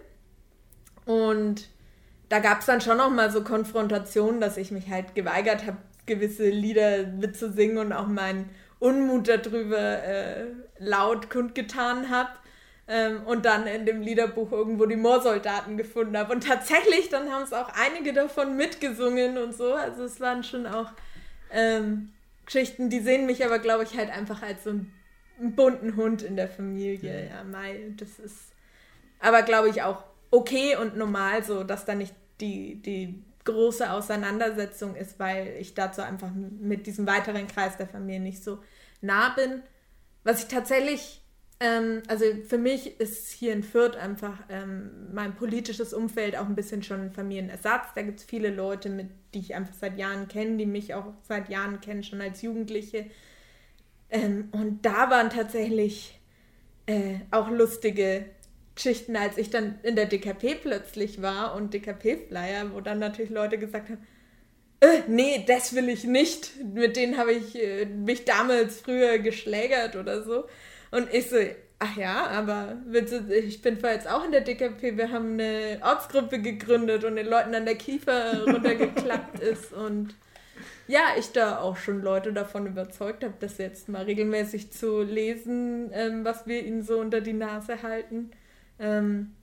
Und 1.06 1.70
da 2.30 2.40
gab 2.40 2.62
es 2.62 2.66
dann 2.66 2.82
schon 2.82 2.98
noch 2.98 3.12
mal 3.12 3.32
so 3.32 3.44
Konfrontationen, 3.44 4.42
dass 4.42 4.58
ich 4.58 4.72
mich 4.72 4.90
halt 4.90 5.14
geweigert 5.16 5.66
habe, 5.66 5.78
gewisse 6.06 6.50
Lieder 6.50 7.06
mitzusingen 7.08 7.78
und 7.78 7.94
auch 7.94 8.08
meinen 8.08 8.50
Unmut 8.80 9.28
darüber 9.28 10.04
äh, 10.04 10.46
laut 10.80 11.30
kundgetan 11.30 12.10
habe. 12.10 12.30
Ähm, 12.88 13.24
und 13.26 13.46
dann 13.46 13.66
in 13.66 13.88
dem 13.88 14.02
Liederbuch 14.02 14.52
irgendwo 14.52 14.86
die 14.86 14.96
Moorsoldaten 14.96 15.76
gefunden 15.76 16.16
habe. 16.16 16.32
Und 16.32 16.46
tatsächlich, 16.46 17.10
dann 17.10 17.32
haben 17.32 17.42
es 17.42 17.52
auch 17.52 17.70
einige 17.74 18.14
davon 18.14 18.56
mitgesungen 18.58 19.40
und 19.40 19.56
so. 19.56 19.74
Also 19.74 20.04
es 20.04 20.20
waren 20.20 20.44
schon 20.44 20.68
auch 20.68 20.92
ähm, 21.52 22.12
Geschichten, 22.46 22.90
die 22.90 23.00
sehen 23.00 23.26
mich 23.26 23.46
aber, 23.46 23.60
glaube 23.60 23.84
ich, 23.84 23.98
halt 23.98 24.10
einfach 24.10 24.42
als 24.42 24.64
so 24.64 24.72
einen, 24.72 24.94
einen 25.40 25.56
bunten 25.56 25.96
Hund 25.96 26.22
in 26.22 26.36
der 26.36 26.48
Familie. 26.48 27.30
Ja, 27.30 27.44
Mai, 27.44 27.94
das 27.98 28.20
ist 28.20 28.54
aber, 29.20 29.42
glaube 29.42 29.70
ich, 29.70 29.82
auch 29.82 30.04
okay 30.32 30.76
und 30.76 30.98
normal 30.98 31.44
so, 31.44 31.64
dass 31.64 31.86
da 31.86 31.96
nicht 31.96 32.14
die, 32.42 32.82
die 32.82 33.24
große 33.46 33.92
Auseinandersetzung 33.92 34.96
ist, 34.96 35.20
weil 35.20 35.56
ich 35.60 35.74
dazu 35.74 36.02
einfach 36.02 36.30
mit 36.34 36.88
diesem 36.88 37.08
weiteren 37.08 37.48
Kreis 37.48 37.78
der 37.78 37.88
Familie 37.88 38.20
nicht 38.20 38.44
so 38.44 38.60
nah 39.02 39.30
bin. 39.30 39.62
Was 40.24 40.42
ich 40.42 40.48
tatsächlich, 40.48 41.22
ähm, 41.60 42.04
also 42.08 42.26
für 42.48 42.58
mich 42.58 43.00
ist 43.00 43.32
hier 43.32 43.54
in 43.54 43.64
Fürth 43.64 43.96
einfach 43.96 44.38
ähm, 44.50 45.08
mein 45.14 45.36
politisches 45.36 45.94
Umfeld 45.94 46.36
auch 46.36 46.46
ein 46.46 46.56
bisschen 46.56 46.84
schon 46.84 47.12
Familienersatz. 47.12 47.88
Da 47.96 48.02
gibt 48.02 48.20
es 48.20 48.26
viele 48.26 48.50
Leute, 48.50 48.90
mit, 48.90 49.08
die 49.34 49.40
ich 49.40 49.56
einfach 49.56 49.74
seit 49.74 49.98
Jahren 49.98 50.28
kenne, 50.28 50.58
die 50.58 50.66
mich 50.66 50.94
auch 50.94 51.14
seit 51.24 51.50
Jahren 51.50 51.80
kennen, 51.80 52.04
schon 52.04 52.22
als 52.22 52.42
Jugendliche. 52.42 53.06
Ähm, 54.10 54.50
und 54.52 54.86
da 54.86 55.10
waren 55.10 55.30
tatsächlich 55.30 56.20
äh, 56.88 57.20
auch 57.32 57.50
lustige 57.50 58.26
Geschichten, 58.76 59.16
als 59.16 59.38
ich 59.38 59.50
dann 59.50 59.80
in 59.84 59.96
der 59.96 60.06
DKP 60.06 60.56
plötzlich 60.56 61.22
war 61.22 61.56
und 61.56 61.74
DKP-Flyer, 61.74 62.74
wo 62.74 62.82
dann 62.82 63.00
natürlich 63.00 63.32
Leute 63.32 63.58
gesagt 63.58 63.90
haben, 63.90 64.06
äh, 64.82 65.04
nee, 65.08 65.46
das 65.48 65.74
will 65.74 65.88
ich 65.88 66.04
nicht. 66.04 66.52
Mit 66.74 66.98
denen 66.98 67.18
habe 67.18 67.32
ich 67.32 67.56
äh, 67.56 67.86
mich 67.86 68.26
damals 68.26 68.82
früher 68.82 69.20
geschlägert 69.20 69.96
oder 69.96 70.22
so. 70.24 70.46
Und 70.96 71.14
ich 71.14 71.30
so, 71.30 71.36
ach 71.80 71.98
ja, 71.98 72.28
aber 72.28 72.78
ich 73.30 73.62
bin 73.62 73.78
vorher 73.78 73.98
jetzt 73.98 74.10
auch 74.10 74.24
in 74.24 74.32
der 74.32 74.40
DKP. 74.40 74.96
Wir 74.96 75.12
haben 75.12 75.34
eine 75.34 75.80
Ortsgruppe 75.84 76.40
gegründet 76.40 77.04
und 77.04 77.18
den 77.18 77.28
Leuten 77.28 77.54
an 77.54 77.66
der 77.66 77.76
Kiefer 77.76 78.46
runtergeklappt 78.46 79.40
ist. 79.42 79.74
Und 79.74 80.16
ja, 80.88 81.02
ich 81.20 81.34
da 81.34 81.60
auch 81.60 81.76
schon 81.76 82.02
Leute 82.02 82.32
davon 82.32 82.66
überzeugt 82.66 83.26
habe, 83.26 83.34
das 83.42 83.58
jetzt 83.58 83.90
mal 83.90 84.04
regelmäßig 84.04 84.72
zu 84.72 85.02
lesen, 85.02 85.90
ähm, 85.92 86.24
was 86.24 86.48
wir 86.48 86.66
ihnen 86.66 86.82
so 86.84 86.98
unter 86.98 87.20
die 87.20 87.34
Nase 87.34 87.84
halten. 87.84 88.32
Ähm, 88.80 89.36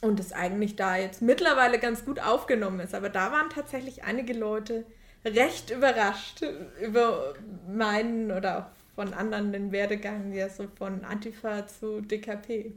und 0.00 0.20
es 0.20 0.32
eigentlich 0.32 0.74
da 0.74 0.96
jetzt 0.96 1.20
mittlerweile 1.20 1.80
ganz 1.80 2.06
gut 2.06 2.18
aufgenommen 2.18 2.80
ist. 2.80 2.94
Aber 2.94 3.10
da 3.10 3.30
waren 3.30 3.50
tatsächlich 3.50 4.04
einige 4.04 4.32
Leute 4.32 4.86
recht 5.22 5.70
überrascht 5.70 6.42
über 6.80 7.34
meinen 7.68 8.32
oder 8.32 8.58
auch 8.58 8.81
von 8.94 9.14
anderen 9.14 9.52
den 9.52 9.72
Werdegang, 9.72 10.32
ja 10.32 10.48
so 10.48 10.66
von 10.76 11.04
Antifa 11.04 11.66
zu 11.66 12.00
DKP. 12.00 12.72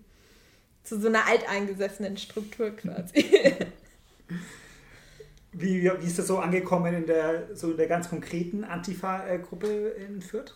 Zu 0.84 0.99
so 0.99 1.07
einer 1.07 1.26
alteingesessenen 1.26 2.18
Struktur 2.18 2.72
quasi. 2.72 3.26
Wie, 5.57 5.84
wie 5.84 6.05
ist 6.05 6.20
das 6.20 6.28
so 6.28 6.39
angekommen 6.39 6.93
in 6.93 7.05
der, 7.05 7.55
so 7.55 7.72
in 7.72 7.78
der 7.78 7.88
ganz 7.88 8.09
konkreten 8.09 8.66
Antifa-Gruppe 8.66 9.95
in 10.05 10.22
Fürth? 10.22 10.53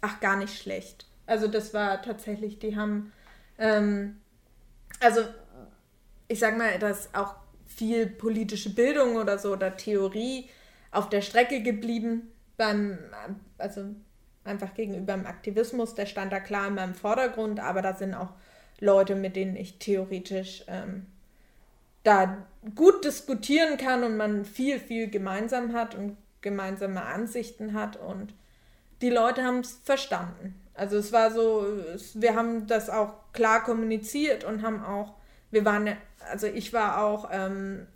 Ach, 0.00 0.20
gar 0.20 0.38
nicht 0.38 0.56
schlecht. 0.56 1.06
Also 1.26 1.48
das 1.48 1.74
war 1.74 2.00
tatsächlich, 2.00 2.58
die 2.58 2.74
haben 2.74 3.12
ähm, 3.58 4.16
also 5.00 5.22
ich 6.28 6.38
sag 6.38 6.56
mal, 6.56 6.78
dass 6.78 7.14
auch 7.14 7.34
viel 7.66 8.06
politische 8.06 8.70
Bildung 8.74 9.16
oder 9.16 9.38
so 9.38 9.52
oder 9.52 9.76
Theorie 9.76 10.48
auf 10.90 11.08
der 11.08 11.20
Strecke 11.22 11.62
geblieben 11.62 12.32
beim, 12.56 12.98
also 13.58 13.94
einfach 14.44 14.74
gegenüber 14.74 15.14
dem 15.14 15.26
Aktivismus, 15.26 15.94
der 15.94 16.06
stand 16.06 16.32
da 16.32 16.40
klar 16.40 16.68
in 16.68 16.74
meinem 16.74 16.94
Vordergrund, 16.94 17.60
aber 17.60 17.82
da 17.82 17.94
sind 17.94 18.14
auch 18.14 18.30
Leute, 18.80 19.14
mit 19.14 19.36
denen 19.36 19.56
ich 19.56 19.78
theoretisch 19.78 20.64
ähm, 20.66 21.06
da 22.02 22.38
gut 22.74 23.04
diskutieren 23.04 23.76
kann 23.76 24.02
und 24.02 24.16
man 24.16 24.44
viel, 24.44 24.78
viel 24.80 25.08
gemeinsam 25.08 25.72
hat 25.72 25.94
und 25.94 26.16
gemeinsame 26.40 27.04
Ansichten 27.04 27.74
hat 27.74 27.96
und 27.96 28.34
die 29.00 29.10
Leute 29.10 29.44
haben 29.44 29.60
es 29.60 29.80
verstanden. 29.84 30.54
Also 30.74 30.96
es 30.96 31.12
war 31.12 31.30
so, 31.30 31.66
wir 32.14 32.34
haben 32.34 32.66
das 32.66 32.90
auch 32.90 33.14
klar 33.32 33.62
kommuniziert 33.62 34.44
und 34.44 34.62
haben 34.62 34.82
auch, 34.82 35.14
wir 35.50 35.64
waren, 35.64 35.96
also 36.30 36.46
ich 36.46 36.72
war 36.72 37.04
auch 37.04 37.28
ähm, 37.30 37.86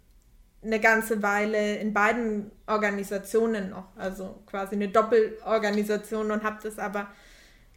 eine 0.66 0.80
ganze 0.80 1.22
Weile 1.22 1.76
in 1.76 1.92
beiden 1.92 2.50
Organisationen 2.66 3.70
noch, 3.70 3.96
also 3.96 4.42
quasi 4.46 4.74
eine 4.74 4.88
Doppelorganisation 4.88 6.30
und 6.30 6.42
habe 6.42 6.58
das 6.62 6.78
aber 6.78 7.08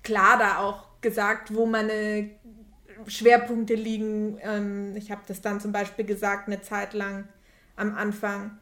klar 0.04 0.38
da 0.38 0.58
auch 0.60 0.88
gesagt, 1.02 1.54
wo 1.54 1.66
meine 1.66 2.32
Schwerpunkte 3.08 3.76
liegen. 3.76 4.40
Ähm, 4.42 4.96
ich 4.96 5.12
habe 5.12 5.22
das 5.28 5.42
dann 5.42 5.62
zum 5.62 5.72
Beispiel 5.72 6.06
gesagt 6.06 6.48
eine 6.48 6.62
Zeit 6.62 6.94
lang 6.94 7.28
am 7.76 7.96
Anfang, 7.96 8.58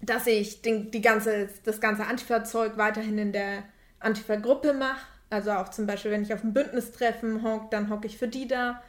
dass 0.00 0.26
ich 0.26 0.62
den, 0.62 0.90
die 0.90 1.02
ganze, 1.02 1.48
das 1.64 1.80
ganze 1.80 2.06
Antifa-Zeug 2.06 2.76
weiterhin 2.76 3.18
in 3.18 3.32
der 3.32 3.64
Antifa-Gruppe 4.00 4.72
mache 4.72 5.06
also 5.32 5.52
auch 5.52 5.70
zum 5.70 5.86
Beispiel, 5.86 6.10
wenn 6.10 6.22
ich 6.22 6.34
auf 6.34 6.44
ein 6.44 6.52
Bündnistreffen 6.52 7.42
hocke, 7.42 7.68
dann 7.70 7.88
hocke 7.88 8.06
ich 8.06 8.18
für 8.18 8.28
die 8.28 8.46
da. 8.46 8.82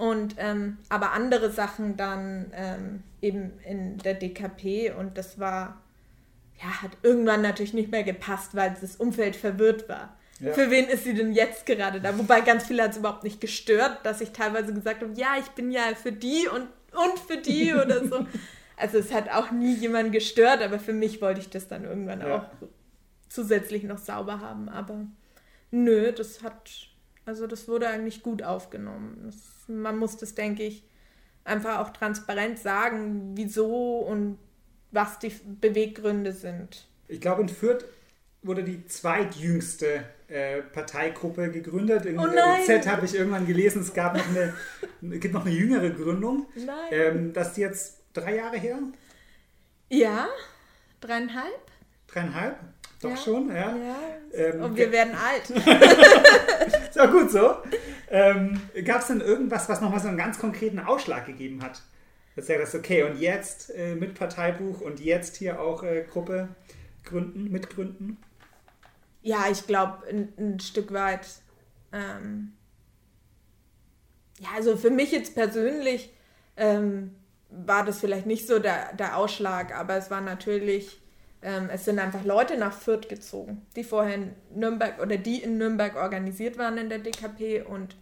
Und 0.00 0.36
ähm, 0.38 0.78
aber 0.88 1.12
andere 1.12 1.50
Sachen 1.50 1.98
dann 1.98 2.50
ähm, 2.54 3.02
eben 3.20 3.52
in 3.66 3.98
der 3.98 4.14
DKP 4.14 4.92
und 4.92 5.18
das 5.18 5.38
war, 5.38 5.82
ja, 6.58 6.82
hat 6.82 6.92
irgendwann 7.02 7.42
natürlich 7.42 7.74
nicht 7.74 7.90
mehr 7.90 8.02
gepasst, 8.02 8.54
weil 8.54 8.74
das 8.80 8.96
Umfeld 8.96 9.36
verwirrt 9.36 9.90
war. 9.90 10.16
Ja. 10.40 10.54
Für 10.54 10.70
wen 10.70 10.88
ist 10.88 11.04
sie 11.04 11.12
denn 11.12 11.34
jetzt 11.34 11.66
gerade 11.66 12.00
da? 12.00 12.16
Wobei 12.18 12.40
ganz 12.40 12.66
viele 12.66 12.82
hat 12.82 12.92
es 12.92 12.96
überhaupt 12.96 13.24
nicht 13.24 13.42
gestört, 13.42 13.98
dass 14.04 14.22
ich 14.22 14.30
teilweise 14.30 14.72
gesagt 14.72 15.02
habe, 15.02 15.12
ja, 15.16 15.34
ich 15.38 15.48
bin 15.48 15.70
ja 15.70 15.82
für 15.94 16.12
die 16.12 16.48
und, 16.48 16.68
und 16.92 17.18
für 17.18 17.36
die 17.36 17.74
oder 17.84 18.02
so. 18.06 18.26
Also 18.78 18.96
es 18.96 19.12
hat 19.12 19.28
auch 19.28 19.50
nie 19.50 19.74
jemand 19.74 20.12
gestört, 20.12 20.62
aber 20.62 20.78
für 20.78 20.94
mich 20.94 21.20
wollte 21.20 21.40
ich 21.40 21.50
das 21.50 21.68
dann 21.68 21.84
irgendwann 21.84 22.22
ja. 22.22 22.36
auch 22.38 22.46
zusätzlich 23.28 23.82
noch 23.82 23.98
sauber 23.98 24.40
haben. 24.40 24.70
Aber 24.70 25.04
Nö, 25.70 26.12
das 26.12 26.42
hat, 26.42 26.70
also 27.30 27.46
das 27.46 27.68
wurde 27.68 27.86
eigentlich 27.86 28.24
gut 28.24 28.42
aufgenommen. 28.42 29.22
Das, 29.24 29.36
man 29.68 29.96
muss 29.96 30.16
das, 30.16 30.34
denke 30.34 30.64
ich, 30.64 30.84
einfach 31.44 31.78
auch 31.78 31.90
transparent 31.90 32.58
sagen, 32.58 33.36
wieso 33.36 33.98
und 33.98 34.36
was 34.90 35.20
die 35.20 35.32
Beweggründe 35.60 36.32
sind. 36.32 36.88
Ich 37.06 37.20
glaube, 37.20 37.42
in 37.42 37.48
Fürth 37.48 37.84
wurde 38.42 38.64
die 38.64 38.84
zweitjüngste 38.84 40.02
äh, 40.26 40.62
Parteigruppe 40.62 41.52
gegründet. 41.52 42.04
In 42.04 42.18
oh 42.18 42.26
nein. 42.26 42.64
Z 42.64 42.84
habe 42.88 43.06
ich 43.06 43.14
irgendwann 43.14 43.46
gelesen, 43.46 43.82
es 43.82 43.94
gab 43.94 44.16
noch 44.16 44.26
eine, 44.28 44.52
gibt 45.20 45.32
noch 45.32 45.46
eine 45.46 45.54
jüngere 45.54 45.90
Gründung. 45.90 46.46
Nein. 46.56 46.88
Ähm, 46.90 47.32
das 47.32 47.50
ist 47.50 47.58
jetzt 47.58 48.02
drei 48.12 48.34
Jahre 48.38 48.56
her? 48.56 48.76
Ja, 49.88 50.26
dreieinhalb. 51.00 51.70
Dreieinhalb? 52.08 52.56
Doch 53.00 53.10
ja, 53.10 53.16
schon, 53.16 53.48
ja. 53.50 53.76
ja. 53.76 53.96
Ähm, 54.32 54.62
und 54.62 54.76
wir 54.76 54.90
werden 54.90 55.14
alt. 55.14 55.52
ist 56.94 57.00
auch 57.00 57.10
gut 57.10 57.30
so. 57.30 57.56
Ähm, 58.08 58.60
Gab 58.84 59.00
es 59.00 59.06
denn 59.06 59.20
irgendwas, 59.20 59.68
was 59.68 59.80
nochmal 59.80 60.00
so 60.00 60.08
einen 60.08 60.18
ganz 60.18 60.38
konkreten 60.38 60.78
Ausschlag 60.80 61.26
gegeben 61.26 61.62
hat? 61.62 61.82
Dass 62.36 62.48
er 62.48 62.58
das 62.58 62.74
okay 62.74 63.02
und 63.04 63.20
jetzt 63.20 63.70
äh, 63.70 63.94
mit 63.94 64.14
Parteibuch 64.14 64.80
und 64.80 65.00
jetzt 65.00 65.36
hier 65.36 65.60
auch 65.60 65.82
äh, 65.82 66.04
Gruppe 66.10 66.48
gründen, 67.04 67.50
mitgründen? 67.50 68.18
Ja, 69.22 69.46
ich 69.50 69.66
glaube 69.66 70.06
ein, 70.08 70.32
ein, 70.38 70.60
Stück 70.60 70.92
weit. 70.92 71.26
Ähm, 71.92 72.52
ja, 74.38 74.48
also 74.56 74.76
für 74.76 74.90
mich 74.90 75.12
jetzt 75.12 75.34
persönlich 75.34 76.12
ähm, 76.56 77.14
war 77.50 77.84
das 77.84 78.00
vielleicht 78.00 78.26
nicht 78.26 78.46
so 78.46 78.58
der, 78.58 78.94
der 78.94 79.16
Ausschlag, 79.16 79.76
aber 79.76 79.96
es 79.96 80.10
war 80.10 80.20
natürlich 80.20 80.99
ähm, 81.42 81.68
es 81.72 81.84
sind 81.84 81.98
einfach 81.98 82.24
Leute 82.24 82.56
nach 82.56 82.72
Fürth 82.72 83.08
gezogen, 83.08 83.66
die 83.76 83.84
vorher 83.84 84.14
in 84.14 84.32
Nürnberg 84.54 85.00
oder 85.00 85.16
die 85.16 85.42
in 85.42 85.58
Nürnberg 85.58 85.96
organisiert 85.96 86.58
waren 86.58 86.78
in 86.78 86.88
der 86.88 86.98
DKP 86.98 87.62
und 87.62 87.96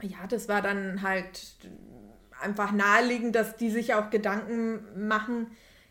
ja, 0.00 0.26
das 0.28 0.48
war 0.48 0.62
dann 0.62 1.02
halt 1.02 1.54
einfach 2.40 2.72
naheliegend, 2.72 3.36
dass 3.36 3.56
die 3.56 3.70
sich 3.70 3.94
auch 3.94 4.10
Gedanken 4.10 5.08
machen, 5.08 5.46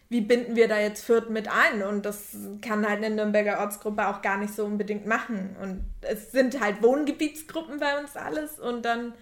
wie 0.09 0.19
binden 0.19 0.57
wir 0.57 0.67
da 0.67 0.77
jetzt 0.77 1.05
Fürth 1.05 1.29
mit 1.29 1.47
ein? 1.47 1.81
Und 1.83 2.05
das 2.05 2.35
kann 2.61 2.85
halt 2.85 3.01
eine 3.01 3.15
Nürnberger 3.15 3.61
Ortsgruppe 3.61 4.09
auch 4.09 4.21
gar 4.21 4.37
nicht 4.37 4.53
so 4.53 4.65
unbedingt 4.65 5.05
machen. 5.05 5.55
Und 5.61 5.85
es 6.01 6.33
sind 6.33 6.59
halt 6.59 6.83
Wohngebietsgruppen 6.83 7.79
bei 7.79 7.97
uns 7.97 8.17
alles. 8.17 8.59
Und 8.59 8.83
dann 8.83 9.13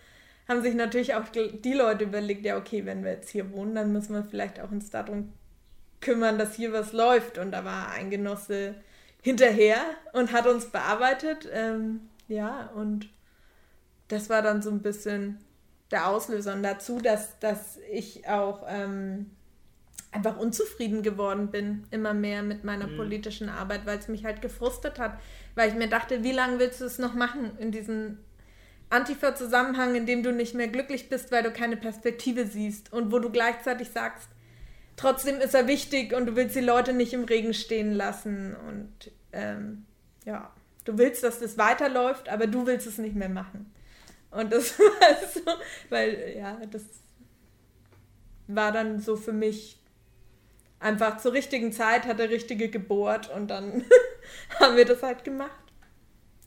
haben 0.47 0.63
sich 0.63 0.73
natürlich 0.73 1.13
auch 1.13 1.25
die 1.29 1.73
Leute 1.73 2.05
überlegt, 2.05 2.43
ja, 2.43 2.57
okay, 2.57 2.87
wenn 2.87 3.03
wir 3.03 3.11
jetzt 3.11 3.29
hier 3.29 3.51
wohnen, 3.51 3.75
dann 3.75 3.93
müssen 3.93 4.15
wir 4.15 4.23
vielleicht 4.23 4.59
auch 4.59 4.71
uns 4.71 4.89
darum 4.89 5.31
kümmern, 6.01 6.37
dass 6.37 6.55
hier 6.55 6.73
was 6.73 6.93
läuft. 6.93 7.37
Und 7.37 7.51
da 7.51 7.65
war 7.65 7.89
ein 7.91 8.09
Genosse 8.09 8.75
hinterher 9.21 9.81
und 10.13 10.31
hat 10.31 10.47
uns 10.47 10.65
bearbeitet. 10.67 11.47
Ähm, 11.51 12.09
ja, 12.27 12.69
und 12.75 13.09
das 14.07 14.29
war 14.29 14.41
dann 14.41 14.61
so 14.61 14.69
ein 14.69 14.81
bisschen 14.81 15.39
der 15.91 16.07
Auslöser. 16.07 16.53
Und 16.53 16.63
dazu, 16.63 16.99
dass, 16.99 17.39
dass 17.39 17.77
ich 17.91 18.27
auch 18.27 18.65
ähm, 18.67 19.31
einfach 20.11 20.37
unzufrieden 20.37 21.03
geworden 21.03 21.51
bin, 21.51 21.85
immer 21.91 22.13
mehr 22.13 22.43
mit 22.43 22.63
meiner 22.63 22.87
mhm. 22.87 22.97
politischen 22.97 23.49
Arbeit, 23.49 23.85
weil 23.85 23.99
es 23.99 24.07
mich 24.07 24.25
halt 24.25 24.41
gefrustet 24.41 24.99
hat. 24.99 25.19
Weil 25.55 25.69
ich 25.69 25.75
mir 25.75 25.89
dachte, 25.89 26.23
wie 26.23 26.31
lange 26.31 26.59
willst 26.59 26.81
du 26.81 26.85
es 26.85 26.99
noch 26.99 27.13
machen 27.13 27.51
in 27.59 27.71
diesem 27.71 28.19
Antifa-Zusammenhang, 28.89 29.93
in 29.95 30.05
dem 30.05 30.23
du 30.23 30.31
nicht 30.31 30.55
mehr 30.55 30.67
glücklich 30.67 31.09
bist, 31.09 31.31
weil 31.31 31.43
du 31.43 31.51
keine 31.51 31.77
Perspektive 31.77 32.47
siehst 32.47 32.91
und 32.91 33.11
wo 33.11 33.19
du 33.19 33.29
gleichzeitig 33.29 33.91
sagst, 33.91 34.29
trotzdem 34.99 35.39
ist 35.39 35.55
er 35.55 35.67
wichtig 35.67 36.13
und 36.13 36.25
du 36.25 36.35
willst 36.35 36.55
die 36.55 36.61
Leute 36.61 36.91
nicht 36.91 37.13
im 37.13 37.23
Regen 37.23 37.53
stehen 37.53 37.93
lassen 37.93 38.55
und 38.67 39.11
ähm, 39.31 39.85
ja, 40.25 40.51
du 40.83 40.97
willst, 40.97 41.23
dass 41.23 41.39
das 41.39 41.57
weiterläuft, 41.57 42.27
aber 42.27 42.47
du 42.47 42.67
willst 42.67 42.85
es 42.85 42.97
nicht 42.97 43.15
mehr 43.15 43.29
machen. 43.29 43.71
Und 44.29 44.51
das 44.51 44.77
war 44.79 45.27
so, 45.33 45.41
weil 45.89 46.35
ja, 46.37 46.59
das 46.69 46.83
war 48.47 48.73
dann 48.73 48.99
so 48.99 49.15
für 49.15 49.31
mich 49.31 49.79
einfach 50.79 51.17
zur 51.17 51.31
richtigen 51.31 51.71
Zeit 51.71 52.05
hat 52.05 52.19
der 52.19 52.29
Richtige 52.29 52.69
gebohrt 52.69 53.29
und 53.33 53.47
dann 53.47 53.85
haben 54.59 54.75
wir 54.75 54.85
das 54.85 55.01
halt 55.01 55.23
gemacht. 55.23 55.51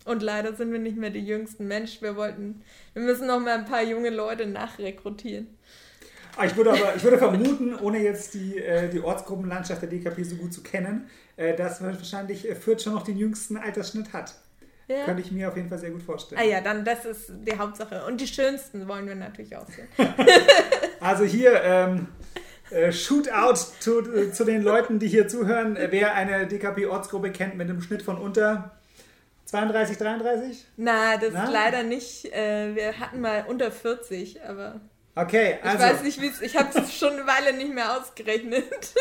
Und 0.04 0.22
leider 0.22 0.54
sind 0.54 0.72
wir 0.72 0.78
nicht 0.78 0.96
mehr 0.96 1.10
die 1.10 1.24
jüngsten 1.24 1.68
Mensch. 1.68 2.02
Wir 2.02 2.16
wollten, 2.16 2.62
wir 2.92 3.02
müssen 3.02 3.28
noch 3.28 3.40
mal 3.40 3.56
ein 3.56 3.64
paar 3.64 3.82
junge 3.82 4.10
Leute 4.10 4.46
nachrekrutieren. 4.46 5.46
Ah, 6.36 6.46
ich 6.46 6.56
würde 6.56 6.70
aber, 6.72 6.96
ich 6.96 7.02
würde 7.02 7.18
vermuten, 7.18 7.74
ohne 7.74 7.98
jetzt 7.98 8.34
die, 8.34 8.58
äh, 8.58 8.88
die 8.88 9.00
Ortsgruppenlandschaft 9.00 9.82
der 9.82 9.88
DKP 9.88 10.22
so 10.22 10.36
gut 10.36 10.52
zu 10.52 10.62
kennen, 10.62 11.08
äh, 11.36 11.54
dass 11.54 11.82
wahrscheinlich 11.82 12.48
äh, 12.48 12.54
Fürth 12.54 12.82
schon 12.82 12.94
noch 12.94 13.02
den 13.02 13.18
jüngsten 13.18 13.56
Altersschnitt 13.56 14.12
hat. 14.12 14.34
Ja. 14.88 15.04
Könnte 15.04 15.22
ich 15.22 15.30
mir 15.30 15.48
auf 15.48 15.56
jeden 15.56 15.68
Fall 15.68 15.78
sehr 15.78 15.90
gut 15.90 16.02
vorstellen. 16.02 16.40
Ah 16.40 16.44
ja, 16.44 16.60
dann 16.60 16.84
das 16.84 17.04
ist 17.04 17.32
die 17.46 17.56
Hauptsache. 17.56 18.04
Und 18.06 18.20
die 18.20 18.26
schönsten 18.26 18.88
wollen 18.88 19.06
wir 19.06 19.14
natürlich 19.14 19.56
auch 19.56 19.66
sehen. 19.68 19.88
also 21.00 21.24
hier, 21.24 21.62
ähm, 21.62 22.08
äh, 22.70 22.92
Shootout 22.92 23.54
zu, 23.80 24.00
äh, 24.00 24.32
zu 24.32 24.44
den 24.44 24.62
Leuten, 24.62 24.98
die 24.98 25.08
hier 25.08 25.28
zuhören. 25.28 25.76
Wer 25.90 26.14
eine 26.14 26.46
DKP-Ortsgruppe 26.46 27.30
kennt 27.30 27.56
mit 27.56 27.68
einem 27.68 27.82
Schnitt 27.82 28.02
von 28.02 28.18
unter 28.18 28.72
32, 29.46 29.98
33? 29.98 30.66
Na, 30.78 31.16
das 31.18 31.32
Na? 31.32 31.50
leider 31.50 31.82
nicht. 31.82 32.32
Äh, 32.32 32.74
wir 32.74 32.98
hatten 32.98 33.20
mal 33.20 33.44
unter 33.48 33.70
40, 33.70 34.42
aber. 34.42 34.80
Okay, 35.14 35.58
also. 35.62 35.76
Ich 35.76 35.92
weiß 35.92 36.02
nicht, 36.02 36.20
wie 36.20 36.28
es. 36.28 36.40
Ich 36.40 36.56
habe 36.56 36.78
es 36.78 36.94
schon 36.98 37.12
eine 37.12 37.26
Weile 37.26 37.52
nicht 37.52 37.72
mehr 37.72 37.98
ausgerechnet. 37.98 38.64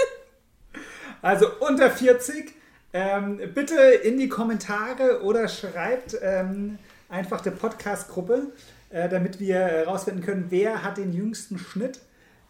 Also 1.24 1.46
unter 1.60 1.92
40. 1.92 2.52
Ähm, 2.94 3.40
bitte 3.54 3.80
in 3.80 4.18
die 4.18 4.28
Kommentare 4.28 5.22
oder 5.22 5.48
schreibt 5.48 6.18
ähm, 6.20 6.80
einfach 7.10 7.42
der 7.42 7.52
Podcast-Gruppe, 7.52 8.54
äh, 8.90 9.08
damit 9.08 9.40
wir 9.40 9.60
herausfinden 9.60 10.24
können, 10.24 10.48
wer 10.50 10.84
hat 10.84 10.98
den 10.98 11.14
jüngsten 11.14 11.60
Schnitt. 11.60 12.00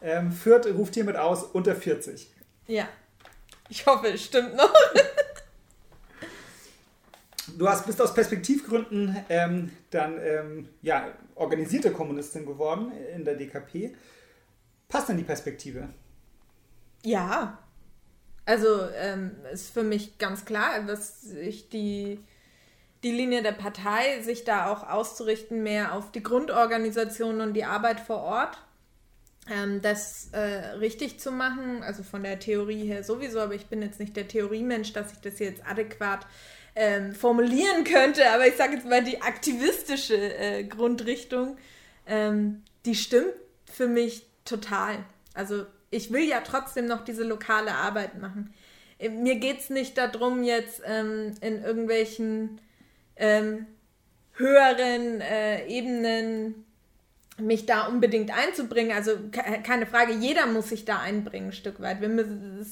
Ähm, 0.01 0.31
Fürth 0.31 0.67
ruft 0.67 0.93
hiermit 0.93 1.17
aus 1.17 1.43
unter 1.43 1.75
40. 1.75 2.29
Ja. 2.67 2.87
Ich 3.67 3.85
hoffe, 3.85 4.07
es 4.07 4.23
stimmt 4.23 4.55
noch. 4.55 4.73
du 7.57 7.67
hast, 7.67 7.85
bist 7.85 8.01
aus 8.01 8.13
Perspektivgründen 8.13 9.17
ähm, 9.29 9.71
dann 9.91 10.17
ähm, 10.21 10.69
ja, 10.81 11.07
organisierte 11.35 11.91
Kommunistin 11.91 12.45
geworden 12.45 12.91
in 13.15 13.25
der 13.25 13.35
DKP. 13.35 13.95
Passt 14.87 15.09
denn 15.09 15.17
die 15.17 15.23
Perspektive? 15.23 15.89
Ja. 17.03 17.59
Also 18.45 18.67
ähm, 18.95 19.31
ist 19.51 19.71
für 19.73 19.83
mich 19.83 20.17
ganz 20.17 20.45
klar, 20.45 20.81
dass 20.83 21.31
ich 21.31 21.69
die, 21.69 22.19
die 23.03 23.11
Linie 23.11 23.43
der 23.43 23.53
Partei, 23.53 24.21
sich 24.21 24.43
da 24.43 24.71
auch 24.71 24.87
auszurichten, 24.87 25.63
mehr 25.63 25.93
auf 25.93 26.11
die 26.11 26.23
Grundorganisation 26.23 27.39
und 27.41 27.53
die 27.53 27.65
Arbeit 27.65 27.99
vor 27.99 28.17
Ort 28.17 28.57
ähm, 29.49 29.81
das 29.81 30.29
äh, 30.33 30.39
richtig 30.77 31.19
zu 31.19 31.31
machen, 31.31 31.81
also 31.83 32.03
von 32.03 32.23
der 32.23 32.39
Theorie 32.39 32.85
her 32.85 33.03
sowieso, 33.03 33.39
aber 33.39 33.55
ich 33.55 33.67
bin 33.67 33.81
jetzt 33.81 33.99
nicht 33.99 34.15
der 34.15 34.27
Theoriemensch, 34.27 34.93
dass 34.93 35.13
ich 35.13 35.19
das 35.19 35.39
jetzt 35.39 35.65
adäquat 35.65 36.27
ähm, 36.75 37.13
formulieren 37.13 37.83
könnte, 37.83 38.29
aber 38.31 38.47
ich 38.47 38.55
sage 38.55 38.75
jetzt 38.75 38.85
mal 38.85 39.03
die 39.03 39.21
aktivistische 39.21 40.15
äh, 40.15 40.63
Grundrichtung, 40.63 41.57
ähm, 42.07 42.63
die 42.85 42.95
stimmt 42.95 43.33
für 43.65 43.87
mich 43.87 44.25
total. 44.45 44.97
Also 45.33 45.65
ich 45.89 46.11
will 46.11 46.27
ja 46.27 46.41
trotzdem 46.41 46.85
noch 46.85 47.03
diese 47.03 47.23
lokale 47.23 47.73
Arbeit 47.73 48.19
machen. 48.19 48.53
Äh, 48.97 49.09
mir 49.09 49.35
geht 49.35 49.59
es 49.59 49.69
nicht 49.69 49.97
darum, 49.97 50.43
jetzt 50.43 50.81
ähm, 50.85 51.33
in 51.41 51.63
irgendwelchen 51.63 52.61
ähm, 53.17 53.67
höheren 54.33 55.21
äh, 55.21 55.67
Ebenen 55.67 56.65
mich 57.37 57.65
da 57.65 57.87
unbedingt 57.87 58.31
einzubringen. 58.31 58.95
Also 58.95 59.13
keine 59.31 59.85
Frage, 59.85 60.13
jeder 60.13 60.45
muss 60.45 60.69
sich 60.69 60.85
da 60.85 60.99
einbringen, 60.99 61.49
ein 61.49 61.53
Stück 61.53 61.81
weit. 61.81 62.01
Wir 62.01 62.09
müssen 62.09 62.65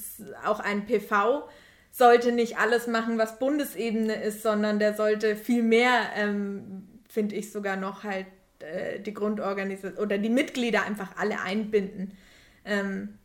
auch 0.44 0.60
ein 0.60 0.86
PV 0.86 1.48
sollte 1.90 2.32
nicht 2.32 2.58
alles 2.58 2.86
machen, 2.86 3.18
was 3.18 3.38
Bundesebene 3.38 4.14
ist, 4.14 4.42
sondern 4.42 4.78
der 4.78 4.94
sollte 4.94 5.36
viel 5.36 5.62
mehr, 5.62 6.10
ähm, 6.14 6.88
finde 7.08 7.34
ich 7.34 7.50
sogar 7.50 7.76
noch 7.76 8.04
halt 8.04 8.26
äh, 8.60 9.00
die 9.00 9.14
Grundorganisation 9.14 10.02
oder 10.02 10.18
die 10.18 10.30
Mitglieder 10.30 10.84
einfach 10.84 11.16
alle 11.16 11.40
einbinden. 11.40 12.16
Ähm, 12.64 13.18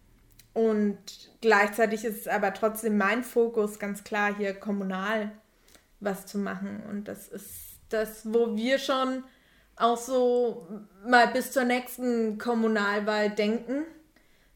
und 0.54 0.98
gleichzeitig 1.42 2.06
ist 2.06 2.22
es 2.22 2.28
aber 2.28 2.54
trotzdem 2.54 2.98
mein 2.98 3.24
Fokus, 3.24 3.78
ganz 3.78 4.04
klar 4.04 4.36
hier 4.36 4.54
kommunal 4.54 5.32
was 6.00 6.26
zu 6.26 6.38
machen. 6.38 6.84
Und 6.90 7.08
das 7.08 7.28
ist 7.28 7.80
das, 7.90 8.34
wo 8.34 8.56
wir 8.56 8.80
schon 8.80 9.24
auch 9.76 9.98
so 9.98 10.68
mal 11.06 11.28
bis 11.28 11.52
zur 11.52 11.66
nächsten 11.66 12.38
Kommunalwahl 12.38 13.30
denken 13.30 13.86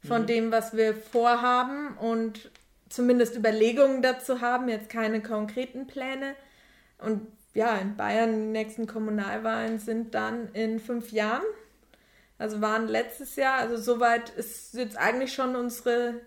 von 0.07 0.21
mhm. 0.21 0.27
dem, 0.27 0.51
was 0.51 0.75
wir 0.75 0.95
vorhaben 0.95 1.97
und 1.97 2.51
zumindest 2.89 3.35
Überlegungen 3.35 4.01
dazu 4.01 4.41
haben, 4.41 4.69
jetzt 4.69 4.89
keine 4.89 5.21
konkreten 5.21 5.87
Pläne. 5.87 6.35
Und 6.97 7.27
ja, 7.53 7.77
in 7.77 7.95
Bayern 7.95 8.31
die 8.31 8.51
nächsten 8.51 8.87
Kommunalwahlen 8.87 9.79
sind 9.79 10.13
dann 10.13 10.49
in 10.53 10.79
fünf 10.79 11.11
Jahren. 11.11 11.43
Also 12.37 12.61
waren 12.61 12.87
letztes 12.87 13.35
Jahr, 13.35 13.59
also 13.59 13.77
soweit 13.77 14.29
ist 14.29 14.73
jetzt 14.73 14.97
eigentlich 14.97 15.33
schon 15.33 15.55
unsere, 15.55 16.21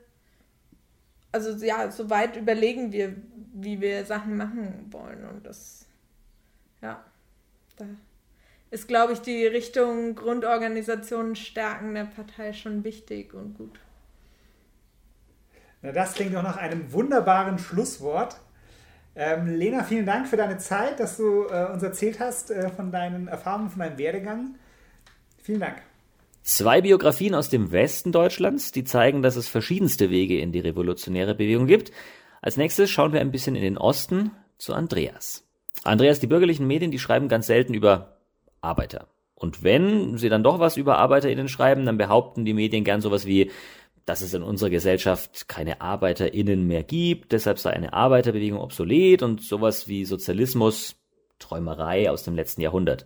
also 1.33 1.65
ja, 1.65 1.91
soweit 1.91 2.37
überlegen 2.37 2.93
wir, 2.93 3.17
wie 3.55 3.81
wir 3.81 4.05
Sachen 4.05 4.37
machen 4.37 4.89
wollen. 4.91 5.25
Und 5.25 5.47
das, 5.47 5.87
ja, 6.83 7.03
da 7.77 7.87
ist, 8.71 8.89
glaube 8.89 9.13
ich, 9.13 9.21
die 9.21 9.47
Richtung 9.47 10.15
Grundorganisationen 10.15 11.37
stärken 11.37 11.95
der 11.95 12.05
Partei 12.05 12.55
schon 12.55 12.85
wichtig 12.85 13.35
und 13.35 13.55
gut. 13.55 13.79
Na, 15.83 15.91
das 15.91 16.15
klingt 16.15 16.35
doch 16.35 16.43
nach 16.43 16.57
einem 16.57 16.93
wunderbaren 16.93 17.59
Schlusswort. 17.59 18.37
Ähm, 19.15 19.47
Lena, 19.47 19.83
vielen 19.83 20.07
Dank 20.07 20.29
für 20.29 20.37
deine 20.37 20.59
Zeit, 20.59 21.01
dass 21.01 21.17
du 21.17 21.47
äh, 21.51 21.67
uns 21.73 21.83
erzählt 21.83 22.21
hast 22.21 22.51
äh, 22.51 22.71
von 22.71 22.93
deinen 22.93 23.29
Erfahrungen, 23.29 23.69
von 23.69 23.81
deinem 23.81 23.99
Werdegang. 23.99 24.55
Vielen 25.43 25.61
Dank. 25.61 25.83
Zwei 26.45 26.81
Biografien 26.81 27.35
aus 27.35 27.51
dem 27.51 27.73
Westen 27.73 28.11
Deutschlands, 28.11 28.73
die 28.73 28.85
zeigen, 28.85 29.23
dass 29.23 29.37
es 29.37 29.49
verschiedenste 29.49 30.09
Wege 30.09 30.39
in 30.41 30.53
die 30.53 30.61
revolutionäre 30.61 31.35
Bewegung 31.35 31.67
gibt. 31.67 31.93
Als 32.41 32.57
nächstes 32.57 32.91
schauen 32.91 33.13
wir 33.13 33.21
ein 33.21 33.31
bisschen 33.31 33.55
in 33.55 33.63
den 33.63 33.79
Osten 33.79 34.31
zu 34.59 34.75
Andreas. 34.75 35.45
Andreas, 35.85 36.21
die 36.21 36.27
bürgerlichen 36.27 36.67
Medien, 36.67 36.91
die 36.91 36.99
schreiben 36.99 37.29
ganz 37.29 37.47
selten 37.47 37.75
über 37.75 38.19
Arbeiter. 38.61 39.09
Und 39.35 39.65
wenn 39.65 40.17
sie 40.19 40.29
dann 40.29 40.45
doch 40.45 40.61
was 40.61 40.77
über 40.77 40.99
ArbeiterInnen 40.99 41.49
schreiben, 41.49 41.85
dann 41.85 41.99
behaupten 41.99 42.45
die 42.45 42.55
Medien 42.55 42.85
gern 42.85 43.01
sowas 43.01 43.27
wie, 43.27 43.51
dass 44.07 44.21
es 44.21 44.35
in 44.35 44.43
unserer 44.43 44.71
Gesellschaft 44.71 45.49
keine 45.49 45.81
ArbeiterInnen 45.81 46.67
mehr 46.67 46.83
gibt, 46.83 47.33
deshalb 47.33 47.59
sei 47.59 47.71
eine 47.71 47.93
Arbeiterbewegung 47.93 48.61
obsolet 48.61 49.23
und 49.23 49.43
sowas 49.43 49.89
wie 49.89 50.05
Sozialismus 50.05 50.99
Träumerei 51.39 52.11
aus 52.11 52.25
dem 52.25 52.37
letzten 52.37 52.63
Jahrhundert. 52.63 53.05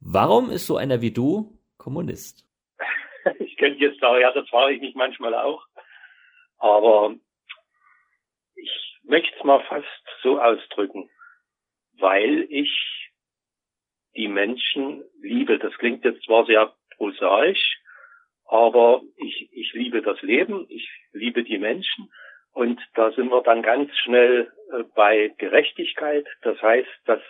Warum 0.00 0.50
ist 0.50 0.66
so 0.66 0.76
einer 0.76 1.00
wie 1.00 1.12
du 1.12 1.58
Kommunist? 1.76 2.46
Ich 3.38 3.56
könnte 3.56 3.78
jetzt 3.78 4.00
sagen, 4.00 4.20
ja, 4.20 4.32
das 4.32 4.48
frage 4.48 4.74
ich 4.74 4.80
mich 4.80 4.96
manchmal 4.96 5.32
auch. 5.34 5.64
Aber 6.58 7.14
ich 8.56 8.98
möchte 9.04 9.32
es 9.38 9.44
mal 9.44 9.62
fast 9.68 9.86
so 10.24 10.40
ausdrücken, 10.40 11.08
weil 11.98 12.48
ich 12.50 12.72
die 14.16 14.26
Menschen 14.26 15.04
liebe. 15.20 15.58
Das 15.60 15.72
klingt 15.78 16.04
jetzt 16.04 16.24
zwar 16.24 16.46
sehr 16.46 16.74
prosaisch, 16.96 17.78
Aber 18.46 19.02
ich, 19.16 19.48
ich 19.52 19.72
liebe 19.72 20.02
das 20.02 20.20
Leben, 20.22 20.66
ich 20.68 20.88
liebe 21.12 21.42
die 21.42 21.58
Menschen 21.58 22.10
und 22.52 22.80
da 22.94 23.10
sind 23.12 23.30
wir 23.30 23.42
dann 23.42 23.62
ganz 23.62 23.90
schnell 23.98 24.52
äh, 24.72 24.84
bei 24.94 25.32
Gerechtigkeit. 25.38 26.26
Das 26.42 26.60
heißt, 26.60 26.88
dass 27.06 27.22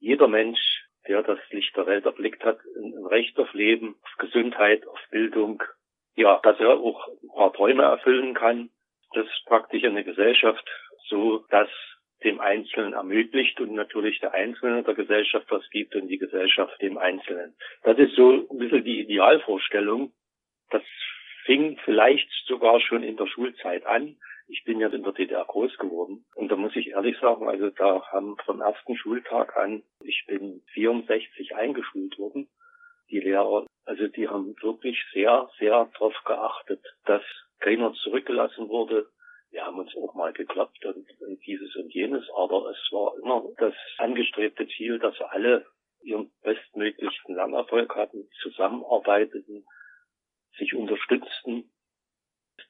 jeder 0.00 0.28
Mensch, 0.28 0.60
der 1.08 1.22
das 1.22 1.38
Licht 1.50 1.74
der 1.76 1.86
Welt 1.86 2.04
erblickt 2.04 2.44
hat, 2.44 2.58
ein 2.76 3.06
Recht 3.06 3.38
auf 3.38 3.52
Leben, 3.54 3.96
auf 4.02 4.16
Gesundheit, 4.18 4.86
auf 4.86 5.00
Bildung, 5.10 5.62
ja, 6.14 6.40
dass 6.42 6.60
er 6.60 6.78
auch 6.78 7.08
ein 7.08 7.28
paar 7.34 7.52
Träume 7.52 7.84
erfüllen 7.84 8.34
kann. 8.34 8.70
Das 9.14 9.26
ist 9.26 9.44
praktisch 9.46 9.84
eine 9.84 10.04
Gesellschaft 10.04 10.68
so, 11.08 11.44
dass 11.50 11.68
dem 12.22 12.40
Einzelnen 12.40 12.94
ermöglicht 12.94 13.60
und 13.60 13.74
natürlich 13.74 14.20
der 14.20 14.32
Einzelne 14.32 14.82
der 14.82 14.94
Gesellschaft 14.94 15.46
was 15.50 15.68
gibt 15.70 15.94
und 15.94 16.08
die 16.08 16.18
Gesellschaft 16.18 16.80
dem 16.80 16.96
Einzelnen. 16.96 17.54
Das 17.82 17.98
ist 17.98 18.14
so 18.14 18.46
ein 18.50 18.58
bisschen 18.58 18.84
die 18.84 19.00
Idealvorstellung. 19.00 20.12
Das 20.74 20.82
fing 21.44 21.78
vielleicht 21.84 22.28
sogar 22.46 22.80
schon 22.80 23.04
in 23.04 23.16
der 23.16 23.28
Schulzeit 23.28 23.86
an. 23.86 24.16
Ich 24.48 24.64
bin 24.64 24.80
ja 24.80 24.88
in 24.88 25.04
der 25.04 25.12
DDR 25.12 25.44
groß 25.44 25.78
geworden. 25.78 26.24
Und 26.34 26.50
da 26.50 26.56
muss 26.56 26.74
ich 26.74 26.88
ehrlich 26.88 27.16
sagen, 27.18 27.48
also 27.48 27.70
da 27.70 28.04
haben 28.10 28.36
vom 28.44 28.60
ersten 28.60 28.96
Schultag 28.96 29.56
an, 29.56 29.84
ich 30.00 30.24
bin 30.26 30.62
64 30.72 31.54
eingeschult 31.54 32.18
worden, 32.18 32.48
die 33.08 33.20
Lehrer, 33.20 33.66
also 33.84 34.08
die 34.08 34.28
haben 34.28 34.56
wirklich 34.60 34.98
sehr, 35.12 35.48
sehr 35.60 35.88
darauf 35.94 36.14
geachtet, 36.24 36.82
dass 37.04 37.22
keiner 37.60 37.92
zurückgelassen 37.92 38.68
wurde. 38.68 39.08
Wir 39.50 39.64
haben 39.64 39.78
uns 39.78 39.94
auch 39.96 40.14
mal 40.14 40.32
geklappt 40.32 40.84
und, 40.84 41.06
und 41.20 41.46
dieses 41.46 41.76
und 41.76 41.94
jenes, 41.94 42.28
aber 42.36 42.68
es 42.70 42.88
war 42.90 43.14
immer 43.22 43.44
das 43.58 43.74
angestrebte 43.98 44.66
Ziel, 44.66 44.98
dass 44.98 45.20
alle 45.20 45.64
ihren 46.02 46.32
bestmöglichsten 46.42 47.36
Lernerfolg 47.36 47.94
hatten, 47.94 48.28
zusammenarbeiteten, 48.42 49.64
sich 50.58 50.74
unterstützten. 50.74 51.70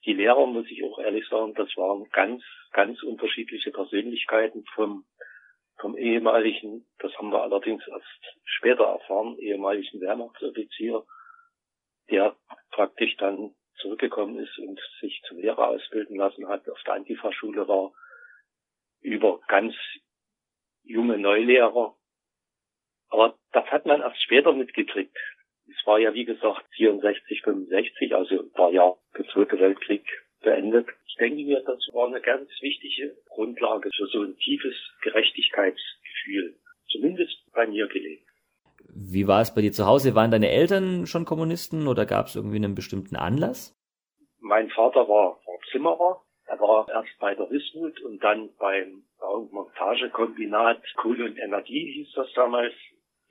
Die 0.04 0.14
Lehrer, 0.14 0.46
muss 0.46 0.66
ich 0.70 0.82
auch 0.84 0.98
ehrlich 0.98 1.26
sagen, 1.28 1.54
das 1.54 1.68
waren 1.76 2.08
ganz, 2.10 2.42
ganz 2.72 3.02
unterschiedliche 3.02 3.70
Persönlichkeiten 3.70 4.64
vom, 4.74 5.04
vom 5.78 5.96
ehemaligen, 5.96 6.86
das 6.98 7.16
haben 7.18 7.30
wir 7.30 7.42
allerdings 7.42 7.86
erst 7.86 8.38
später 8.44 8.84
erfahren, 8.84 9.38
ehemaligen 9.38 10.00
Wehrmachtsoffizier, 10.00 11.04
der 12.10 12.36
praktisch 12.70 13.16
dann 13.16 13.54
zurückgekommen 13.76 14.38
ist 14.38 14.58
und 14.58 14.80
sich 15.00 15.20
zum 15.26 15.38
Lehrer 15.38 15.68
ausbilden 15.68 16.16
lassen 16.16 16.48
hat, 16.48 16.68
auf 16.68 16.82
der 16.84 16.94
Antifa-Schule 16.94 17.66
war, 17.68 17.92
über 19.00 19.40
ganz 19.48 19.74
junge 20.82 21.18
Neulehrer. 21.18 21.96
Aber 23.08 23.38
das 23.52 23.66
hat 23.66 23.86
man 23.86 24.00
erst 24.00 24.22
später 24.22 24.52
mitgekriegt. 24.52 25.16
Es 25.68 25.86
war 25.86 25.98
ja, 25.98 26.12
wie 26.14 26.24
gesagt, 26.24 26.64
64, 26.76 27.42
65, 27.42 28.14
also 28.14 28.44
war 28.54 28.70
ja 28.70 28.94
der 29.16 29.26
Zweite 29.28 29.58
Weltkrieg 29.58 30.04
beendet. 30.42 30.88
Ich 31.06 31.16
denke 31.16 31.42
mir, 31.44 31.60
das 31.60 31.78
war 31.92 32.08
eine 32.08 32.20
ganz 32.20 32.50
wichtige 32.60 33.16
Grundlage 33.28 33.90
für 33.96 34.06
so 34.06 34.22
ein 34.22 34.36
tiefes 34.36 34.74
Gerechtigkeitsgefühl. 35.02 36.56
Zumindest 36.90 37.36
bei 37.52 37.66
mir 37.66 37.86
gelegt. 37.86 38.28
Wie 38.94 39.26
war 39.26 39.40
es 39.40 39.54
bei 39.54 39.62
dir 39.62 39.72
zu 39.72 39.86
Hause? 39.86 40.14
Waren 40.14 40.30
deine 40.30 40.50
Eltern 40.50 41.06
schon 41.06 41.24
Kommunisten 41.24 41.88
oder 41.88 42.06
gab 42.06 42.26
es 42.26 42.36
irgendwie 42.36 42.56
einen 42.56 42.74
bestimmten 42.74 43.16
Anlass? 43.16 43.74
Mein 44.40 44.68
Vater 44.70 45.08
war, 45.08 45.40
war 45.46 45.58
Zimmerer. 45.72 46.20
Er 46.46 46.60
war 46.60 46.86
erst 46.88 47.18
bei 47.18 47.34
der 47.34 47.50
Wismut 47.50 48.00
und 48.02 48.22
dann 48.22 48.50
beim 48.58 49.02
Montagekombinat 49.50 50.82
Kohle 50.96 51.24
und 51.24 51.38
Energie 51.38 51.92
hieß 51.94 52.12
das 52.14 52.32
damals. 52.34 52.74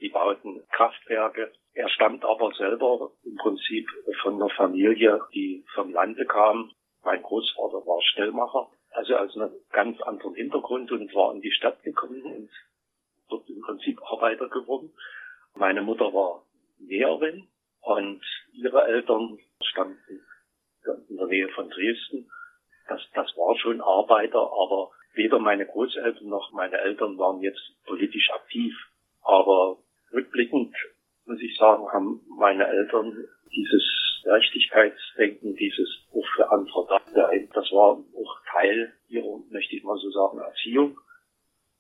Die 0.04 0.10
bauten 0.10 0.62
Kraftwerke 0.70 1.52
er 1.76 1.90
stammt 1.90 2.24
aber 2.24 2.52
selber 2.54 3.12
im 3.24 3.36
Prinzip 3.36 3.90
von 4.22 4.36
einer 4.36 4.50
Familie, 4.52 5.22
die 5.34 5.66
vom 5.74 5.92
Lande 5.92 6.26
kam. 6.26 6.72
Mein 7.04 7.22
Großvater 7.24 7.86
war 7.86 8.00
Stellmacher, 8.04 8.70
also 8.92 9.16
aus 9.16 9.36
einem 9.36 9.52
ganz 9.72 10.00
anderen 10.02 10.36
Hintergrund 10.36 10.92
und 10.92 11.14
war 11.16 11.34
in 11.34 11.42
die 11.42 11.52
Stadt 11.52 11.82
gekommen 11.84 12.24
und 12.24 12.50
dort 13.30 13.50
im 13.50 13.62
Prinzip 13.62 14.00
Arbeiter 14.04 14.48
geworden. 14.50 14.94
Meine 15.56 15.82
Mutter 15.82 16.14
war 16.14 16.44
Näherin 16.78 17.48
und 17.82 18.24
ihre 18.54 18.86
Eltern 18.86 19.40
stammten 19.64 20.22
in 21.10 21.18
der 21.18 21.28
Nähe 21.28 21.50
von 21.50 21.70
Dresden. 21.70 22.30
Das, 22.88 23.02
das 23.16 23.36
war 23.36 23.58
schon 23.58 23.82
Arbeiter, 23.82 24.40
aber 24.42 24.92
weder 25.14 25.40
meine 25.40 25.66
Großeltern 25.66 26.28
noch 26.28 26.52
meine 26.52 26.78
Eltern 26.78 27.18
waren 27.18 27.42
jetzt 27.42 27.84
politisch 27.86 28.30
aktiv. 28.32 28.76
Aber 29.24 29.78
rückblickend 30.14 30.76
muss 31.26 31.42
ich 31.42 31.56
sagen, 31.58 31.88
haben 31.92 32.22
meine 32.38 32.68
Eltern 32.68 33.28
dieses 33.56 34.22
Gerechtigkeitsdenken, 34.24 35.56
dieses 35.56 35.90
auch 36.12 36.26
für 36.36 36.52
andere 36.52 36.86
da. 36.90 37.02
Das 37.54 37.72
war 37.72 37.98
auch 37.98 38.38
Teil 38.52 38.94
ihrer, 39.08 39.40
möchte 39.50 39.76
ich 39.76 39.84
mal 39.84 39.98
so 39.98 40.10
sagen, 40.12 40.40
Erziehung. 40.40 40.98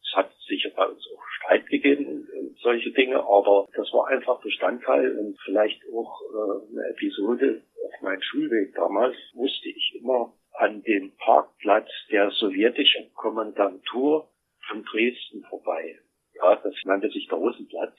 Es 0.01 0.15
hat 0.15 0.31
sicher 0.47 0.69
bei 0.75 0.85
uns 0.85 1.03
auch 1.13 1.23
Streit 1.37 1.67
gegeben, 1.67 2.27
solche 2.61 2.91
Dinge, 2.91 3.19
aber 3.19 3.67
das 3.75 3.91
war 3.93 4.07
einfach 4.07 4.41
Bestandteil 4.41 5.17
und 5.17 5.37
vielleicht 5.43 5.81
auch 5.93 6.21
äh, 6.21 6.71
eine 6.71 6.89
Episode 6.91 7.63
auf 7.85 8.01
meinem 8.01 8.21
Schulweg 8.21 8.73
damals, 8.75 9.15
wusste 9.33 9.69
ich 9.69 9.99
immer 9.99 10.33
an 10.53 10.83
dem 10.83 11.15
Parkplatz 11.17 11.89
der 12.11 12.29
sowjetischen 12.31 13.13
Kommandantur 13.15 14.29
von 14.67 14.83
Dresden 14.83 15.43
vorbei. 15.49 15.99
Ja, 16.35 16.55
das 16.57 16.75
nannte 16.85 17.09
sich 17.09 17.27
der 17.27 17.37
Rosenplatz. 17.37 17.97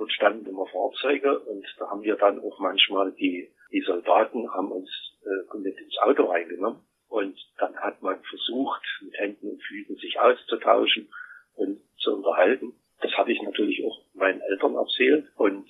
Dort 0.00 0.12
standen 0.12 0.46
immer 0.46 0.64
Fahrzeuge 0.64 1.40
und 1.40 1.62
da 1.78 1.90
haben 1.90 2.02
wir 2.02 2.16
dann 2.16 2.40
auch 2.40 2.58
manchmal 2.58 3.12
die, 3.12 3.50
die 3.70 3.82
Soldaten 3.82 4.50
haben 4.50 4.72
uns 4.72 4.88
äh, 5.22 5.58
mit 5.58 5.78
ins 5.78 5.98
Auto 5.98 6.24
reingenommen 6.24 6.80
und 7.10 7.38
dann 7.58 7.76
hat 7.76 8.00
man 8.00 8.18
versucht, 8.22 8.80
mit 9.02 9.12
Händen 9.18 9.50
und 9.50 9.62
Füßen 9.62 9.96
sich 9.96 10.18
auszutauschen 10.18 11.12
und 11.54 11.82
zu 11.98 12.14
unterhalten. 12.14 12.72
Das 13.02 13.12
habe 13.12 13.30
ich 13.30 13.42
natürlich 13.42 13.84
auch 13.84 14.00
meinen 14.14 14.40
Eltern 14.40 14.74
erzählt 14.74 15.28
und 15.36 15.68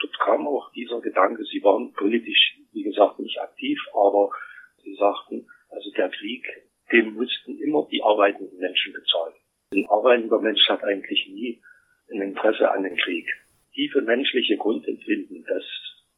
dort 0.00 0.18
kam 0.18 0.48
auch 0.48 0.72
dieser 0.72 1.02
Gedanke, 1.02 1.44
sie 1.44 1.62
waren 1.62 1.92
politisch, 1.92 2.56
wie 2.72 2.84
gesagt, 2.84 3.18
nicht 3.18 3.38
aktiv, 3.38 3.78
aber 3.92 4.30
sie 4.82 4.94
sagten, 4.94 5.46
also 5.68 5.90
der 5.90 6.08
Krieg, 6.08 6.42
den 6.90 7.12
mussten 7.12 7.58
immer 7.58 7.86
die 7.90 8.02
arbeitenden 8.02 8.58
Menschen 8.60 8.94
bezahlen. 8.94 9.34
Ein 9.74 9.86
arbeitender 9.90 10.40
Mensch 10.40 10.66
hat 10.70 10.82
eigentlich 10.84 11.28
nie 11.28 11.60
ein 12.10 12.22
Interesse 12.22 12.70
an 12.70 12.84
dem 12.84 12.96
Krieg 12.96 13.26
tiefe 13.78 14.02
menschliche 14.02 14.56
Grundempfinden, 14.56 15.44
das, 15.46 15.62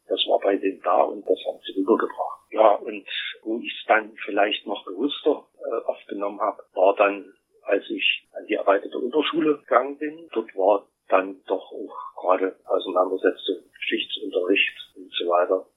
das 0.07 0.19
war 0.27 0.39
bei 0.39 0.57
denen 0.57 0.81
da 0.81 1.03
und 1.03 1.21
das 1.29 1.37
haben 1.45 1.59
sie 1.63 1.79
rübergebracht. 1.79 2.41
Ja, 2.49 2.71
und 2.73 3.07
wo 3.43 3.59
ich 3.59 3.71
es 3.79 3.85
dann 3.87 4.13
vielleicht 4.25 4.65
noch 4.65 4.83
bewusster 4.83 5.45
äh, 5.59 5.85
aufgenommen 5.85 6.39
habe, 6.41 6.63
war 6.73 6.95
dann, 6.95 7.31
als 7.61 7.87
ich 7.87 8.27
an 8.33 8.47
die 8.47 8.55
erweiterte 8.55 8.97
Unterschule 8.97 9.59
gegangen 9.59 9.97
bin. 9.99 10.27
Dort 10.33 10.55
war 10.55 10.87
dann 11.07 11.39
doch 11.45 11.71
auch 11.71 12.15
gerade 12.19 12.55
Auseinandersetzung, 12.65 13.57
Geschichtsunterricht 13.75 14.75
und 14.95 15.13
so 15.13 15.25
weiter. 15.29 15.67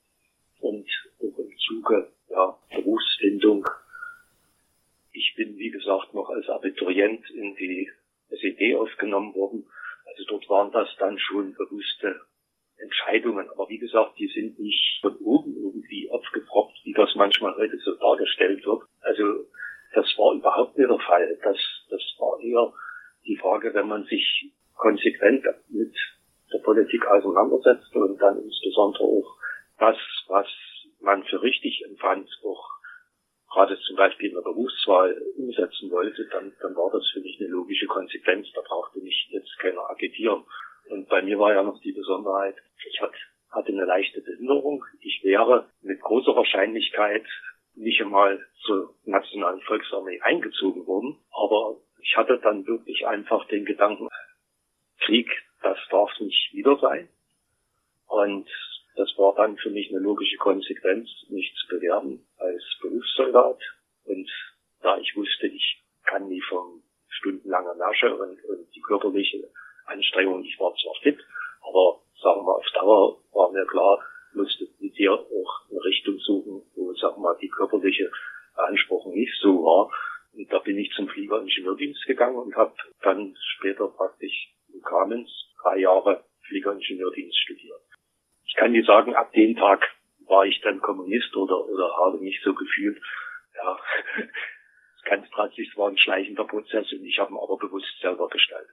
Und 0.61 0.89
auch 1.19 1.39
im 1.39 1.57
Zuge 1.59 2.09
ja, 2.31 2.59
Berufsfindung. 2.75 3.69
Ich 5.13 5.35
bin, 5.37 5.59
wie 5.59 5.71
gesagt, 5.71 6.15
noch 6.15 6.31
als 6.31 6.49
Abiturient 6.49 7.29
in 7.31 7.55
die 7.57 7.91
SED 8.31 8.75
aufgenommen 8.77 9.35
worden 9.35 9.67
also 10.17 10.25
dort 10.29 10.49
waren 10.49 10.73
das 10.73 10.89
dann 10.99 11.19
schon 11.19 11.55
bewusste 11.55 12.21
Entscheidungen. 12.79 13.49
Aber 13.51 13.69
wie 13.69 13.79
gesagt, 13.79 14.19
die 14.19 14.29
sind 14.29 14.59
nicht 14.59 15.01
von 15.01 15.17
oben 15.17 15.57
irgendwie 15.57 16.09
aufgeproppt, 16.11 16.79
wie 16.85 16.93
das 16.93 17.15
manchmal 17.17 17.57
heute 17.57 17.77
so 17.79 17.95
dargestellt 17.97 18.65
wird. 18.65 18.83
Also 19.01 19.47
das 19.95 20.07
war 20.17 20.35
überhaupt 20.35 20.79
nicht 20.79 20.89
der 20.89 20.99
Fall. 20.99 21.39
Das, 21.43 21.57
das 21.91 22.03
war 22.19 22.41
eher 22.41 22.73
die 23.27 23.37
Frage, 23.37 23.73
wenn 23.75 23.89
man 23.89 24.05
sich 24.05 24.53
konsequent 24.77 25.45
mit 25.69 25.95
der 26.53 26.59
Politik 26.59 27.07
auseinandersetzt 27.07 27.95
und 27.95 28.19
dann 28.21 28.43
insbesondere 28.43 29.05
auch 29.05 29.39
das, 29.79 29.97
was 30.29 30.47
man 31.01 31.25
für 31.25 31.43
richtig 31.43 31.85
empfand, 31.89 32.29
auch 32.45 32.71
gerade 33.55 33.79
zum 33.87 33.97
Beispiel 33.97 34.31
in 34.31 34.35
der 34.35 34.43
Berufswahl 34.43 35.17
umsetzen 35.37 35.91
wollte, 35.91 36.27
dann, 36.33 36.53
dann 36.61 36.75
war 36.75 36.91
das 36.91 37.09
für 37.13 37.21
mich 37.21 37.39
eine 37.41 37.49
logische 37.49 37.87
Konsequenz. 37.87 38.49
Da 38.53 38.61
brauchte 38.63 38.99
mich 38.99 39.29
jetzt 39.31 39.57
keiner 39.59 39.89
agitieren. 39.89 40.45
Und 40.91 41.09
bei 41.09 41.23
mir 41.23 41.39
war 41.39 41.55
ja 41.55 41.63
noch 41.63 41.81
die 41.81 41.93
Besonderheit, 41.93 42.57
ich 42.91 43.01
hatte, 43.01 43.17
eine 43.69 43.85
leichte 43.85 44.21
Behinderung. 44.21 44.85
Ich 45.01 45.23
wäre 45.23 45.71
mit 45.81 46.01
großer 46.01 46.35
Wahrscheinlichkeit 46.35 47.25
nicht 47.77 48.01
einmal 48.03 48.45
zur 48.67 48.95
Nationalen 49.05 49.61
Volksarmee 49.63 50.21
eingezogen 50.21 50.87
worden. 50.87 51.17
Aber 51.31 51.77
ich 52.03 52.17
hatte 52.17 52.39
dann 52.43 52.67
wirklich 52.67 53.07
einfach 53.07 53.47
den 53.47 53.65
Gedanken, 53.65 54.09
Krieg, 55.01 55.31
das 55.63 55.79
darf 55.91 56.11
nicht 56.19 56.53
wieder 56.53 56.77
sein. 56.79 57.09
Und 58.09 58.49
das 58.97 59.13
war 59.17 59.35
dann 59.35 59.57
für 59.57 59.71
mich 59.71 59.91
eine 59.91 59.99
logische 59.99 60.37
Konsequenz, 60.37 61.09
mich 61.29 61.53
zu 61.61 61.69
bewerben 61.69 62.25
als 62.39 62.63
Berufssoldat. 62.81 63.59
Und 64.05 64.31
da 64.83 64.99
ich 64.99 65.17
wusste, 65.17 65.49
ich 65.49 65.83
kann 66.05 66.29
nie 66.29 66.43
von 66.43 66.83
stundenlanger 67.09 67.75
Nasche 67.75 68.15
und, 68.15 68.45
und 68.45 68.75
die 68.75 68.81
körperliche 68.81 69.51
Anstrengung, 69.87 70.45
ich 70.45 70.59
war 70.59 70.75
zwar 70.77 70.95
fit, 71.03 71.19
aber 71.61 72.01
sagen 72.23 72.47
wir 72.47 72.57
auf 72.57 72.71
Dauer 72.75 73.21
war 73.33 73.51
mir 73.51 73.67
klar, 73.67 74.05
musste 74.35 74.67
mit 74.79 74.97
dir 74.97 75.13
auch 75.13 75.71
eine 75.71 75.85
Richtung 75.85 76.19
suchen, 76.19 76.63
wo, 76.75 76.93
sagen 76.95 77.23
wir 77.23 77.37
die 77.37 77.49
körperliche 77.49 78.11
Anspruch 78.55 79.07
nicht 79.07 79.35
so 79.41 79.63
war. 79.65 79.91
Und 80.33 80.53
da 80.53 80.59
bin 80.59 80.79
ich 80.79 80.93
zum 80.95 81.09
Fliegeringenieurdienst 81.09 82.05
gegangen 82.07 82.37
und 82.37 82.55
habe 82.57 82.75
dann 83.03 83.37
später 83.57 83.89
praktisch 83.89 84.53
in 84.73 84.83
Kamenz 84.83 85.31
drei 85.63 85.79
Jahre 85.79 86.25
Fliegeringenieurdienst 86.49 87.39
studiert. 87.39 87.84
Ich 88.55 88.61
kann 88.61 88.73
dir 88.73 88.85
sagen, 88.85 89.17
ab 89.17 89.33
dem 89.33 89.57
Tag 89.57 89.83
war 90.29 90.47
ich 90.47 90.61
dann 90.61 90.81
Kommunist 90.81 91.35
oder, 91.35 91.67
oder 91.67 91.91
habe 91.97 92.19
mich 92.19 92.41
so 92.45 92.55
gefühlt. 92.55 93.03
Ja, 93.57 93.77
ganz 95.11 95.29
drastisch, 95.31 95.69
es 95.73 95.77
war 95.77 95.89
ein 95.89 95.99
schleichender 95.99 96.45
Prozess 96.45 96.93
und 96.93 97.05
ich 97.05 97.19
habe 97.19 97.33
ihn 97.33 97.37
aber 97.37 97.59
bewusst 97.59 97.93
selber 98.01 98.29
gestaltet. 98.29 98.71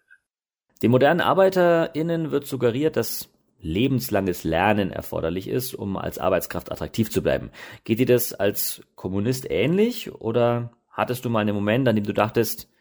Den 0.84 0.92
modernen 0.92 1.20
ArbeiterInnen 1.20 2.30
wird 2.30 2.46
suggeriert, 2.46 2.96
dass 2.96 3.34
lebenslanges 3.60 4.44
Lernen 4.44 4.92
erforderlich 4.92 5.48
ist, 5.48 5.74
um 5.74 5.98
als 5.98 6.20
Arbeitskraft 6.20 6.72
attraktiv 6.72 7.10
zu 7.10 7.24
bleiben. 7.24 7.50
Geht 7.84 7.98
dir 7.98 8.06
das 8.06 8.36
als 8.36 8.88
Kommunist 8.96 9.50
ähnlich 9.50 10.14
oder 10.14 10.74
hattest 10.92 11.26
du 11.26 11.32
mal 11.32 11.40
einen 11.40 11.56
Moment, 11.56 11.88
an 11.88 11.96
dem 11.96 12.06
du 12.06 12.14
dachtest, 12.14 12.72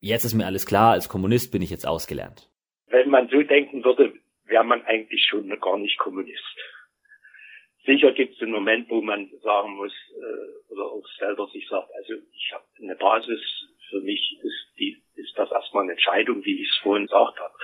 jetzt 0.00 0.26
ist 0.26 0.34
mir 0.34 0.44
alles 0.44 0.66
klar, 0.66 0.92
als 0.92 1.08
Kommunist 1.08 1.50
bin 1.50 1.62
ich 1.62 1.70
jetzt 1.70 1.86
ausgelernt? 1.86 2.50
Wenn 2.88 3.08
man 3.08 3.28
so 3.28 3.42
denken 3.42 3.82
würde, 3.84 4.12
wäre 4.52 4.64
man 4.64 4.84
eigentlich 4.84 5.24
schon 5.24 5.48
gar 5.60 5.78
nicht 5.78 5.98
Kommunist. 5.98 6.56
Sicher 7.86 8.12
gibt 8.12 8.36
es 8.36 8.42
einen 8.42 8.52
Moment, 8.52 8.88
wo 8.90 9.00
man 9.00 9.30
sagen 9.42 9.76
muss, 9.76 9.92
äh, 10.14 10.72
oder 10.72 10.84
auch 10.84 11.04
selber 11.18 11.48
sich 11.48 11.66
sagt, 11.68 11.90
also 11.94 12.14
ich 12.32 12.52
habe 12.52 12.64
eine 12.80 12.94
Basis, 12.94 13.40
für 13.88 14.00
mich 14.00 14.38
ist, 14.42 14.78
die, 14.78 15.02
ist 15.16 15.36
das 15.36 15.50
erstmal 15.50 15.84
eine 15.84 15.92
Entscheidung, 15.92 16.44
wie 16.44 16.62
ich 16.62 16.68
es 16.68 16.76
vorhin 16.82 17.06
gesagt 17.06 17.40
habe. 17.40 17.54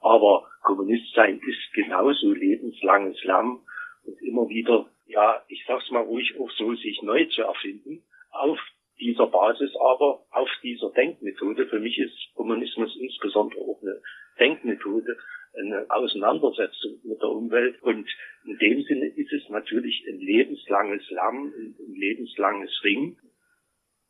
Aber 0.00 0.50
Kommunist 0.62 1.14
sein 1.14 1.38
ist 1.38 1.72
genauso 1.72 2.32
lebenslanges 2.32 3.22
Lernen 3.22 3.60
und 4.04 4.20
immer 4.20 4.48
wieder, 4.48 4.90
ja, 5.06 5.42
ich 5.48 5.64
sag's 5.66 5.90
mal 5.90 6.02
ruhig 6.02 6.34
auch 6.38 6.50
so, 6.50 6.74
sich 6.74 7.00
neu 7.02 7.24
zu 7.26 7.42
erfinden, 7.42 8.04
auf 8.32 8.58
dieser 9.00 9.28
Basis 9.28 9.74
aber, 9.76 10.26
auf 10.30 10.50
dieser 10.62 10.90
Denkmethode. 10.90 11.66
Für 11.68 11.78
mich 11.78 11.96
ist 11.98 12.34
Kommunismus 12.34 12.94
insbesondere 13.00 13.60
auch 13.60 13.80
eine 13.82 14.02
Denkmethode, 14.38 15.16
eine 15.56 15.86
Auseinandersetzung 15.88 17.00
mit 17.04 17.20
der 17.20 17.28
Umwelt. 17.28 17.80
Und 17.82 18.08
in 18.44 18.58
dem 18.58 18.82
Sinne 18.82 19.06
ist 19.06 19.32
es 19.32 19.48
natürlich 19.48 20.04
ein 20.08 20.18
lebenslanges 20.18 21.08
Lernen, 21.10 21.52
ein 21.78 21.94
lebenslanges 21.94 22.82
Ringen. 22.82 23.18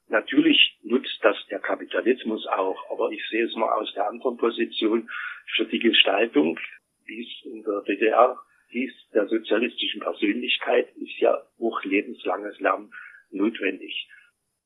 Natürlich 0.09 0.79
nutzt 0.83 1.19
das 1.23 1.37
der 1.51 1.61
Kapitalismus 1.61 2.47
auch, 2.47 2.91
aber 2.91 3.11
ich 3.11 3.23
sehe 3.31 3.47
es 3.47 3.55
mal 3.57 3.73
aus 3.73 3.93
der 3.95 4.09
anderen 4.09 4.37
Position 4.37 5.09
für 5.57 5.65
die 5.65 5.79
Gestaltung, 5.79 6.59
wie 7.07 7.23
es 7.23 7.53
in 7.53 7.63
der 7.63 7.83
DDR 7.83 8.39
hieß, 8.69 8.93
der 9.15 9.27
sozialistischen 9.29 10.01
Persönlichkeit, 10.01 10.89
ist 10.97 11.19
ja 11.19 11.41
auch 11.61 11.83
lebenslanges 11.85 12.59
Lernen 12.61 12.93
notwendig. 13.31 14.09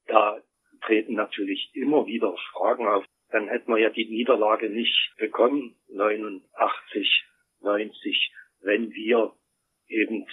Da 0.07 0.43
treten 0.83 1.15
natürlich 1.15 1.71
immer 1.75 2.07
wieder 2.07 2.35
Fragen 2.53 2.87
auf, 2.87 3.05
dann 3.31 3.49
hätten 3.49 3.71
wir 3.73 3.79
ja 3.79 3.91
die 3.91 4.07
Niederlage 4.07 4.71
nicht 4.71 5.15
bekommen, 5.19 5.77
89, 5.89 7.25
90, 7.61 8.33
wenn 8.61 8.91
wir 8.93 9.33
eben 9.89 10.27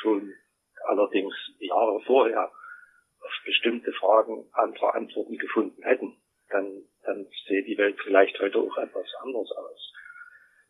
schon 0.00 0.32
allerdings 0.86 1.34
Jahre 1.58 2.00
vorher 2.02 2.50
auf 3.20 3.32
bestimmte 3.44 3.92
Fragen 3.92 4.46
andere 4.52 4.94
Antworten 4.94 5.36
gefunden 5.36 5.82
hätten, 5.82 6.16
dann, 6.48 6.82
dann 7.04 7.26
sähe 7.46 7.62
die 7.62 7.78
Welt 7.78 7.98
vielleicht 8.02 8.38
heute 8.40 8.58
auch 8.58 8.76
etwas 8.78 9.06
anders 9.22 9.50
aus. 9.52 9.92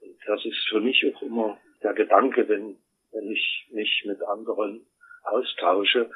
Und 0.00 0.16
das 0.26 0.44
ist 0.44 0.68
für 0.68 0.80
mich 0.80 1.04
auch 1.06 1.22
immer 1.22 1.58
der 1.82 1.94
Gedanke, 1.94 2.48
wenn, 2.48 2.76
wenn 3.12 3.30
ich 3.30 3.68
mich 3.70 4.04
mit 4.06 4.20
anderen 4.22 4.86
austausche, 5.22 6.10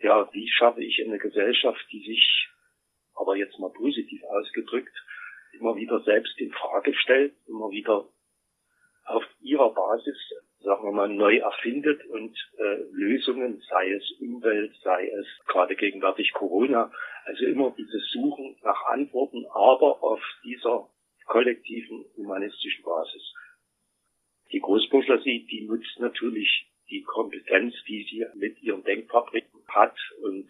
ja, 0.00 0.28
wie 0.32 0.48
schaffe 0.48 0.82
ich 0.82 1.02
eine 1.04 1.18
Gesellschaft, 1.18 1.80
die 1.90 2.04
sich 2.04 2.48
aber 3.16 3.36
jetzt 3.36 3.58
mal 3.58 3.70
positiv 3.70 4.22
ausgedrückt, 4.24 4.94
immer 5.52 5.76
wieder 5.76 6.00
selbst 6.00 6.38
in 6.38 6.52
Frage 6.52 6.94
stellt, 6.94 7.34
immer 7.46 7.70
wieder 7.70 8.08
auf 9.06 9.24
ihrer 9.40 9.72
Basis, 9.72 10.16
sagen 10.60 10.84
wir 10.84 10.92
mal, 10.92 11.08
neu 11.08 11.36
erfindet 11.38 12.04
und 12.06 12.36
äh, 12.58 12.82
Lösungen, 12.92 13.62
sei 13.68 13.92
es 13.92 14.10
Umwelt, 14.20 14.74
sei 14.82 15.08
es 15.08 15.26
gerade 15.46 15.76
gegenwärtig 15.76 16.32
Corona, 16.32 16.90
also 17.24 17.44
immer 17.44 17.72
dieses 17.76 18.10
Suchen 18.10 18.56
nach 18.62 18.84
Antworten, 18.86 19.46
aber 19.46 20.02
auf 20.02 20.20
dieser 20.44 20.88
kollektiven 21.26 22.04
humanistischen 22.16 22.84
Basis. 22.84 23.34
Die 24.52 24.60
Großbourgeoisie, 24.60 25.46
die 25.46 25.62
nutzt 25.62 25.98
natürlich 25.98 26.68
die 26.88 27.02
Kompetenz, 27.02 27.74
die 27.88 28.04
sie 28.04 28.24
mit 28.34 28.62
ihren 28.62 28.84
Denkfabriken 28.84 29.60
hat 29.68 29.96
und 30.22 30.48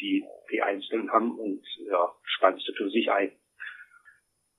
die 0.00 0.24
die 0.50 0.62
Einzelnen 0.62 1.10
haben 1.10 1.38
und 1.38 1.62
ja, 1.90 2.12
spannt 2.24 2.60
sie 2.62 2.72
für 2.74 2.90
sich 2.90 3.10
ein. 3.10 3.32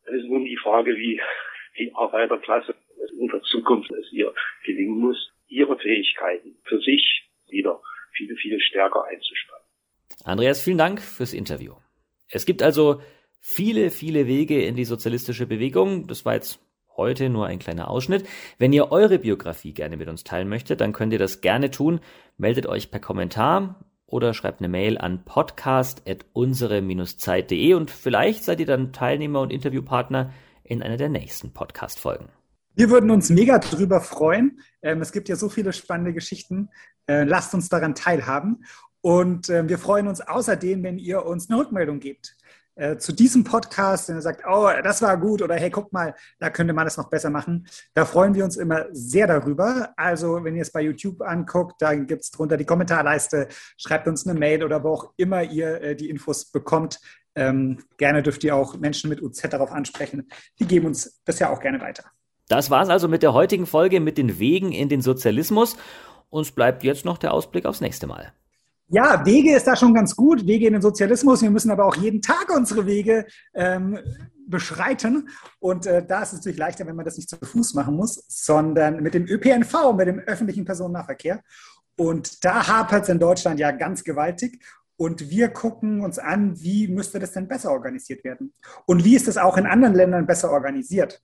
Es 0.04 0.14
ist 0.14 0.26
nun 0.26 0.46
die 0.46 0.58
Frage, 0.58 0.96
wie 0.96 1.22
die 1.78 1.92
Arbeiterklasse 1.96 2.76
in 3.20 3.28
der 3.28 3.42
Zukunft 3.44 3.92
es 3.92 4.12
ihr 4.12 4.34
gelingen 4.66 5.00
muss, 5.00 5.32
ihre 5.48 5.78
Fähigkeiten 5.78 6.58
für 6.64 6.80
sich 6.80 7.30
wieder 7.48 7.82
viel, 8.14 8.36
viel 8.36 8.60
stärker 8.60 9.06
einzuspannen. 9.06 9.66
Andreas, 10.24 10.62
vielen 10.62 10.78
Dank 10.78 11.02
fürs 11.02 11.34
Interview. 11.34 11.74
Es 12.28 12.46
gibt 12.46 12.62
also 12.62 13.02
viele, 13.40 13.90
viele 13.90 14.28
Wege 14.28 14.64
in 14.64 14.76
die 14.76 14.86
sozialistische 14.86 15.48
Bewegung. 15.48 16.08
Das 16.08 16.26
war 16.26 16.36
jetzt 16.36 16.60
heute 16.98 17.30
nur 17.30 17.48
ein 17.48 17.60
kleiner 17.60 17.90
Ausschnitt. 17.90 18.28
Wenn 18.58 18.74
ihr 18.74 18.92
eure 18.92 19.20
Biografie 19.20 19.74
gerne 19.74 19.98
mit 19.98 20.10
uns 20.10 20.24
teilen 20.24 20.50
möchtet, 20.50 20.82
dann 20.82 20.94
könnt 20.94 21.14
ihr 21.14 21.20
das 21.20 21.42
gerne 21.42 21.72
tun. 21.72 22.02
Meldet 22.38 22.68
euch 22.68 22.92
per 22.92 23.00
Kommentar 23.00 23.89
oder 24.10 24.34
schreibt 24.34 24.60
eine 24.60 24.70
Mail 24.70 24.98
an 24.98 25.24
podcast.unsere-zeit.de 25.24 27.74
und 27.74 27.92
vielleicht 27.92 28.44
seid 28.44 28.60
ihr 28.60 28.66
dann 28.66 28.92
Teilnehmer 28.92 29.40
und 29.42 29.52
Interviewpartner 29.52 30.34
in 30.64 30.84
einer 30.84 30.98
der 30.98 31.10
nächsten 31.10 31.54
Podcast-Folgen. 31.54 32.30
Wir 32.76 32.90
würden 32.90 33.12
uns 33.12 33.30
mega 33.30 33.60
drüber 33.60 34.02
freuen. 34.02 34.60
Ähm, 34.82 35.02
es 35.02 35.12
gibt 35.12 35.30
ja 35.30 35.36
so 35.36 35.50
viele 35.50 35.74
spannende 35.74 36.14
Geschichten. 36.14 36.70
Äh, 37.08 37.24
lasst 37.24 37.54
uns 37.54 37.70
daran 37.70 37.94
teilhaben. 37.96 38.64
Und 39.02 39.50
äh, 39.50 39.68
wir 39.68 39.80
freuen 39.80 40.08
uns 40.08 40.22
außerdem, 40.22 40.84
wenn 40.84 40.98
ihr 40.98 41.26
uns 41.26 41.50
eine 41.50 41.60
Rückmeldung 41.60 42.00
gebt. 42.00 42.38
Äh, 42.80 42.98
zu 42.98 43.12
diesem 43.12 43.44
Podcast, 43.44 44.08
wenn 44.08 44.16
ihr 44.16 44.22
sagt, 44.22 44.44
oh, 44.50 44.70
das 44.82 45.02
war 45.02 45.18
gut 45.18 45.42
oder 45.42 45.56
hey, 45.56 45.70
guck 45.70 45.92
mal, 45.92 46.16
da 46.40 46.50
könnte 46.50 46.74
man 46.74 46.86
das 46.86 46.96
noch 46.96 47.10
besser 47.10 47.30
machen. 47.30 47.68
Da 47.94 48.06
freuen 48.06 48.34
wir 48.34 48.46
uns 48.46 48.56
immer 48.56 48.86
sehr 48.94 49.28
darüber. 49.28 49.90
Also, 49.98 50.46
wenn 50.46 50.56
ihr 50.56 50.62
es 50.62 50.72
bei 50.72 50.82
YouTube 50.82 51.22
anguckt, 51.22 51.82
da 51.82 51.94
gibt 51.94 52.22
es 52.22 52.32
drunter 52.32 52.56
die 52.56 52.64
Kommentarleiste, 52.64 53.50
schreibt 53.76 54.08
uns 54.08 54.26
eine 54.26 54.40
Mail 54.40 54.64
oder 54.64 54.82
wo 54.82 54.94
auch 54.94 55.14
immer 55.18 55.44
ihr 55.44 55.82
äh, 55.82 55.96
die 55.98 56.10
Infos 56.10 56.46
bekommt. 56.46 57.02
Ähm, 57.36 57.84
gerne 57.98 58.24
dürft 58.24 58.46
ihr 58.46 58.56
auch 58.56 58.78
Menschen 58.78 59.10
mit 59.10 59.22
UZ 59.22 59.42
darauf 59.50 59.74
ansprechen. 59.74 60.30
Die 60.60 60.66
geben 60.66 60.86
uns 60.86 61.22
das 61.26 61.40
ja 61.40 61.50
auch 61.50 61.60
gerne 61.60 61.82
weiter. 61.82 62.06
Das 62.48 62.70
war's 62.70 62.88
also 62.88 63.10
mit 63.10 63.24
der 63.24 63.34
heutigen 63.34 63.66
Folge 63.66 64.00
mit 64.00 64.18
den 64.18 64.40
Wegen 64.40 64.72
in 64.72 64.88
den 64.88 65.02
Sozialismus. 65.02 65.76
Uns 66.30 66.52
bleibt 66.52 66.86
jetzt 66.86 67.04
noch 67.04 67.18
der 67.18 67.34
Ausblick 67.34 67.66
aufs 67.66 67.82
nächste 67.82 68.08
Mal. 68.08 68.32
Ja, 68.92 69.24
Wege 69.24 69.56
ist 69.56 69.68
da 69.68 69.76
schon 69.76 69.94
ganz 69.94 70.16
gut, 70.16 70.48
Wege 70.48 70.66
in 70.66 70.74
den 70.74 70.82
Sozialismus. 70.82 71.44
Wir 71.44 71.52
müssen 71.52 71.70
aber 71.70 71.86
auch 71.86 71.96
jeden 71.96 72.24
Tag 72.24 72.50
unsere 72.56 72.88
Wege 72.88 73.28
ähm, 73.54 74.00
beschreiten. 74.48 75.30
Und 75.60 75.86
äh, 75.86 76.04
da 76.04 76.24
ist 76.24 76.30
es 76.30 76.40
natürlich 76.40 76.58
leichter, 76.58 76.88
wenn 76.88 76.96
man 76.96 77.06
das 77.06 77.18
nicht 77.18 77.30
zu 77.30 77.38
Fuß 77.38 77.76
machen 77.76 77.96
muss, 77.96 78.24
sondern 78.28 79.04
mit 79.04 79.14
dem 79.14 79.28
ÖPNV, 79.28 79.94
mit 79.96 80.08
dem 80.08 80.20
öffentlichen 80.20 80.66
Personennahverkehr. 80.66 81.44
Und 81.98 82.44
da 82.44 82.68
hapert 82.68 83.04
es 83.04 83.10
in 83.10 83.20
Deutschland 83.20 83.60
ja 83.60 83.72
ganz 83.72 84.04
gewaltig. 84.04 84.60
Und 84.98 85.30
wir 85.30 85.50
gucken 85.50 86.02
uns 86.02 86.18
an, 86.18 86.60
wie 86.60 86.88
müsste 86.88 87.20
das 87.20 87.34
denn 87.34 87.48
besser 87.48 87.72
organisiert 87.72 88.24
werden? 88.24 88.54
Und 88.88 89.06
wie 89.06 89.16
ist 89.16 89.28
es 89.28 89.38
auch 89.38 89.58
in 89.58 89.68
anderen 89.68 89.94
Ländern 89.94 90.26
besser 90.26 90.50
organisiert? 90.50 91.22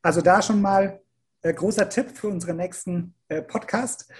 Also 0.00 0.22
da 0.22 0.40
schon 0.40 0.62
mal 0.62 1.00
äh, 1.42 1.52
großer 1.52 1.90
Tipp 1.90 2.16
für 2.16 2.28
unseren 2.28 2.56
nächsten 2.56 3.14
äh, 3.28 3.42
Podcast. 3.42 4.10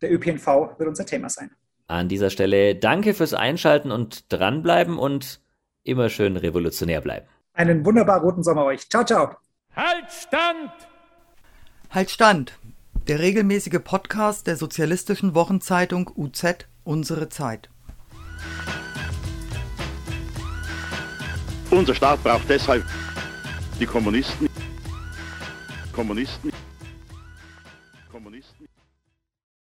Der 0.00 0.12
ÖPNV 0.12 0.46
wird 0.78 0.88
unser 0.88 1.04
Thema 1.04 1.28
sein. 1.28 1.50
An 1.88 2.08
dieser 2.08 2.28
Stelle 2.28 2.76
danke 2.76 3.14
fürs 3.14 3.32
Einschalten 3.32 3.90
und 3.90 4.30
dranbleiben 4.30 4.98
und 4.98 5.40
immer 5.84 6.10
schön 6.10 6.36
revolutionär 6.36 7.00
bleiben. 7.00 7.26
Einen 7.54 7.84
wunderbar 7.86 8.20
roten 8.20 8.42
Sommer 8.42 8.66
euch. 8.66 8.86
Ciao, 8.90 9.04
ciao. 9.04 9.34
Halt 9.74 10.04
Stand! 10.10 10.70
Halt 11.90 12.10
Stand! 12.10 12.58
Der 13.08 13.20
regelmäßige 13.20 13.78
Podcast 13.82 14.46
der 14.46 14.56
sozialistischen 14.56 15.34
Wochenzeitung 15.34 16.10
UZ 16.14 16.68
Unsere 16.84 17.30
Zeit. 17.30 17.70
Unser 21.70 21.94
Staat 21.94 22.22
braucht 22.22 22.48
deshalb 22.50 22.84
die 23.80 23.86
Kommunisten. 23.86 24.48
Kommunisten. 25.92 26.50
Kommunisten. 26.50 26.57